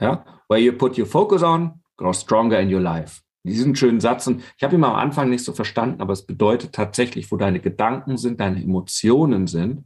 Ja, 0.00 0.24
where 0.48 0.60
you 0.60 0.72
put 0.72 0.98
your 0.98 1.06
focus 1.06 1.42
on, 1.42 1.82
grow 1.96 2.14
stronger 2.14 2.60
in 2.60 2.72
your 2.72 2.80
life. 2.80 3.20
Diesen 3.44 3.74
schönen 3.74 4.00
Satz. 4.00 4.26
Und 4.26 4.42
ich 4.56 4.62
habe 4.62 4.76
ihn 4.76 4.84
am 4.84 4.94
Anfang 4.94 5.28
nicht 5.28 5.44
so 5.44 5.52
verstanden, 5.52 6.00
aber 6.00 6.12
es 6.12 6.24
bedeutet 6.24 6.72
tatsächlich, 6.72 7.30
wo 7.32 7.36
deine 7.36 7.60
Gedanken 7.60 8.16
sind, 8.16 8.40
deine 8.40 8.62
Emotionen 8.62 9.48
sind. 9.48 9.84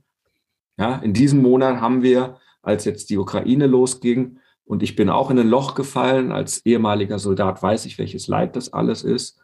Ja, 0.78 0.96
in 0.96 1.14
diesem 1.14 1.40
Monat 1.40 1.80
haben 1.80 2.02
wir, 2.02 2.38
als 2.62 2.84
jetzt 2.84 3.08
die 3.08 3.16
Ukraine 3.16 3.66
losging, 3.66 4.38
und 4.66 4.82
ich 4.82 4.96
bin 4.96 5.08
auch 5.08 5.30
in 5.30 5.38
ein 5.38 5.48
Loch 5.48 5.74
gefallen. 5.74 6.32
Als 6.32 6.66
ehemaliger 6.66 7.20
Soldat 7.20 7.62
weiß 7.62 7.86
ich, 7.86 7.98
welches 7.98 8.26
Leid 8.26 8.56
das 8.56 8.72
alles 8.72 9.04
ist. 9.04 9.40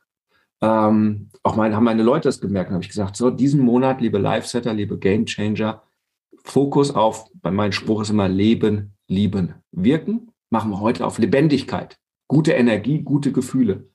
Ähm, 0.63 1.29
auch 1.43 1.57
meine, 1.57 1.75
haben 1.75 1.85
meine 1.85 2.05
Leute 2.05 2.29
das 2.29 2.41
gemerkt. 2.41 2.71
habe 2.71 2.83
ich 2.83 2.89
gesagt, 2.89 3.17
so, 3.17 3.31
diesen 3.31 3.61
Monat, 3.61 4.01
liebe 4.01 4.19
Live-Setter, 4.19 4.73
liebe 4.73 4.99
Game 4.99 5.27
Changer, 5.27 5.83
Fokus 6.45 6.95
auf, 6.95 7.27
bei 7.35 7.51
meinem 7.51 7.73
Spruch 7.73 8.03
ist 8.03 8.11
immer 8.11 8.29
Leben, 8.29 8.95
Lieben, 9.09 9.55
Wirken. 9.73 10.33
Machen 10.51 10.71
wir 10.71 10.81
heute 10.81 11.07
auf 11.07 11.19
Lebendigkeit, 11.19 11.99
gute 12.29 12.53
Energie, 12.53 13.03
gute 13.03 13.33
Gefühle. 13.33 13.89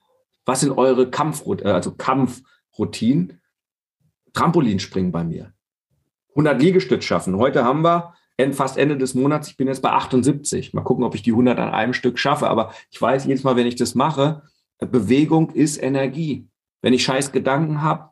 Was 0.46 0.62
sind 0.62 0.78
eure 0.78 1.10
Kampf, 1.10 1.44
äh, 1.48 1.70
also 1.70 1.96
Kampfroutinen? 1.96 3.42
Trampolinspringen 4.34 5.12
bei 5.12 5.24
mir. 5.24 5.54
100 6.32 6.62
Liegestütz 6.62 7.06
schaffen. 7.06 7.38
Heute 7.38 7.64
haben 7.64 7.82
wir 7.82 8.14
fast 8.52 8.78
Ende 8.78 8.98
des 8.98 9.16
Monats, 9.16 9.48
ich 9.48 9.58
bin 9.58 9.68
jetzt 9.68 9.82
bei 9.82 9.92
78. 9.92 10.74
Mal 10.74 10.84
gucken, 10.84 11.04
ob 11.04 11.16
ich 11.16 11.24
die 11.24 11.32
100 11.32 11.58
an 11.58 11.70
einem 11.70 11.94
Stück 11.94 12.20
schaffe. 12.20 12.48
Aber 12.48 12.72
ich 12.92 13.02
weiß 13.02 13.26
jedes 13.26 13.44
Mal, 13.44 13.56
wenn 13.56 13.66
ich 13.66 13.76
das 13.76 13.96
mache, 13.96 14.44
Bewegung 14.80 15.50
ist 15.50 15.82
Energie. 15.82 16.48
Wenn 16.82 16.94
ich 16.94 17.04
scheiß 17.04 17.32
Gedanken 17.32 17.82
habe, 17.82 18.10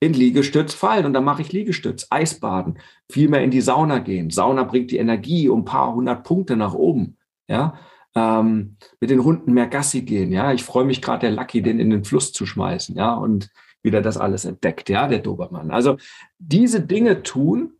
in 0.00 0.14
Liegestütz 0.14 0.72
fallen 0.72 1.04
und 1.04 1.12
dann 1.12 1.24
mache 1.24 1.42
ich 1.42 1.52
Liegestütz, 1.52 2.06
Eisbaden, 2.08 2.78
viel 3.10 3.28
mehr 3.28 3.44
in 3.44 3.50
die 3.50 3.60
Sauna 3.60 3.98
gehen. 3.98 4.30
Sauna 4.30 4.64
bringt 4.64 4.90
die 4.90 4.96
Energie 4.96 5.48
um 5.48 5.60
ein 5.60 5.64
paar 5.66 5.94
hundert 5.94 6.24
Punkte 6.24 6.56
nach 6.56 6.72
oben. 6.72 7.18
Ja, 7.48 7.74
ähm, 8.14 8.76
mit 9.00 9.10
den 9.10 9.22
Hunden 9.22 9.52
mehr 9.52 9.66
Gassi 9.66 10.02
gehen. 10.02 10.32
Ja, 10.32 10.52
ich 10.52 10.64
freue 10.64 10.84
mich 10.84 11.02
gerade, 11.02 11.20
der 11.20 11.32
Lucky 11.32 11.62
den 11.62 11.78
in 11.78 11.90
den 11.90 12.04
Fluss 12.04 12.32
zu 12.32 12.46
schmeißen. 12.46 12.96
Ja, 12.96 13.14
und 13.14 13.50
wieder 13.82 14.00
das 14.00 14.16
alles 14.16 14.44
entdeckt. 14.44 14.88
Ja, 14.88 15.06
der 15.06 15.18
Dobermann. 15.18 15.70
Also 15.70 15.96
diese 16.38 16.80
Dinge 16.80 17.22
tun, 17.22 17.74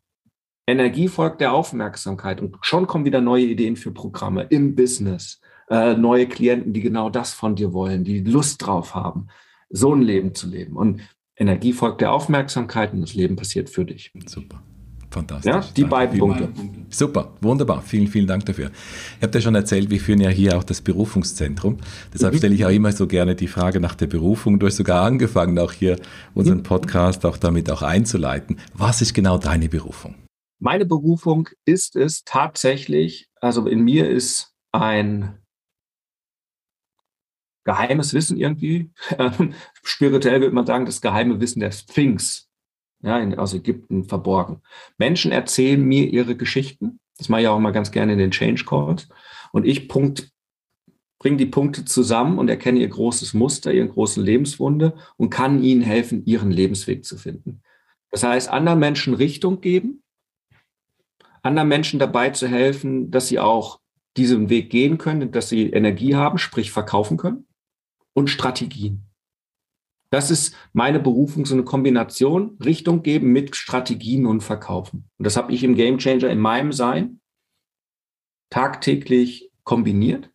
Energie 0.66 1.09
folgt 1.09 1.40
der 1.40 1.52
Aufmerksamkeit 1.52 2.40
und 2.40 2.56
schon 2.61 2.87
kommen 2.87 3.04
wieder 3.04 3.20
neue 3.20 3.44
Ideen 3.44 3.76
für 3.76 3.90
Programme 3.90 4.42
im 4.50 4.76
Business, 4.76 5.40
äh, 5.68 5.94
neue 5.94 6.26
Klienten, 6.26 6.72
die 6.72 6.80
genau 6.80 7.11
das 7.11 7.33
von 7.33 7.56
dir 7.56 7.72
wollen, 7.72 8.04
die 8.04 8.20
Lust 8.20 8.64
drauf 8.64 8.94
haben, 8.94 9.28
so 9.70 9.94
ein 9.94 10.02
Leben 10.02 10.35
zu 10.35 10.48
leben. 10.48 10.76
Und 10.76 11.00
Energie 11.37 11.72
folgt 11.72 12.00
der 12.00 12.12
Aufmerksamkeit 12.12 12.92
und 12.92 13.00
das 13.00 13.14
Leben 13.14 13.37
passiert 13.37 13.70
für 13.70 13.85
dich. 13.85 14.12
Super. 14.26 14.62
Fantastisch. 15.11 15.52
Ja, 15.52 15.61
die 15.61 15.80
Danke 15.83 15.90
beiden 15.90 16.18
Punkte. 16.20 16.48
Super, 16.88 17.33
wunderbar. 17.40 17.83
Vielen, 17.83 18.06
vielen 18.06 18.28
Dank 18.28 18.46
dafür. 18.46 18.70
Ich 19.16 19.22
habe 19.22 19.33
dir 19.33 19.40
schon 19.40 19.56
erzählt, 19.56 19.90
wir 19.90 19.98
führen 19.98 20.20
ja 20.20 20.28
hier 20.28 20.56
auch 20.56 20.62
das 20.62 20.80
Berufungszentrum. 20.80 21.78
Deshalb 22.14 22.35
mhm. 22.35 22.38
stelle 22.38 22.54
ich 22.54 22.64
auch 22.64 22.70
immer 22.70 22.92
so 22.92 23.09
gerne 23.09 23.35
die 23.35 23.48
Frage 23.48 23.80
nach 23.80 23.96
der 23.96 24.06
Berufung. 24.06 24.61
Du 24.61 24.66
hast 24.66 24.76
sogar 24.76 25.04
angefangen, 25.04 25.59
auch 25.59 25.72
hier 25.72 25.96
unseren 26.35 26.59
mhm. 26.59 26.62
Podcast 26.62 27.26
auch 27.26 27.38
damit 27.38 27.70
auch 27.72 27.83
einzuleiten. 27.83 28.59
Was 28.74 29.02
ist 29.02 29.12
genau 29.12 29.37
deine 29.37 29.68
Berufung? 29.68 30.14
Meine 30.61 30.85
Berufung 30.85 31.48
ist 31.64 31.96
es 31.96 32.22
tatsächlich, 32.24 33.28
also 33.40 33.66
in 33.66 33.80
mir 33.80 34.09
ist 34.09 34.52
ein 34.70 35.39
geheimes 37.64 38.14
Wissen 38.14 38.37
irgendwie. 38.37 38.90
Spirituell 39.83 40.40
würde 40.40 40.55
man 40.55 40.66
sagen, 40.66 40.87
das 40.87 41.01
geheime 41.01 41.40
Wissen 41.40 41.61
der 41.61 41.73
Sphinx, 41.73 42.49
ja, 43.03 43.18
in, 43.18 43.38
aus 43.38 43.55
Ägypten 43.55 44.05
verborgen. 44.05 44.62
Menschen 44.99 45.33
erzählen 45.33 45.83
mir 45.83 46.09
ihre 46.09 46.37
Geschichten. 46.37 47.01
Das 47.18 47.29
mache 47.29 47.42
ich 47.42 47.49
auch 47.49 47.59
immer 47.59 47.73
ganz 47.73 47.90
gerne 47.90 48.12
in 48.12 48.18
den 48.18 48.31
Change 48.31 48.64
Calls. 48.64 49.09
Und 49.53 49.66
ich 49.66 49.88
Punkt, 49.88 50.31
bringe 51.18 51.37
die 51.37 51.46
Punkte 51.46 51.85
zusammen 51.85 52.38
und 52.38 52.49
erkenne 52.49 52.81
ihr 52.81 52.88
großes 52.88 53.35
Muster, 53.35 53.73
ihren 53.73 53.90
großen 53.90 54.25
Lebenswunde 54.25 54.94
und 55.16 55.31
kann 55.31 55.62
ihnen 55.62 55.83
helfen, 55.83 56.25
ihren 56.25 56.51
Lebensweg 56.51 57.05
zu 57.05 57.18
finden. 57.18 57.62
Das 58.11 58.23
heißt, 58.23 58.49
anderen 58.49 58.79
Menschen 58.79 59.14
Richtung 59.14 59.61
geben, 59.61 60.03
anderen 61.42 61.68
Menschen 61.68 62.01
dabei 62.01 62.31
zu 62.31 62.49
helfen, 62.49 63.11
dass 63.11 63.29
sie 63.29 63.38
auch 63.38 63.81
diesen 64.16 64.49
Weg 64.49 64.70
gehen 64.70 64.99
können, 64.99 65.31
dass 65.31 65.49
sie 65.49 65.70
Energie 65.70 66.16
haben, 66.16 66.38
sprich 66.38 66.73
verkaufen 66.73 67.16
können 67.16 67.46
und 68.14 68.29
Strategien. 68.29 69.07
Das 70.11 70.31
ist 70.31 70.57
meine 70.73 70.99
Berufung, 70.99 71.46
so 71.46 71.55
eine 71.55 71.62
Kombination, 71.62 72.59
Richtung 72.64 73.03
geben 73.03 73.33
mit 73.33 73.55
Strategien 73.55 74.27
und 74.27 74.42
Verkaufen. 74.42 75.09
Und 75.18 75.25
das 75.25 75.37
habe 75.37 75.53
ich 75.53 75.62
im 75.62 75.77
Game 75.77 75.99
Changer 75.99 76.29
in 76.29 76.40
meinem 76.40 76.73
Sein 76.73 77.20
tagtäglich 78.51 79.53
kombiniert. 79.62 80.31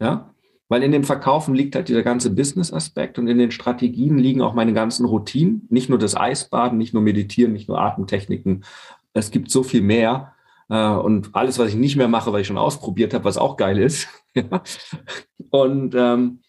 Ja, 0.00 0.34
weil 0.68 0.82
in 0.82 0.90
dem 0.90 1.04
Verkaufen 1.04 1.54
liegt 1.54 1.76
halt 1.76 1.88
dieser 1.88 2.02
ganze 2.02 2.30
Business-Aspekt 2.30 3.18
und 3.18 3.28
in 3.28 3.38
den 3.38 3.52
Strategien 3.52 4.18
liegen 4.18 4.42
auch 4.42 4.54
meine 4.54 4.72
ganzen 4.72 5.06
Routinen. 5.06 5.66
Nicht 5.70 5.88
nur 5.88 5.98
das 5.98 6.16
Eisbaden, 6.16 6.76
nicht 6.76 6.92
nur 6.92 7.02
Meditieren, 7.02 7.52
nicht 7.52 7.68
nur 7.68 7.80
Atemtechniken, 7.80 8.64
es 9.12 9.30
gibt 9.30 9.50
so 9.50 9.62
viel 9.62 9.82
mehr. 9.82 10.34
Äh, 10.68 10.88
und 10.88 11.30
alles, 11.34 11.58
was 11.58 11.68
ich 11.68 11.76
nicht 11.76 11.96
mehr 11.96 12.08
mache, 12.08 12.32
weil 12.32 12.40
ich 12.40 12.48
schon 12.48 12.58
ausprobiert 12.58 13.14
habe, 13.14 13.24
was 13.24 13.38
auch 13.38 13.56
geil 13.56 13.78
ist. 13.78 14.08
und 15.50 15.94
ähm, 15.96 16.40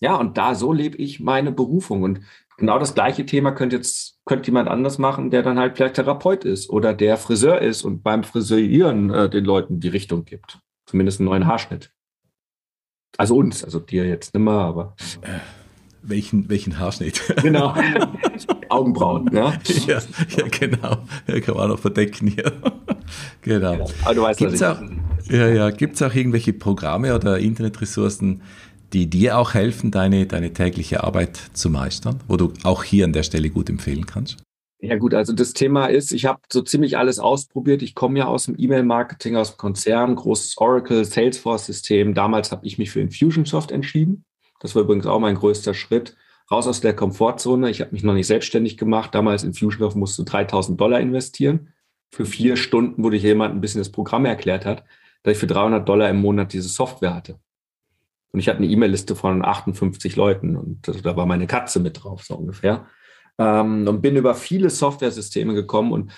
ja, 0.00 0.16
und 0.16 0.36
da 0.36 0.54
so 0.54 0.72
lebe 0.72 0.96
ich 0.96 1.20
meine 1.20 1.52
Berufung. 1.52 2.02
Und 2.02 2.20
genau 2.58 2.78
das 2.78 2.94
gleiche 2.94 3.26
Thema 3.26 3.52
könnte 3.52 3.76
jetzt 3.76 4.18
könnte 4.24 4.46
jemand 4.46 4.68
anders 4.68 4.98
machen, 4.98 5.30
der 5.30 5.42
dann 5.42 5.58
halt 5.58 5.76
vielleicht 5.76 5.94
Therapeut 5.94 6.44
ist 6.44 6.68
oder 6.68 6.92
der 6.92 7.16
Friseur 7.16 7.60
ist 7.60 7.84
und 7.84 8.02
beim 8.02 8.24
Friseurieren 8.24 9.10
äh, 9.10 9.30
den 9.30 9.44
Leuten 9.44 9.80
die 9.80 9.88
Richtung 9.88 10.24
gibt. 10.24 10.58
Zumindest 10.84 11.20
einen 11.20 11.28
neuen 11.28 11.46
Haarschnitt. 11.46 11.92
Also 13.16 13.36
uns, 13.36 13.64
also 13.64 13.78
dir 13.78 14.06
jetzt 14.06 14.34
nicht 14.34 14.42
mehr, 14.42 14.52
aber. 14.52 14.94
Äh, 15.22 15.38
welchen, 16.02 16.48
welchen 16.48 16.78
Haarschnitt? 16.78 17.20
Genau. 17.42 17.74
Augenbrauen, 18.68 19.30
ja? 19.32 19.54
ja? 19.86 20.00
Ja, 20.36 20.48
genau. 20.50 20.98
Ja, 21.26 21.40
kann 21.40 21.54
man 21.54 21.64
auch 21.64 21.68
noch 21.68 21.78
verdecken 21.78 22.28
hier. 22.28 22.52
genau. 23.42 23.74
Ja, 23.74 23.84
aber 24.04 24.14
du 24.14 24.22
weißt, 24.22 24.38
gibt's 24.38 24.62
auch, 24.62 24.80
ja, 25.28 25.48
ja. 25.48 25.70
Gibt 25.70 25.94
es 25.96 26.02
auch 26.02 26.14
irgendwelche 26.14 26.52
Programme 26.52 27.14
oder 27.14 27.38
Internetressourcen, 27.38 28.42
die 28.92 29.08
dir 29.08 29.38
auch 29.38 29.54
helfen, 29.54 29.90
deine, 29.90 30.26
deine 30.26 30.52
tägliche 30.52 31.04
Arbeit 31.04 31.36
zu 31.52 31.70
meistern, 31.70 32.20
wo 32.28 32.36
du 32.36 32.52
auch 32.62 32.84
hier 32.84 33.04
an 33.04 33.12
der 33.12 33.22
Stelle 33.22 33.50
gut 33.50 33.68
empfehlen 33.68 34.06
kannst? 34.06 34.38
Ja 34.78 34.96
gut, 34.96 35.14
also 35.14 35.32
das 35.32 35.54
Thema 35.54 35.86
ist, 35.86 36.12
ich 36.12 36.26
habe 36.26 36.40
so 36.52 36.60
ziemlich 36.60 36.98
alles 36.98 37.18
ausprobiert. 37.18 37.82
Ich 37.82 37.94
komme 37.94 38.18
ja 38.18 38.26
aus 38.26 38.44
dem 38.44 38.56
E-Mail-Marketing, 38.58 39.36
aus 39.36 39.52
dem 39.52 39.56
Konzern, 39.56 40.14
großes 40.14 40.58
Oracle, 40.58 41.04
Salesforce-System. 41.04 42.12
Damals 42.14 42.52
habe 42.52 42.66
ich 42.66 42.76
mich 42.76 42.90
für 42.90 43.00
Infusionsoft 43.00 43.70
entschieden. 43.70 44.24
Das 44.60 44.74
war 44.74 44.82
übrigens 44.82 45.06
auch 45.06 45.18
mein 45.18 45.34
größter 45.34 45.72
Schritt. 45.72 46.16
Raus 46.50 46.68
aus 46.68 46.80
der 46.80 46.94
Komfortzone. 46.94 47.70
Ich 47.70 47.80
habe 47.80 47.92
mich 47.92 48.04
noch 48.04 48.14
nicht 48.14 48.26
selbstständig 48.26 48.76
gemacht. 48.76 49.14
Damals 49.14 49.44
in 49.44 49.54
Fusionsoft 49.54 49.96
musste 49.96 50.24
3000 50.24 50.78
Dollar 50.78 51.00
investieren. 51.00 51.72
Für 52.12 52.26
vier 52.26 52.56
Stunden, 52.56 53.02
wo 53.02 53.10
dir 53.10 53.18
jemand 53.18 53.54
ein 53.54 53.60
bisschen 53.60 53.80
das 53.80 53.90
Programm 53.90 54.26
erklärt 54.26 54.64
hat, 54.66 54.84
dass 55.22 55.32
ich 55.32 55.38
für 55.38 55.46
300 55.46 55.88
Dollar 55.88 56.10
im 56.10 56.20
Monat 56.20 56.52
diese 56.52 56.68
Software 56.68 57.14
hatte. 57.14 57.40
Und 58.32 58.40
ich 58.40 58.48
hatte 58.48 58.58
eine 58.58 58.66
E-Mail-Liste 58.66 59.16
von 59.16 59.44
58 59.44 60.16
Leuten 60.16 60.56
und 60.56 61.04
da 61.04 61.16
war 61.16 61.26
meine 61.26 61.46
Katze 61.46 61.80
mit 61.80 62.02
drauf, 62.02 62.24
so 62.24 62.34
ungefähr. 62.34 62.86
Ähm, 63.38 63.86
und 63.86 64.02
bin 64.02 64.16
über 64.16 64.34
viele 64.34 64.70
Software-Systeme 64.70 65.54
gekommen 65.54 65.92
und 65.92 66.12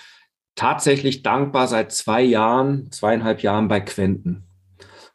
tatsächlich 0.55 1.23
dankbar 1.23 1.67
seit 1.67 1.91
zwei 1.91 2.21
Jahren, 2.21 2.91
zweieinhalb 2.91 3.41
Jahren 3.41 3.67
bei 3.67 3.79
Quenten. 3.79 4.49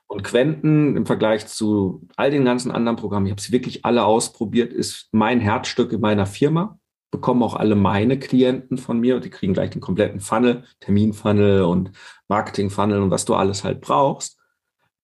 Und 0.06 0.22
Quenten 0.22 0.96
im 0.96 1.06
Vergleich 1.06 1.46
zu 1.46 2.06
all 2.16 2.30
den 2.30 2.44
ganzen 2.44 2.70
anderen 2.70 2.96
Programmen, 2.96 3.26
ich 3.26 3.32
habe 3.32 3.40
sie 3.40 3.52
wirklich 3.52 3.84
alle 3.84 4.04
ausprobiert, 4.04 4.72
ist 4.72 5.08
mein 5.12 5.40
Herzstück 5.40 5.92
in 5.92 6.00
meiner 6.00 6.26
Firma. 6.26 6.78
Bekommen 7.10 7.42
auch 7.42 7.54
alle 7.54 7.74
meine 7.74 8.18
Klienten 8.18 8.78
von 8.78 8.98
mir 8.98 9.16
und 9.16 9.24
die 9.24 9.30
kriegen 9.30 9.54
gleich 9.54 9.70
den 9.70 9.80
kompletten 9.80 10.20
Funnel, 10.20 10.64
Terminfunnel 10.80 11.62
und 11.62 11.92
Marketingfunnel 12.28 13.00
und 13.00 13.10
was 13.10 13.24
du 13.24 13.34
alles 13.34 13.64
halt 13.64 13.80
brauchst. 13.80 14.38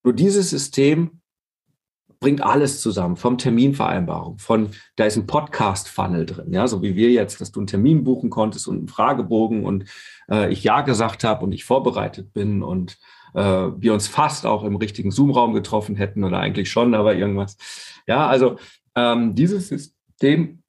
Nur 0.03 0.13
dieses 0.13 0.49
System 0.49 1.20
bringt 2.21 2.41
alles 2.41 2.81
zusammen, 2.81 3.17
vom 3.17 3.39
Terminvereinbarung, 3.39 4.37
von, 4.37 4.69
da 4.95 5.05
ist 5.05 5.17
ein 5.17 5.25
Podcast-Funnel 5.25 6.27
drin, 6.27 6.53
ja, 6.53 6.67
so 6.67 6.83
wie 6.83 6.95
wir 6.95 7.09
jetzt, 7.09 7.41
dass 7.41 7.51
du 7.51 7.59
einen 7.59 7.67
Termin 7.67 8.03
buchen 8.03 8.29
konntest 8.29 8.67
und 8.67 8.77
einen 8.77 8.87
Fragebogen 8.87 9.65
und 9.65 9.85
äh, 10.29 10.51
ich 10.53 10.63
Ja 10.63 10.81
gesagt 10.81 11.23
habe 11.23 11.43
und 11.43 11.51
ich 11.51 11.65
vorbereitet 11.65 12.31
bin 12.31 12.61
und 12.61 12.99
äh, 13.33 13.41
wir 13.41 13.93
uns 13.93 14.07
fast 14.07 14.45
auch 14.45 14.63
im 14.63 14.75
richtigen 14.75 15.09
Zoom-Raum 15.09 15.53
getroffen 15.53 15.95
hätten 15.95 16.23
oder 16.23 16.39
eigentlich 16.39 16.69
schon, 16.69 16.93
aber 16.93 17.15
irgendwas. 17.15 17.57
Ja, 18.07 18.27
also 18.27 18.57
ähm, 18.95 19.33
dieses 19.33 19.69
System 19.69 20.61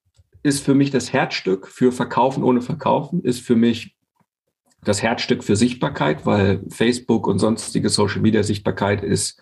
ist 0.42 0.64
für 0.64 0.74
mich 0.74 0.90
das 0.90 1.12
Herzstück 1.12 1.68
für 1.68 1.92
Verkaufen 1.92 2.42
ohne 2.44 2.62
Verkaufen, 2.62 3.22
ist 3.22 3.42
für 3.42 3.56
mich 3.56 3.94
das 4.84 5.02
Herzstück 5.02 5.44
für 5.44 5.56
Sichtbarkeit, 5.56 6.24
weil 6.24 6.64
Facebook 6.70 7.26
und 7.26 7.38
sonstige 7.38 7.90
Social 7.90 8.22
Media 8.22 8.42
Sichtbarkeit 8.42 9.02
ist 9.04 9.38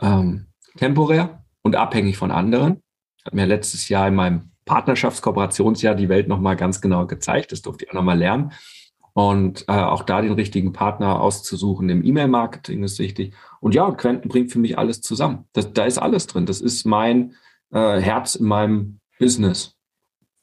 ähm, 0.00 0.46
temporär 0.76 1.44
und 1.62 1.76
abhängig 1.76 2.16
von 2.16 2.30
anderen. 2.30 2.82
Hat 3.24 3.34
mir 3.34 3.46
letztes 3.46 3.88
Jahr 3.88 4.08
in 4.08 4.14
meinem 4.14 4.52
Partnerschaftskooperationsjahr 4.64 5.94
die 5.94 6.08
Welt 6.08 6.28
nochmal 6.28 6.56
ganz 6.56 6.80
genau 6.80 7.06
gezeigt. 7.06 7.52
Das 7.52 7.62
durfte 7.62 7.84
ich 7.84 7.90
auch 7.90 7.94
nochmal 7.94 8.18
lernen. 8.18 8.52
Und 9.12 9.64
äh, 9.68 9.72
auch 9.72 10.02
da 10.02 10.20
den 10.22 10.32
richtigen 10.32 10.72
Partner 10.72 11.20
auszusuchen 11.20 11.88
im 11.88 12.04
E-Mail-Marketing 12.04 12.82
ist 12.82 12.98
wichtig. 12.98 13.34
Und 13.60 13.74
ja, 13.74 13.90
Quentin 13.92 14.28
bringt 14.28 14.50
für 14.50 14.58
mich 14.58 14.76
alles 14.76 15.00
zusammen. 15.00 15.46
Das, 15.52 15.72
da 15.72 15.84
ist 15.84 15.98
alles 15.98 16.26
drin. 16.26 16.46
Das 16.46 16.60
ist 16.60 16.84
mein 16.84 17.34
äh, 17.70 18.00
Herz 18.00 18.34
in 18.34 18.46
meinem 18.46 19.00
Business. 19.18 19.76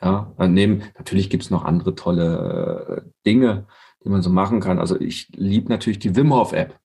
Ja, 0.01 0.33
neben, 0.39 0.83
natürlich 0.97 1.29
gibt 1.29 1.43
es 1.43 1.51
noch 1.51 1.63
andere 1.63 1.95
tolle 1.95 3.03
äh, 3.05 3.09
Dinge, 3.25 3.67
die 4.03 4.09
man 4.09 4.21
so 4.21 4.29
machen 4.29 4.59
kann. 4.61 4.79
Also 4.79 4.99
ich 4.99 5.29
liebe 5.29 5.69
natürlich 5.69 5.99
die 5.99 6.15
Wim 6.15 6.33
Hof 6.33 6.53
App. 6.53 6.79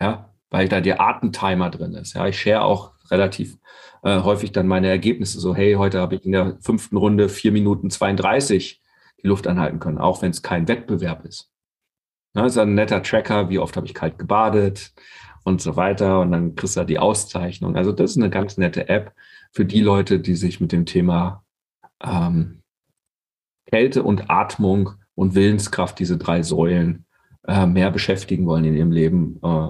Ja, 0.00 0.34
weil 0.50 0.68
da 0.68 0.80
der 0.80 1.00
Atentimer 1.00 1.70
drin 1.70 1.94
ist. 1.94 2.14
Ja, 2.14 2.26
ich 2.26 2.40
share 2.40 2.62
auch 2.62 2.92
relativ 3.10 3.58
äh, 4.02 4.22
häufig 4.22 4.52
dann 4.52 4.66
meine 4.66 4.88
Ergebnisse. 4.88 5.40
So, 5.40 5.54
hey, 5.54 5.74
heute 5.74 6.00
habe 6.00 6.16
ich 6.16 6.24
in 6.24 6.32
der 6.32 6.58
fünften 6.60 6.96
Runde 6.96 7.28
vier 7.28 7.52
Minuten 7.52 7.90
32 7.90 8.80
die 9.22 9.26
Luft 9.26 9.46
anhalten 9.46 9.80
können, 9.80 9.98
auch 9.98 10.22
wenn 10.22 10.30
es 10.30 10.42
kein 10.42 10.68
Wettbewerb 10.68 11.24
ist. 11.24 11.50
Das 12.34 12.52
ist 12.52 12.58
ein 12.58 12.74
netter 12.74 13.02
Tracker, 13.02 13.48
wie 13.48 13.58
oft 13.58 13.76
habe 13.76 13.86
ich 13.86 13.94
kalt 13.94 14.18
gebadet 14.18 14.92
und 15.44 15.62
so 15.62 15.76
weiter. 15.76 16.20
Und 16.20 16.32
dann 16.32 16.54
kriegst 16.54 16.76
du 16.76 16.84
die 16.84 16.98
Auszeichnung. 16.98 17.76
Also 17.76 17.92
das 17.92 18.10
ist 18.10 18.16
eine 18.18 18.30
ganz 18.30 18.58
nette 18.58 18.88
App 18.88 19.14
für 19.52 19.64
die 19.64 19.80
Leute, 19.80 20.20
die 20.20 20.34
sich 20.34 20.60
mit 20.60 20.70
dem 20.72 20.84
Thema 20.84 21.44
ähm, 22.04 22.62
Kälte 23.66 24.02
und 24.02 24.30
Atmung 24.30 24.90
und 25.14 25.34
Willenskraft, 25.34 25.98
diese 25.98 26.18
drei 26.18 26.42
Säulen, 26.42 27.06
äh, 27.48 27.66
mehr 27.66 27.90
beschäftigen 27.90 28.46
wollen 28.46 28.64
in 28.64 28.74
ihrem 28.74 28.92
Leben. 28.92 29.40
Äh, 29.42 29.68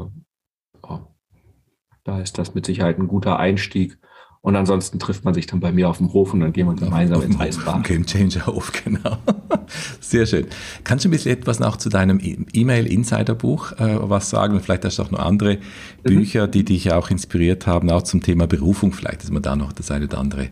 da 2.06 2.20
ist 2.20 2.38
das 2.38 2.54
mit 2.54 2.64
Sicherheit 2.64 2.98
ein 2.98 3.08
guter 3.08 3.38
Einstieg. 3.38 3.98
Und 4.40 4.54
ansonsten 4.54 5.00
trifft 5.00 5.24
man 5.24 5.34
sich 5.34 5.48
dann 5.48 5.58
bei 5.58 5.72
mir 5.72 5.88
auf 5.88 5.98
dem 5.98 6.12
Hof 6.12 6.32
und 6.32 6.38
dann 6.38 6.52
gehen 6.52 6.68
wir 6.68 6.74
gemeinsam 6.74 7.20
ins 7.20 7.40
Eisbad. 7.40 7.82
Game 7.82 8.06
Changer 8.06 8.46
Hof, 8.46 8.70
genau. 8.84 9.18
Sehr 9.98 10.24
schön. 10.24 10.46
Kannst 10.84 11.04
du 11.04 11.08
ein 11.08 11.10
bisschen 11.10 11.32
etwas 11.32 11.58
noch 11.58 11.78
zu 11.78 11.88
deinem 11.88 12.20
e- 12.20 12.38
E-Mail-Insider-Buch 12.52 13.72
äh, 13.72 13.96
was 14.02 14.30
sagen? 14.30 14.54
Und 14.54 14.60
vielleicht 14.60 14.84
hast 14.84 15.00
du 15.00 15.02
auch 15.02 15.10
noch 15.10 15.18
andere 15.18 15.56
mhm. 15.56 15.60
Bücher, 16.04 16.46
die 16.46 16.64
dich 16.64 16.92
auch 16.92 17.10
inspiriert 17.10 17.66
haben, 17.66 17.90
auch 17.90 18.02
zum 18.02 18.22
Thema 18.22 18.46
Berufung 18.46 18.92
vielleicht, 18.92 19.24
dass 19.24 19.32
man 19.32 19.42
da 19.42 19.56
noch 19.56 19.72
das 19.72 19.90
eine 19.90 20.04
oder 20.04 20.18
andere 20.18 20.50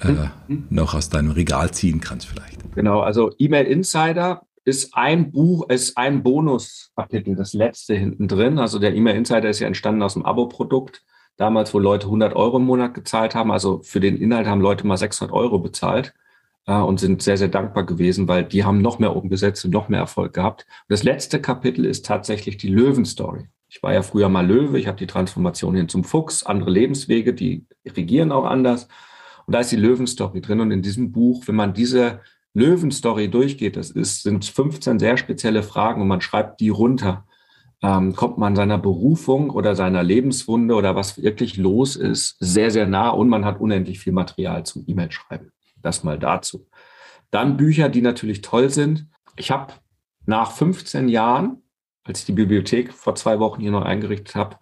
äh, 0.00 0.08
mhm. 0.48 0.64
noch 0.70 0.94
aus 0.94 1.10
deinem 1.10 1.32
Regal 1.32 1.70
ziehen 1.72 2.00
kannst 2.00 2.26
vielleicht. 2.26 2.74
Genau, 2.74 3.00
also 3.00 3.30
E-Mail 3.36 3.66
Insider 3.66 4.46
ist 4.64 4.94
ein 4.94 5.30
Buch, 5.30 5.68
ist 5.68 5.96
ein 5.96 6.22
Bonuskapitel, 6.22 7.36
das 7.36 7.52
letzte 7.52 7.94
hinten 7.94 8.28
drin. 8.28 8.58
Also 8.58 8.78
der 8.78 8.94
E-Mail 8.94 9.16
Insider 9.16 9.48
ist 9.50 9.60
ja 9.60 9.66
entstanden 9.66 10.02
aus 10.02 10.14
dem 10.14 10.24
Abo-Produkt 10.24 11.02
damals, 11.36 11.74
wo 11.74 11.78
Leute 11.78 12.06
100 12.06 12.34
Euro 12.34 12.56
im 12.56 12.64
Monat 12.64 12.94
gezahlt 12.94 13.34
haben. 13.34 13.50
Also 13.50 13.82
für 13.82 14.00
den 14.00 14.16
Inhalt 14.16 14.46
haben 14.46 14.60
Leute 14.60 14.86
mal 14.86 14.96
600 14.96 15.34
Euro 15.34 15.58
bezahlt 15.58 16.14
äh, 16.66 16.74
und 16.74 16.98
sind 17.00 17.22
sehr, 17.22 17.36
sehr 17.36 17.48
dankbar 17.48 17.84
gewesen, 17.84 18.28
weil 18.28 18.44
die 18.44 18.64
haben 18.64 18.80
noch 18.80 18.98
mehr 18.98 19.14
umgesetzt 19.14 19.64
und 19.64 19.72
noch 19.72 19.88
mehr 19.88 20.00
Erfolg 20.00 20.32
gehabt. 20.32 20.62
Und 20.62 20.92
das 20.92 21.02
letzte 21.02 21.40
Kapitel 21.40 21.84
ist 21.84 22.06
tatsächlich 22.06 22.56
die 22.56 22.68
Löwenstory. 22.68 23.48
Ich 23.68 23.82
war 23.82 23.92
ja 23.92 24.02
früher 24.02 24.28
mal 24.28 24.46
Löwe, 24.46 24.78
ich 24.78 24.86
habe 24.86 24.98
die 24.98 25.06
Transformation 25.06 25.74
hin 25.74 25.88
zum 25.88 26.04
Fuchs, 26.04 26.44
andere 26.44 26.70
Lebenswege, 26.70 27.34
die 27.34 27.66
regieren 27.84 28.30
auch 28.30 28.44
anders. 28.44 28.88
Und 29.46 29.54
da 29.54 29.60
ist 29.60 29.72
die 29.72 29.76
Löwenstory 29.76 30.40
drin. 30.40 30.60
Und 30.60 30.70
in 30.70 30.80
diesem 30.80 31.12
Buch, 31.12 31.42
wenn 31.46 31.56
man 31.56 31.74
diese 31.74 32.20
Löwenstory 32.54 33.28
durchgeht, 33.28 33.76
das 33.76 33.90
ist, 33.90 34.22
sind 34.22 34.44
15 34.44 34.98
sehr 34.98 35.16
spezielle 35.16 35.62
Fragen 35.62 36.00
und 36.00 36.08
man 36.08 36.20
schreibt 36.20 36.60
die 36.60 36.70
runter 36.70 37.26
ähm, 37.84 38.16
kommt 38.16 38.38
man 38.38 38.56
seiner 38.56 38.78
Berufung 38.78 39.50
oder 39.50 39.76
seiner 39.76 40.02
Lebenswunde 40.02 40.74
oder 40.74 40.96
was 40.96 41.22
wirklich 41.22 41.58
los 41.58 41.96
ist, 41.96 42.36
sehr, 42.40 42.70
sehr 42.70 42.86
nah 42.86 43.10
und 43.10 43.28
man 43.28 43.44
hat 43.44 43.60
unendlich 43.60 43.98
viel 43.98 44.14
Material 44.14 44.64
zum 44.64 44.84
E-Mail 44.86 45.12
schreiben. 45.12 45.52
Das 45.82 46.02
mal 46.02 46.18
dazu. 46.18 46.66
Dann 47.30 47.58
Bücher, 47.58 47.90
die 47.90 48.00
natürlich 48.00 48.40
toll 48.40 48.70
sind. 48.70 49.06
Ich 49.36 49.50
habe 49.50 49.74
nach 50.24 50.52
15 50.52 51.08
Jahren, 51.10 51.62
als 52.04 52.20
ich 52.20 52.24
die 52.24 52.32
Bibliothek 52.32 52.90
vor 52.94 53.16
zwei 53.16 53.38
Wochen 53.38 53.60
hier 53.60 53.70
noch 53.70 53.84
eingerichtet 53.84 54.34
habe, 54.34 54.56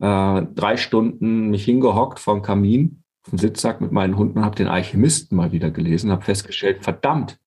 äh, 0.00 0.46
drei 0.54 0.76
Stunden 0.76 1.48
mich 1.48 1.64
hingehockt 1.64 2.18
vom 2.18 2.42
Kamin, 2.42 3.04
auf 3.26 3.30
dem 3.30 3.38
Sitzsack 3.38 3.80
mit 3.80 3.92
meinen 3.92 4.16
Hunden 4.16 4.38
und 4.38 4.44
habe 4.44 4.54
den 4.54 4.68
Alchemisten 4.68 5.36
mal 5.36 5.52
wieder 5.52 5.70
gelesen, 5.70 6.10
habe 6.12 6.22
festgestellt, 6.22 6.84
verdammt, 6.84 7.38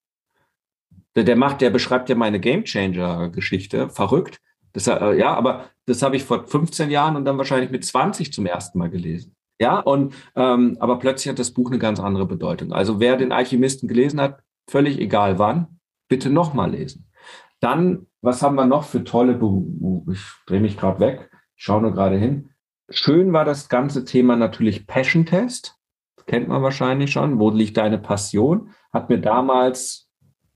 der, 1.15 1.23
der 1.23 1.36
macht, 1.36 1.61
der 1.61 1.69
beschreibt 1.69 2.09
ja 2.09 2.15
meine 2.15 2.39
Gamechanger-Geschichte, 2.39 3.89
verrückt. 3.89 4.39
Das, 4.73 4.88
äh, 4.88 5.17
ja, 5.17 5.34
aber 5.34 5.69
das 5.86 6.01
habe 6.01 6.15
ich 6.15 6.23
vor 6.23 6.45
15 6.45 6.91
Jahren 6.91 7.15
und 7.15 7.25
dann 7.25 7.38
wahrscheinlich 7.38 7.71
mit 7.71 7.84
20 7.84 8.32
zum 8.34 8.45
ersten 8.45 8.77
Mal 8.77 8.89
gelesen. 8.89 9.36
Ja, 9.59 9.80
und 9.80 10.13
ähm, 10.36 10.77
aber 10.80 10.99
plötzlich 10.99 11.30
hat 11.30 11.39
das 11.39 11.51
Buch 11.51 11.69
eine 11.69 11.80
ganz 11.80 11.99
andere 11.99 12.25
Bedeutung. 12.25 12.71
Also 12.71 12.99
wer 12.99 13.17
den 13.17 13.32
Alchemisten 13.32 13.89
gelesen 13.89 14.21
hat, 14.21 14.41
völlig 14.69 14.99
egal 14.99 15.39
wann, 15.39 15.80
bitte 16.07 16.30
nochmal 16.30 16.71
lesen. 16.71 17.09
Dann, 17.59 18.07
was 18.21 18.41
haben 18.41 18.55
wir 18.55 18.65
noch 18.65 18.84
für 18.84 19.03
tolle 19.03 19.34
Berufe? 19.34 20.13
Ich 20.13 20.21
drehe 20.45 20.61
mich 20.61 20.77
gerade 20.77 20.99
weg, 20.99 21.32
schaue 21.55 21.82
nur 21.82 21.93
gerade 21.93 22.17
hin. 22.17 22.49
Schön 22.89 23.33
war 23.33 23.45
das 23.45 23.69
ganze 23.69 24.05
Thema 24.05 24.35
natürlich 24.35 24.87
Passion 24.87 25.25
Test. 25.25 25.75
Kennt 26.25 26.47
man 26.47 26.61
wahrscheinlich 26.61 27.11
schon. 27.11 27.39
Wo 27.39 27.49
liegt 27.49 27.77
deine 27.77 27.97
Passion? 27.97 28.73
Hat 28.93 29.09
mir 29.09 29.19
damals 29.19 30.09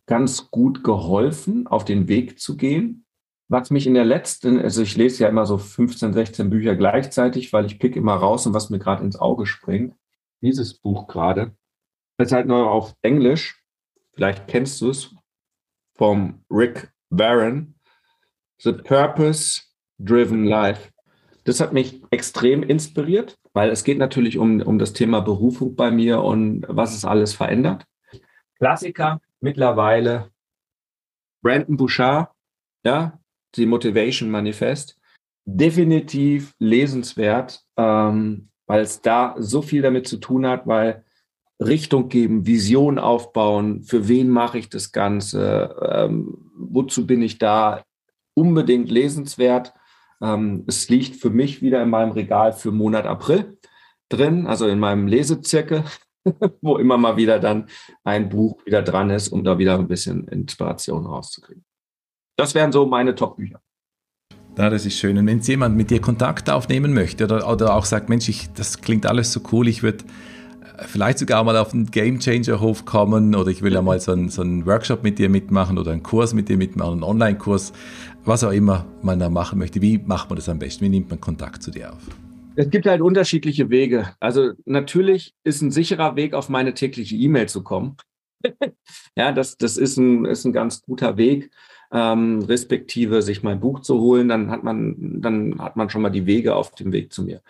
ganz 0.06 0.52
gut 0.52 0.84
geholfen, 0.84 1.68
auf 1.68 1.86
den 1.86 2.08
Weg 2.08 2.40
zu 2.40 2.58
gehen 2.58 3.04
was 3.54 3.70
mich 3.70 3.88
in 3.88 3.94
der 3.94 4.06
letzten, 4.06 4.60
also 4.60 4.82
ich 4.82 4.98
lese 4.98 5.24
ja 5.24 5.30
immer 5.30 5.46
so 5.46 5.58
15, 5.58 6.14
16 6.14 6.50
Bücher 6.50 6.76
gleichzeitig, 6.76 7.54
weil 7.54 7.66
ich 7.66 7.80
pick 7.80 7.96
immer 7.96 8.16
raus 8.16 8.48
und 8.48 8.54
was 8.54 8.70
mir 8.70 8.80
gerade 8.80 9.04
ins 9.04 9.16
Auge 9.16 9.46
springt. 9.46 9.96
Dieses 10.42 10.74
Buch 10.74 11.08
gerade. 11.08 11.56
Das 12.18 12.28
ist 12.28 12.32
halt 12.34 12.48
nur 12.48 12.70
auf 12.70 12.96
Englisch. 13.02 13.64
Vielleicht 14.14 14.48
kennst 14.48 14.82
du 14.82 14.90
es 14.90 15.16
vom 15.96 16.44
Rick 16.50 16.92
Warren. 17.10 17.80
The 18.58 18.74
Purpose 18.74 19.62
Driven 20.00 20.46
Life. 20.46 20.93
Das 21.44 21.60
hat 21.60 21.74
mich 21.74 22.02
extrem 22.10 22.64
inspiriert, 22.64 23.38
weil 23.54 23.70
es 23.70 23.84
geht 23.84 23.98
natürlich 23.98 24.38
um, 24.38 24.62
um 24.62 24.80
das 24.80 24.94
Thema 24.94 25.22
Berufung 25.22 25.76
bei 25.76 25.92
mir 25.92 26.22
und 26.22 26.66
was 26.68 26.96
es 26.96 27.06
alles 27.06 27.34
verändert. 27.34 27.86
Klassiker 28.58 29.20
mittlerweile. 29.42 30.32
Brandon 31.42 31.76
Bouchard, 31.76 32.32
ja, 32.86 33.20
die 33.56 33.66
Motivation 33.66 34.30
Manifest. 34.30 34.98
Definitiv 35.46 36.54
lesenswert, 36.60 37.66
ähm, 37.76 38.50
weil 38.66 38.82
es 38.82 39.02
da 39.02 39.36
so 39.38 39.62
viel 39.62 39.82
damit 39.82 40.08
zu 40.08 40.18
tun 40.18 40.48
hat, 40.48 40.66
weil 40.66 41.04
Richtung 41.60 42.10
geben, 42.10 42.48
Vision 42.48 42.98
aufbauen, 42.98 43.84
für 43.84 44.08
wen 44.08 44.30
mache 44.30 44.58
ich 44.58 44.70
das 44.70 44.92
Ganze, 44.92 45.76
ähm, 45.92 46.52
wozu 46.56 47.06
bin 47.06 47.22
ich 47.22 47.38
da, 47.38 47.84
unbedingt 48.34 48.90
lesenswert. 48.90 49.74
Ähm, 50.24 50.64
es 50.68 50.90
liegt 50.90 51.18
für 51.18 51.30
mich 51.30 51.62
wieder 51.62 51.84
in 51.84 51.90
meinem 51.90 52.12
Regal 52.12 52.54
für 52.54 52.72
Monat 52.72 53.06
April 53.06 53.58
drin, 54.10 54.48
also 54.48 54.68
in 54.68 54.80
meinem 54.80 55.08
Lesezirkel, 55.08 55.84
wo 56.62 56.78
immer 56.78 56.98
mal 56.98 57.18
wieder 57.18 57.40
dann 57.40 57.68
ein 58.06 58.30
Buch 58.30 58.66
wieder 58.66 58.82
dran 58.82 59.10
ist, 59.10 59.28
um 59.28 59.44
da 59.44 59.58
wieder 59.58 59.78
ein 59.78 59.88
bisschen 59.88 60.28
Inspiration 60.30 61.06
rauszukriegen. 61.06 61.66
Das 62.38 62.56
wären 62.56 62.72
so 62.72 62.86
meine 62.86 63.16
Top-Bücher. 63.16 63.62
Ja, 64.58 64.70
das 64.70 64.86
ist 64.86 64.98
schön. 64.98 65.18
Und 65.18 65.26
wenn 65.28 65.40
jemand 65.40 65.76
mit 65.76 65.90
dir 65.90 66.00
Kontakt 66.00 66.50
aufnehmen 66.50 66.94
möchte 66.94 67.26
oder, 67.26 67.50
oder 67.50 67.76
auch 67.76 67.86
sagt, 67.86 68.10
Mensch, 68.10 68.30
ich, 68.30 68.54
das 68.54 68.82
klingt 68.82 69.06
alles 69.06 69.34
so 69.34 69.42
cool, 69.52 69.68
ich 69.68 69.82
würde 69.82 70.06
äh, 70.78 70.84
vielleicht 70.86 71.18
sogar 71.18 71.44
mal 71.44 71.58
auf 71.58 71.72
den 71.72 71.88
Game 71.90 72.20
Changer 72.20 72.62
Hof 72.62 72.86
kommen 72.86 73.36
oder 73.36 73.50
ich 73.50 73.64
will 73.64 73.74
ja 73.74 73.82
mal 73.82 74.00
so 74.00 74.12
einen, 74.12 74.30
so 74.30 74.42
einen 74.42 74.66
Workshop 74.68 75.04
mit 75.04 75.18
dir 75.18 75.28
mitmachen 75.28 75.80
oder 75.80 75.92
einen 75.92 76.04
Kurs 76.04 76.34
mit 76.34 76.50
dir 76.50 76.58
mitmachen, 76.58 76.94
einen 76.94 77.04
Online-Kurs, 77.04 77.74
was 78.26 78.44
auch 78.44 78.52
immer 78.52 78.86
man 79.02 79.20
da 79.20 79.30
machen 79.30 79.60
möchte. 79.60 79.82
Wie 79.82 79.98
macht 79.98 80.30
man 80.30 80.38
das 80.38 80.50
am 80.50 80.60
besten? 80.60 80.86
Wie 80.86 80.90
nimmt 80.90 81.10
man 81.10 81.20
Kontakt 81.20 81.64
zu 81.64 81.72
dir 81.72 81.94
auf? 81.94 82.02
Es 82.56 82.70
gibt 82.70 82.86
halt 82.86 83.02
unterschiedliche 83.02 83.70
Wege. 83.70 84.14
Also 84.20 84.52
natürlich 84.66 85.34
ist 85.44 85.62
ein 85.62 85.72
sicherer 85.72 86.16
Weg, 86.16 86.34
auf 86.34 86.50
meine 86.50 86.74
tägliche 86.74 87.16
E-Mail 87.16 87.50
zu 87.50 87.64
kommen. 87.64 87.98
ja, 89.16 89.32
das, 89.32 89.58
das 89.58 89.78
ist, 89.78 89.98
ein, 89.98 90.26
ist 90.26 90.46
ein 90.46 90.54
ganz 90.54 90.82
guter 90.82 91.18
Weg 91.18 91.50
ähm, 91.94 92.42
respektive 92.42 93.22
sich 93.22 93.44
mein 93.44 93.60
Buch 93.60 93.82
zu 93.82 94.00
holen, 94.00 94.28
dann 94.28 94.50
hat 94.50 94.64
man, 94.64 95.22
dann 95.22 95.60
hat 95.60 95.76
man 95.76 95.90
schon 95.90 96.02
mal 96.02 96.10
die 96.10 96.26
Wege 96.26 96.56
auf 96.56 96.72
dem 96.72 96.92
Weg 96.92 97.14
zu 97.14 97.24
mir. 97.24 97.42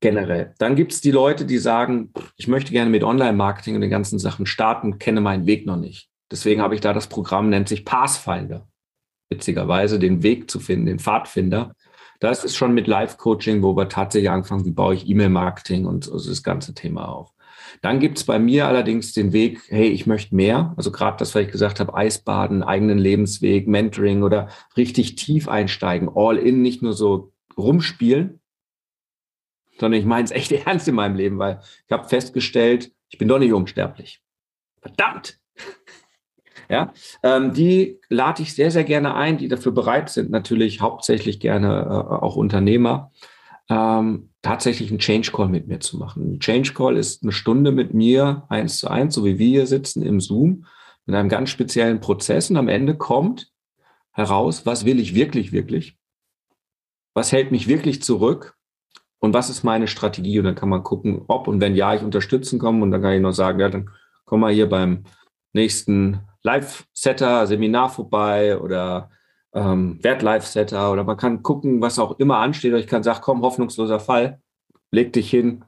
Generell. 0.00 0.54
Dann 0.58 0.76
gibt 0.76 0.92
es 0.92 1.00
die 1.00 1.10
Leute, 1.10 1.44
die 1.44 1.58
sagen, 1.58 2.12
ich 2.36 2.48
möchte 2.48 2.72
gerne 2.72 2.90
mit 2.90 3.04
Online-Marketing 3.04 3.74
und 3.74 3.80
den 3.82 3.90
ganzen 3.90 4.18
Sachen 4.18 4.46
starten, 4.46 4.98
kenne 4.98 5.20
meinen 5.20 5.46
Weg 5.46 5.66
noch 5.66 5.76
nicht. 5.76 6.08
Deswegen 6.30 6.62
habe 6.62 6.74
ich 6.74 6.80
da 6.80 6.92
das 6.92 7.08
Programm, 7.08 7.50
nennt 7.50 7.68
sich 7.68 7.84
Pathfinder. 7.84 8.68
Witzigerweise 9.32 9.98
den 9.98 10.22
Weg 10.22 10.50
zu 10.50 10.60
finden, 10.60 10.86
den 10.86 10.98
Pfadfinder. 10.98 11.74
Das 12.20 12.44
ist 12.44 12.56
schon 12.56 12.74
mit 12.74 12.86
Live-Coaching, 12.86 13.62
wo 13.62 13.76
wir 13.76 13.88
tatsächlich 13.88 14.30
anfangen, 14.30 14.64
wie 14.64 14.70
baue 14.70 14.94
ich 14.94 15.08
E-Mail-Marketing 15.08 15.86
und 15.86 16.04
so 16.04 16.12
das 16.16 16.42
ganze 16.42 16.74
Thema 16.74 17.08
auf. 17.08 17.32
Dann 17.80 17.98
gibt 17.98 18.18
es 18.18 18.24
bei 18.24 18.38
mir 18.38 18.68
allerdings 18.68 19.12
den 19.12 19.32
Weg, 19.32 19.62
hey, 19.68 19.88
ich 19.88 20.06
möchte 20.06 20.34
mehr. 20.34 20.74
Also 20.76 20.92
gerade 20.92 21.16
das, 21.16 21.34
was 21.34 21.42
ich 21.42 21.50
gesagt 21.50 21.80
habe, 21.80 21.94
Eisbaden, 21.94 22.62
eigenen 22.62 22.98
Lebensweg, 22.98 23.66
Mentoring 23.66 24.22
oder 24.22 24.48
richtig 24.76 25.16
tief 25.16 25.48
einsteigen, 25.48 26.10
all 26.14 26.36
in, 26.36 26.62
nicht 26.62 26.82
nur 26.82 26.92
so 26.92 27.32
rumspielen, 27.56 28.40
sondern 29.80 29.98
ich 29.98 30.06
meine 30.06 30.24
es 30.24 30.30
echt 30.30 30.52
ernst 30.66 30.86
in 30.86 30.94
meinem 30.94 31.16
Leben, 31.16 31.38
weil 31.38 31.60
ich 31.86 31.92
habe 31.92 32.08
festgestellt, 32.08 32.92
ich 33.08 33.18
bin 33.18 33.28
doch 33.28 33.38
nicht 33.38 33.52
unsterblich. 33.52 34.22
Verdammt! 34.80 35.41
Ja, 36.68 36.92
ähm, 37.22 37.52
die 37.52 37.98
lade 38.08 38.42
ich 38.42 38.54
sehr, 38.54 38.70
sehr 38.70 38.84
gerne 38.84 39.14
ein, 39.14 39.38
die 39.38 39.48
dafür 39.48 39.72
bereit 39.72 40.08
sind, 40.10 40.30
natürlich 40.30 40.80
hauptsächlich 40.80 41.40
gerne 41.40 41.82
äh, 41.82 42.14
auch 42.14 42.36
Unternehmer, 42.36 43.10
ähm, 43.68 44.30
tatsächlich 44.42 44.90
einen 44.90 44.98
Change 44.98 45.30
Call 45.32 45.48
mit 45.48 45.66
mir 45.68 45.80
zu 45.80 45.96
machen. 45.98 46.34
Ein 46.34 46.40
Change 46.40 46.72
Call 46.74 46.96
ist 46.96 47.22
eine 47.22 47.32
Stunde 47.32 47.72
mit 47.72 47.94
mir 47.94 48.44
eins 48.48 48.78
zu 48.78 48.88
eins, 48.88 49.14
so 49.14 49.24
wie 49.24 49.38
wir 49.38 49.48
hier 49.48 49.66
sitzen 49.66 50.02
im 50.02 50.20
Zoom, 50.20 50.66
mit 51.06 51.16
einem 51.16 51.28
ganz 51.28 51.50
speziellen 51.50 52.00
Prozess 52.00 52.50
und 52.50 52.56
am 52.56 52.68
Ende 52.68 52.96
kommt 52.96 53.52
heraus, 54.12 54.66
was 54.66 54.84
will 54.84 55.00
ich 55.00 55.14
wirklich, 55.14 55.52
wirklich? 55.52 55.96
Was 57.14 57.32
hält 57.32 57.50
mich 57.50 57.68
wirklich 57.68 58.02
zurück? 58.02 58.56
Und 59.18 59.34
was 59.34 59.50
ist 59.50 59.62
meine 59.62 59.86
Strategie? 59.86 60.38
Und 60.38 60.46
dann 60.46 60.54
kann 60.54 60.68
man 60.68 60.82
gucken, 60.82 61.22
ob 61.28 61.46
und 61.46 61.60
wenn 61.60 61.76
ja, 61.76 61.94
ich 61.94 62.02
unterstützen 62.02 62.58
komme. 62.58 62.82
Und 62.82 62.90
dann 62.90 63.02
kann 63.02 63.12
ich 63.12 63.20
noch 63.20 63.32
sagen, 63.32 63.60
ja, 63.60 63.68
dann 63.68 63.90
komm 64.24 64.40
mal 64.40 64.52
hier 64.52 64.68
beim 64.68 65.04
nächsten 65.52 66.20
Live-Setter, 66.42 67.46
Seminar 67.46 67.90
vorbei 67.90 68.58
oder 68.58 69.10
ähm, 69.54 69.98
Wert-Live-Setter 70.02 70.92
oder 70.92 71.04
man 71.04 71.16
kann 71.16 71.42
gucken, 71.42 71.80
was 71.80 71.98
auch 71.98 72.18
immer 72.18 72.38
ansteht. 72.38 72.72
Oder 72.72 72.80
ich 72.80 72.86
kann 72.86 73.02
sagen, 73.02 73.20
komm, 73.22 73.42
hoffnungsloser 73.42 74.00
Fall, 74.00 74.40
leg 74.90 75.12
dich 75.12 75.30
hin, 75.30 75.64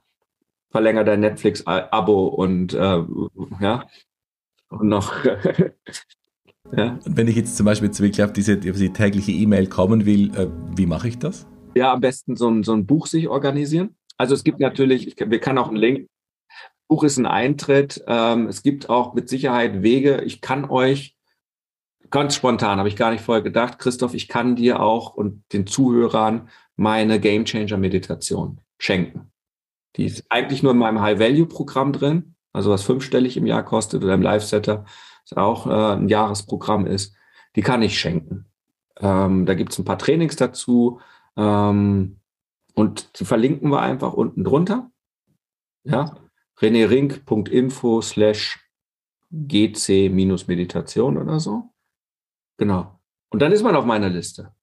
verlänger 0.71 1.05
dein 1.05 1.21
Netflix-Abo 1.21 2.27
und 2.27 2.75
äh, 2.75 3.03
ja, 3.61 3.85
und 4.71 4.89
noch. 4.89 5.25
ja. 6.77 6.99
Und 7.05 7.17
wenn 7.17 7.29
ich 7.29 7.37
jetzt 7.37 7.57
zum 7.57 7.67
Beispiel 7.67 7.91
wirklich 7.97 8.23
auf 8.23 8.33
diese, 8.33 8.55
auf 8.55 8.61
diese 8.61 8.93
tägliche 8.93 9.33
E-Mail 9.33 9.69
kommen 9.69 10.07
will, 10.07 10.35
äh, 10.37 10.49
wie 10.77 10.87
mache 10.87 11.09
ich 11.09 11.19
das? 11.19 11.47
Ja, 11.77 11.93
am 11.93 12.01
besten 12.01 12.37
so 12.37 12.49
ein, 12.49 12.63
so 12.63 12.73
ein 12.73 12.87
Buch 12.87 13.07
sich 13.07 13.29
organisieren. 13.29 13.97
Also 14.17 14.35
es 14.35 14.45
gibt 14.45 14.61
natürlich, 14.61 15.09
ich, 15.09 15.17
wir 15.19 15.41
kann 15.41 15.59
auch 15.59 15.69
einen 15.69 15.77
Link 15.77 16.09
Buch 16.89 17.05
ist 17.05 17.17
ein 17.17 17.27
Eintritt. 17.27 18.05
Ähm, 18.07 18.47
es 18.47 18.63
gibt 18.63 18.89
auch 18.89 19.15
mit 19.15 19.29
Sicherheit 19.29 19.83
Wege. 19.83 20.23
Ich 20.23 20.41
kann 20.41 20.65
euch 20.69 21.17
ganz 22.11 22.35
spontan, 22.35 22.79
habe 22.79 22.89
ich 22.89 22.97
gar 22.97 23.11
nicht 23.11 23.25
vorher 23.25 23.43
gedacht, 23.43 23.79
Christoph, 23.79 24.15
ich 24.15 24.29
kann 24.29 24.55
dir 24.55 24.81
auch 24.81 25.15
und 25.15 25.43
den 25.53 25.67
Zuhörern 25.67 26.49
meine 26.77 27.19
Game 27.19 27.45
Changer 27.45 27.77
Meditation 27.77 28.61
schenken. 28.79 29.33
Die 29.97 30.05
ist 30.05 30.25
eigentlich 30.29 30.63
nur 30.63 30.73
in 30.73 30.79
meinem 30.79 31.01
High 31.01 31.19
Value 31.19 31.47
Programm 31.47 31.93
drin, 31.93 32.35
also 32.53 32.71
was 32.71 32.83
fünfstellig 32.83 33.37
im 33.37 33.47
Jahr 33.47 33.65
kostet 33.65 34.05
oder 34.05 34.15
im 34.15 34.23
Live 34.23 34.45
Setter, 34.45 34.85
was 35.29 35.37
auch 35.37 35.67
äh, 35.67 35.97
ein 35.97 36.09
Jahresprogramm 36.09 36.87
ist. 36.87 37.17
Die 37.57 37.63
kann 37.63 37.83
ich 37.83 37.99
schenken. 37.99 38.47
Ähm, 39.01 39.47
da 39.47 39.55
gibt 39.55 39.73
es 39.73 39.79
ein 39.79 39.85
paar 39.85 39.99
Trainings 39.99 40.37
dazu 40.37 41.01
ähm, 41.37 42.21
und 42.75 43.19
die 43.19 43.25
verlinken 43.25 43.71
wir 43.71 43.81
einfach 43.81 44.13
unten 44.13 44.45
drunter. 44.45 44.91
Ja, 45.85 46.15
renerink.info 46.61 48.01
slash 48.01 48.61
gc-meditation 49.31 51.19
oder 51.19 51.41
so. 51.41 51.71
Genau. 52.57 53.01
Und 53.31 53.43
dann 53.43 53.53
ist 53.53 53.63
man 53.63 53.75
auf 53.75 53.85
meiner 53.85 54.09
Liste 54.09 54.55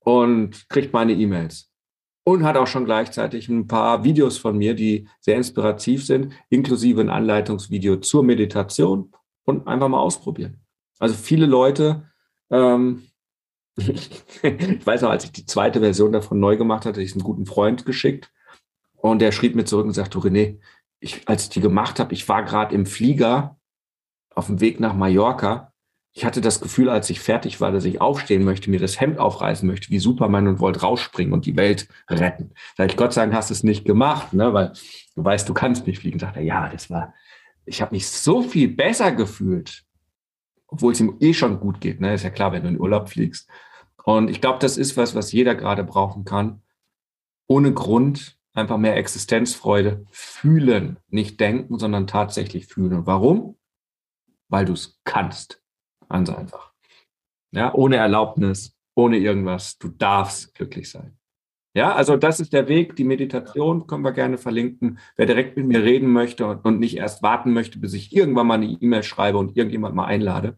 und 0.00 0.68
kriegt 0.68 0.92
meine 0.92 1.12
E-Mails 1.12 1.72
und 2.24 2.42
hat 2.42 2.56
auch 2.56 2.66
schon 2.66 2.84
gleichzeitig 2.84 3.48
ein 3.48 3.68
paar 3.68 4.04
Videos 4.04 4.36
von 4.36 4.58
mir, 4.58 4.74
die 4.74 5.08
sehr 5.20 5.36
inspirativ 5.36 6.04
sind, 6.04 6.32
inklusive 6.48 7.00
ein 7.00 7.10
Anleitungsvideo 7.10 7.96
zur 7.98 8.24
Meditation 8.24 9.12
und 9.44 9.68
einfach 9.68 9.88
mal 9.88 10.00
ausprobieren. 10.00 10.60
Also 10.98 11.14
viele 11.14 11.46
Leute, 11.46 12.10
ähm, 12.50 13.04
ich 13.76 14.84
weiß 14.84 15.02
noch, 15.02 15.10
als 15.10 15.24
ich 15.24 15.32
die 15.32 15.46
zweite 15.46 15.80
Version 15.80 16.10
davon 16.10 16.40
neu 16.40 16.56
gemacht 16.56 16.84
hatte, 16.84 17.00
ich 17.00 17.10
es 17.10 17.14
einem 17.14 17.22
guten 17.22 17.46
Freund 17.46 17.86
geschickt 17.86 18.32
und 19.00 19.20
der 19.20 19.32
schrieb 19.32 19.54
mir 19.54 19.64
zurück 19.64 19.86
und 19.86 19.92
sagte, 19.92 20.18
René, 20.18 20.58
ich, 21.00 21.28
als 21.28 21.44
ich 21.44 21.48
die 21.50 21.60
gemacht 21.60 22.00
habe, 22.00 22.12
ich 22.12 22.28
war 22.28 22.42
gerade 22.42 22.74
im 22.74 22.86
Flieger 22.86 23.58
auf 24.34 24.46
dem 24.46 24.60
Weg 24.60 24.80
nach 24.80 24.94
Mallorca. 24.94 25.72
Ich 26.12 26.24
hatte 26.24 26.40
das 26.40 26.60
Gefühl, 26.60 26.88
als 26.88 27.08
ich 27.10 27.20
fertig 27.20 27.60
war, 27.60 27.70
dass 27.70 27.84
ich 27.84 28.00
aufstehen 28.00 28.44
möchte, 28.44 28.70
mir 28.70 28.80
das 28.80 29.00
Hemd 29.00 29.18
aufreißen 29.18 29.68
möchte, 29.68 29.90
wie 29.90 30.00
Superman 30.00 30.48
und 30.48 30.58
wollte 30.58 30.80
rausspringen 30.80 31.32
und 31.32 31.46
die 31.46 31.56
Welt 31.56 31.88
retten. 32.08 32.52
Sag 32.76 32.90
ich, 32.90 32.96
Gott 32.96 33.12
sei 33.12 33.22
Dank 33.22 33.34
hast 33.34 33.50
du 33.50 33.54
es 33.54 33.62
nicht 33.62 33.84
gemacht, 33.84 34.32
ne? 34.32 34.52
weil 34.52 34.72
du 35.14 35.24
weißt, 35.24 35.48
du 35.48 35.54
kannst 35.54 35.86
nicht 35.86 36.00
fliegen. 36.00 36.18
Sagt 36.18 36.36
er, 36.36 36.42
ja, 36.42 36.68
das 36.68 36.90
war, 36.90 37.14
ich 37.66 37.80
habe 37.80 37.94
mich 37.94 38.08
so 38.08 38.42
viel 38.42 38.68
besser 38.68 39.12
gefühlt, 39.12 39.84
obwohl 40.66 40.92
es 40.92 41.00
ihm 41.00 41.16
eh 41.20 41.34
schon 41.34 41.60
gut 41.60 41.80
geht. 41.80 42.00
Ne? 42.00 42.14
Ist 42.14 42.24
ja 42.24 42.30
klar, 42.30 42.52
wenn 42.52 42.62
du 42.62 42.68
in 42.68 42.80
Urlaub 42.80 43.08
fliegst. 43.08 43.48
Und 44.02 44.30
ich 44.30 44.40
glaube, 44.40 44.58
das 44.58 44.76
ist 44.76 44.96
was, 44.96 45.14
was 45.14 45.32
jeder 45.32 45.54
gerade 45.54 45.84
brauchen 45.84 46.24
kann. 46.24 46.62
Ohne 47.46 47.72
Grund 47.72 48.37
einfach 48.58 48.78
mehr 48.78 48.96
Existenzfreude 48.96 50.04
fühlen, 50.10 50.98
nicht 51.08 51.40
denken, 51.40 51.78
sondern 51.78 52.06
tatsächlich 52.06 52.66
fühlen. 52.66 53.06
Warum? 53.06 53.56
Weil 54.48 54.64
du 54.64 54.72
es 54.72 55.00
kannst. 55.04 55.62
Ganz 56.08 56.30
einfach. 56.30 56.72
Ja, 57.52 57.72
ohne 57.74 57.96
Erlaubnis, 57.96 58.76
ohne 58.94 59.18
irgendwas. 59.18 59.78
Du 59.78 59.88
darfst 59.88 60.54
glücklich 60.54 60.90
sein. 60.90 61.18
Ja, 61.74 61.94
also 61.94 62.16
das 62.16 62.40
ist 62.40 62.52
der 62.52 62.68
Weg. 62.68 62.96
Die 62.96 63.04
Meditation 63.04 63.86
können 63.86 64.02
wir 64.02 64.12
gerne 64.12 64.38
verlinken. 64.38 64.98
Wer 65.16 65.26
direkt 65.26 65.56
mit 65.56 65.66
mir 65.66 65.82
reden 65.82 66.12
möchte 66.12 66.46
und 66.46 66.80
nicht 66.80 66.96
erst 66.96 67.22
warten 67.22 67.52
möchte, 67.52 67.78
bis 67.78 67.92
ich 67.92 68.14
irgendwann 68.14 68.46
mal 68.46 68.54
eine 68.54 68.66
E-Mail 68.66 69.02
schreibe 69.02 69.38
und 69.38 69.56
irgendjemand 69.56 69.94
mal 69.94 70.06
einlade, 70.06 70.56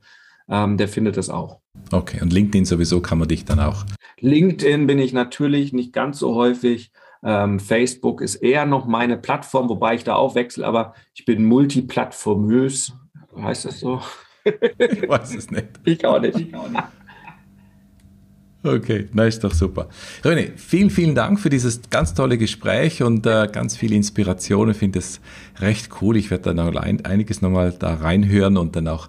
ähm, 0.49 0.77
der 0.77 0.89
findet 0.89 1.17
das 1.17 1.29
auch. 1.29 1.61
Okay, 1.93 2.21
und 2.23 2.33
LinkedIn 2.33 2.65
sowieso 2.65 3.01
kann 3.01 3.19
man 3.19 3.29
dich 3.29 3.45
dann 3.45 3.61
auch. 3.61 3.85
LinkedIn 4.21 4.87
bin 4.87 4.99
ich 4.99 5.13
natürlich 5.13 5.73
nicht 5.73 5.93
ganz 5.93 6.19
so 6.19 6.35
häufig. 6.35 6.93
Ähm, 7.23 7.61
Facebook 7.61 8.21
ist 8.21 8.37
eher 8.37 8.67
noch 8.67 8.87
meine 8.87 9.17
Plattform, 9.17 9.69
wobei 9.69 9.95
ich 9.95 10.05
da 10.05 10.15
auch 10.15 10.35
wechsle, 10.35 10.67
aber 10.67 10.95
ich 11.15 11.25
bin 11.25 11.45
multiplattformös. 11.45 12.93
Heißt 13.37 13.67
das 13.67 13.81
so? 13.81 14.01
Ich 14.45 15.09
weiß 15.09 15.35
es 15.35 15.51
nicht. 15.51 15.69
Ich 15.85 16.05
auch 16.05 16.21
nicht. 16.21 16.39
Ich 16.39 16.55
auch 16.55 16.69
nicht. 16.69 16.85
Okay, 18.63 19.09
na 19.15 19.25
ist 19.25 19.43
doch 19.43 19.55
super. 19.55 19.89
René, 20.23 20.51
vielen, 20.57 20.91
vielen 20.91 21.15
Dank 21.15 21.41
für 21.41 21.49
dieses 21.49 21.81
ganz 21.89 22.13
tolle 22.13 22.37
Gespräch 22.37 23.03
und 23.03 23.25
äh, 23.27 23.49
ganz 23.51 23.75
viel 23.75 23.93
Inspiration. 23.95 24.71
Ich 24.71 24.77
finde 24.77 24.99
es 24.99 25.21
recht 25.61 25.89
cool. 26.03 26.19
Ich 26.19 26.31
werde 26.31 26.53
dann 26.53 26.57
noch 26.57 26.77
ein, 26.77 27.03
einiges 27.07 27.41
nochmal 27.41 27.73
da 27.73 27.95
reinhören 27.95 28.59
und 28.59 28.77
dann 28.77 28.89
auch 28.89 29.09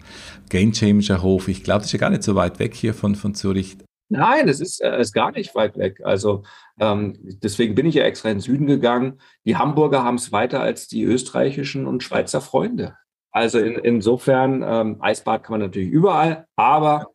Game 0.50 0.72
Changer 0.72 1.22
Hof. 1.22 1.50
Ich 1.50 1.64
glaube, 1.64 1.80
das 1.80 1.88
ist 1.88 1.94
ja 1.94 2.00
gar 2.00 2.12
nicht 2.12 2.24
so 2.24 2.36
weit 2.36 2.60
weg 2.60 2.74
hier 2.76 2.94
von, 2.94 3.16
von 3.16 3.36
Zürich. 3.36 3.78
Nein, 4.12 4.50
es 4.50 4.60
ist, 4.60 4.82
äh, 4.82 5.00
ist 5.00 5.14
gar 5.14 5.32
nicht 5.32 5.56
weit 5.56 5.78
weg. 5.78 6.02
Also 6.04 6.44
ähm, 6.80 7.18
deswegen 7.22 7.76
bin 7.76 7.86
ich 7.86 7.96
ja 7.96 8.04
extra 8.04 8.30
in 8.30 8.38
den 8.38 8.42
Süden 8.42 8.68
gegangen. 8.68 9.20
Die 9.46 9.56
Hamburger 9.56 10.04
haben 10.04 10.16
es 10.16 10.32
weiter 10.34 10.60
als 10.60 10.88
die 10.88 11.04
österreichischen 11.04 11.88
und 11.88 12.04
Schweizer 12.04 12.42
Freunde. 12.42 12.96
Also 13.32 13.60
in, 13.60 13.76
insofern, 13.76 14.64
ähm, 14.68 14.98
Eisbad 15.00 15.44
kann 15.44 15.54
man 15.54 15.62
natürlich 15.62 15.90
überall, 15.90 16.46
aber 16.58 17.08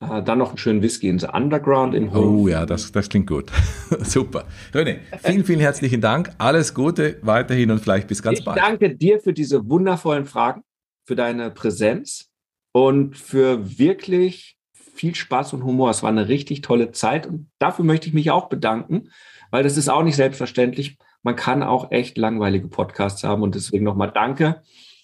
äh, 0.00 0.22
dann 0.22 0.36
noch 0.38 0.50
einen 0.50 0.58
schönen 0.58 0.82
Whisky 0.82 1.08
ins 1.08 1.24
Underground 1.24 1.94
im 1.94 2.12
Hof. 2.12 2.26
Oh 2.26 2.48
ja, 2.48 2.66
das, 2.66 2.92
das 2.92 3.08
klingt 3.08 3.26
gut. 3.26 3.50
Super. 4.00 4.44
René, 4.74 4.98
vielen, 5.22 5.44
vielen 5.44 5.60
herzlichen 5.60 6.02
Dank. 6.02 6.30
Alles 6.36 6.74
Gute 6.74 7.18
weiterhin 7.22 7.70
und 7.70 7.78
vielleicht 7.78 8.08
bis 8.08 8.22
ganz 8.22 8.40
ich 8.40 8.44
bald. 8.44 8.58
Ich 8.58 8.62
danke 8.62 8.94
dir 8.94 9.18
für 9.18 9.32
diese 9.32 9.66
wundervollen 9.66 10.26
Fragen, 10.26 10.62
für 11.06 11.16
deine 11.16 11.50
Präsenz 11.50 12.28
und 12.72 13.16
für 13.16 13.78
wirklich 13.78 14.58
viel 14.94 15.14
Spaß 15.14 15.52
und 15.52 15.64
Humor. 15.64 15.90
Es 15.90 16.02
war 16.02 16.10
eine 16.10 16.28
richtig 16.28 16.60
tolle 16.62 16.92
Zeit 16.92 17.26
und 17.26 17.50
dafür 17.58 17.84
möchte 17.84 18.08
ich 18.08 18.14
mich 18.14 18.30
auch 18.30 18.48
bedanken, 18.48 19.10
weil 19.50 19.62
das 19.62 19.76
ist 19.76 19.88
auch 19.88 20.02
nicht 20.02 20.16
selbstverständlich. 20.16 20.98
Man 21.22 21.36
kann 21.36 21.62
auch 21.62 21.90
echt 21.90 22.16
langweilige 22.18 22.68
Podcasts 22.68 23.24
haben 23.24 23.42
und 23.42 23.54
deswegen 23.54 23.84
nochmal 23.84 24.12
danke, 24.12 24.62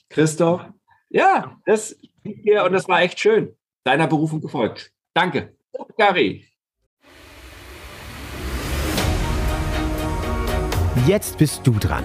Christoph. 0.08 0.64
Ja, 1.08 1.56
das 1.66 1.96
hier 2.22 2.64
und 2.64 2.72
das 2.72 2.88
war 2.88 3.02
echt 3.02 3.18
schön. 3.18 3.56
Deiner 3.84 4.06
Berufung 4.06 4.40
gefolgt. 4.40 4.92
Danke. 5.14 5.56
Gary. 5.96 6.46
Jetzt 11.06 11.38
bist 11.38 11.66
du 11.66 11.72
dran. 11.72 12.04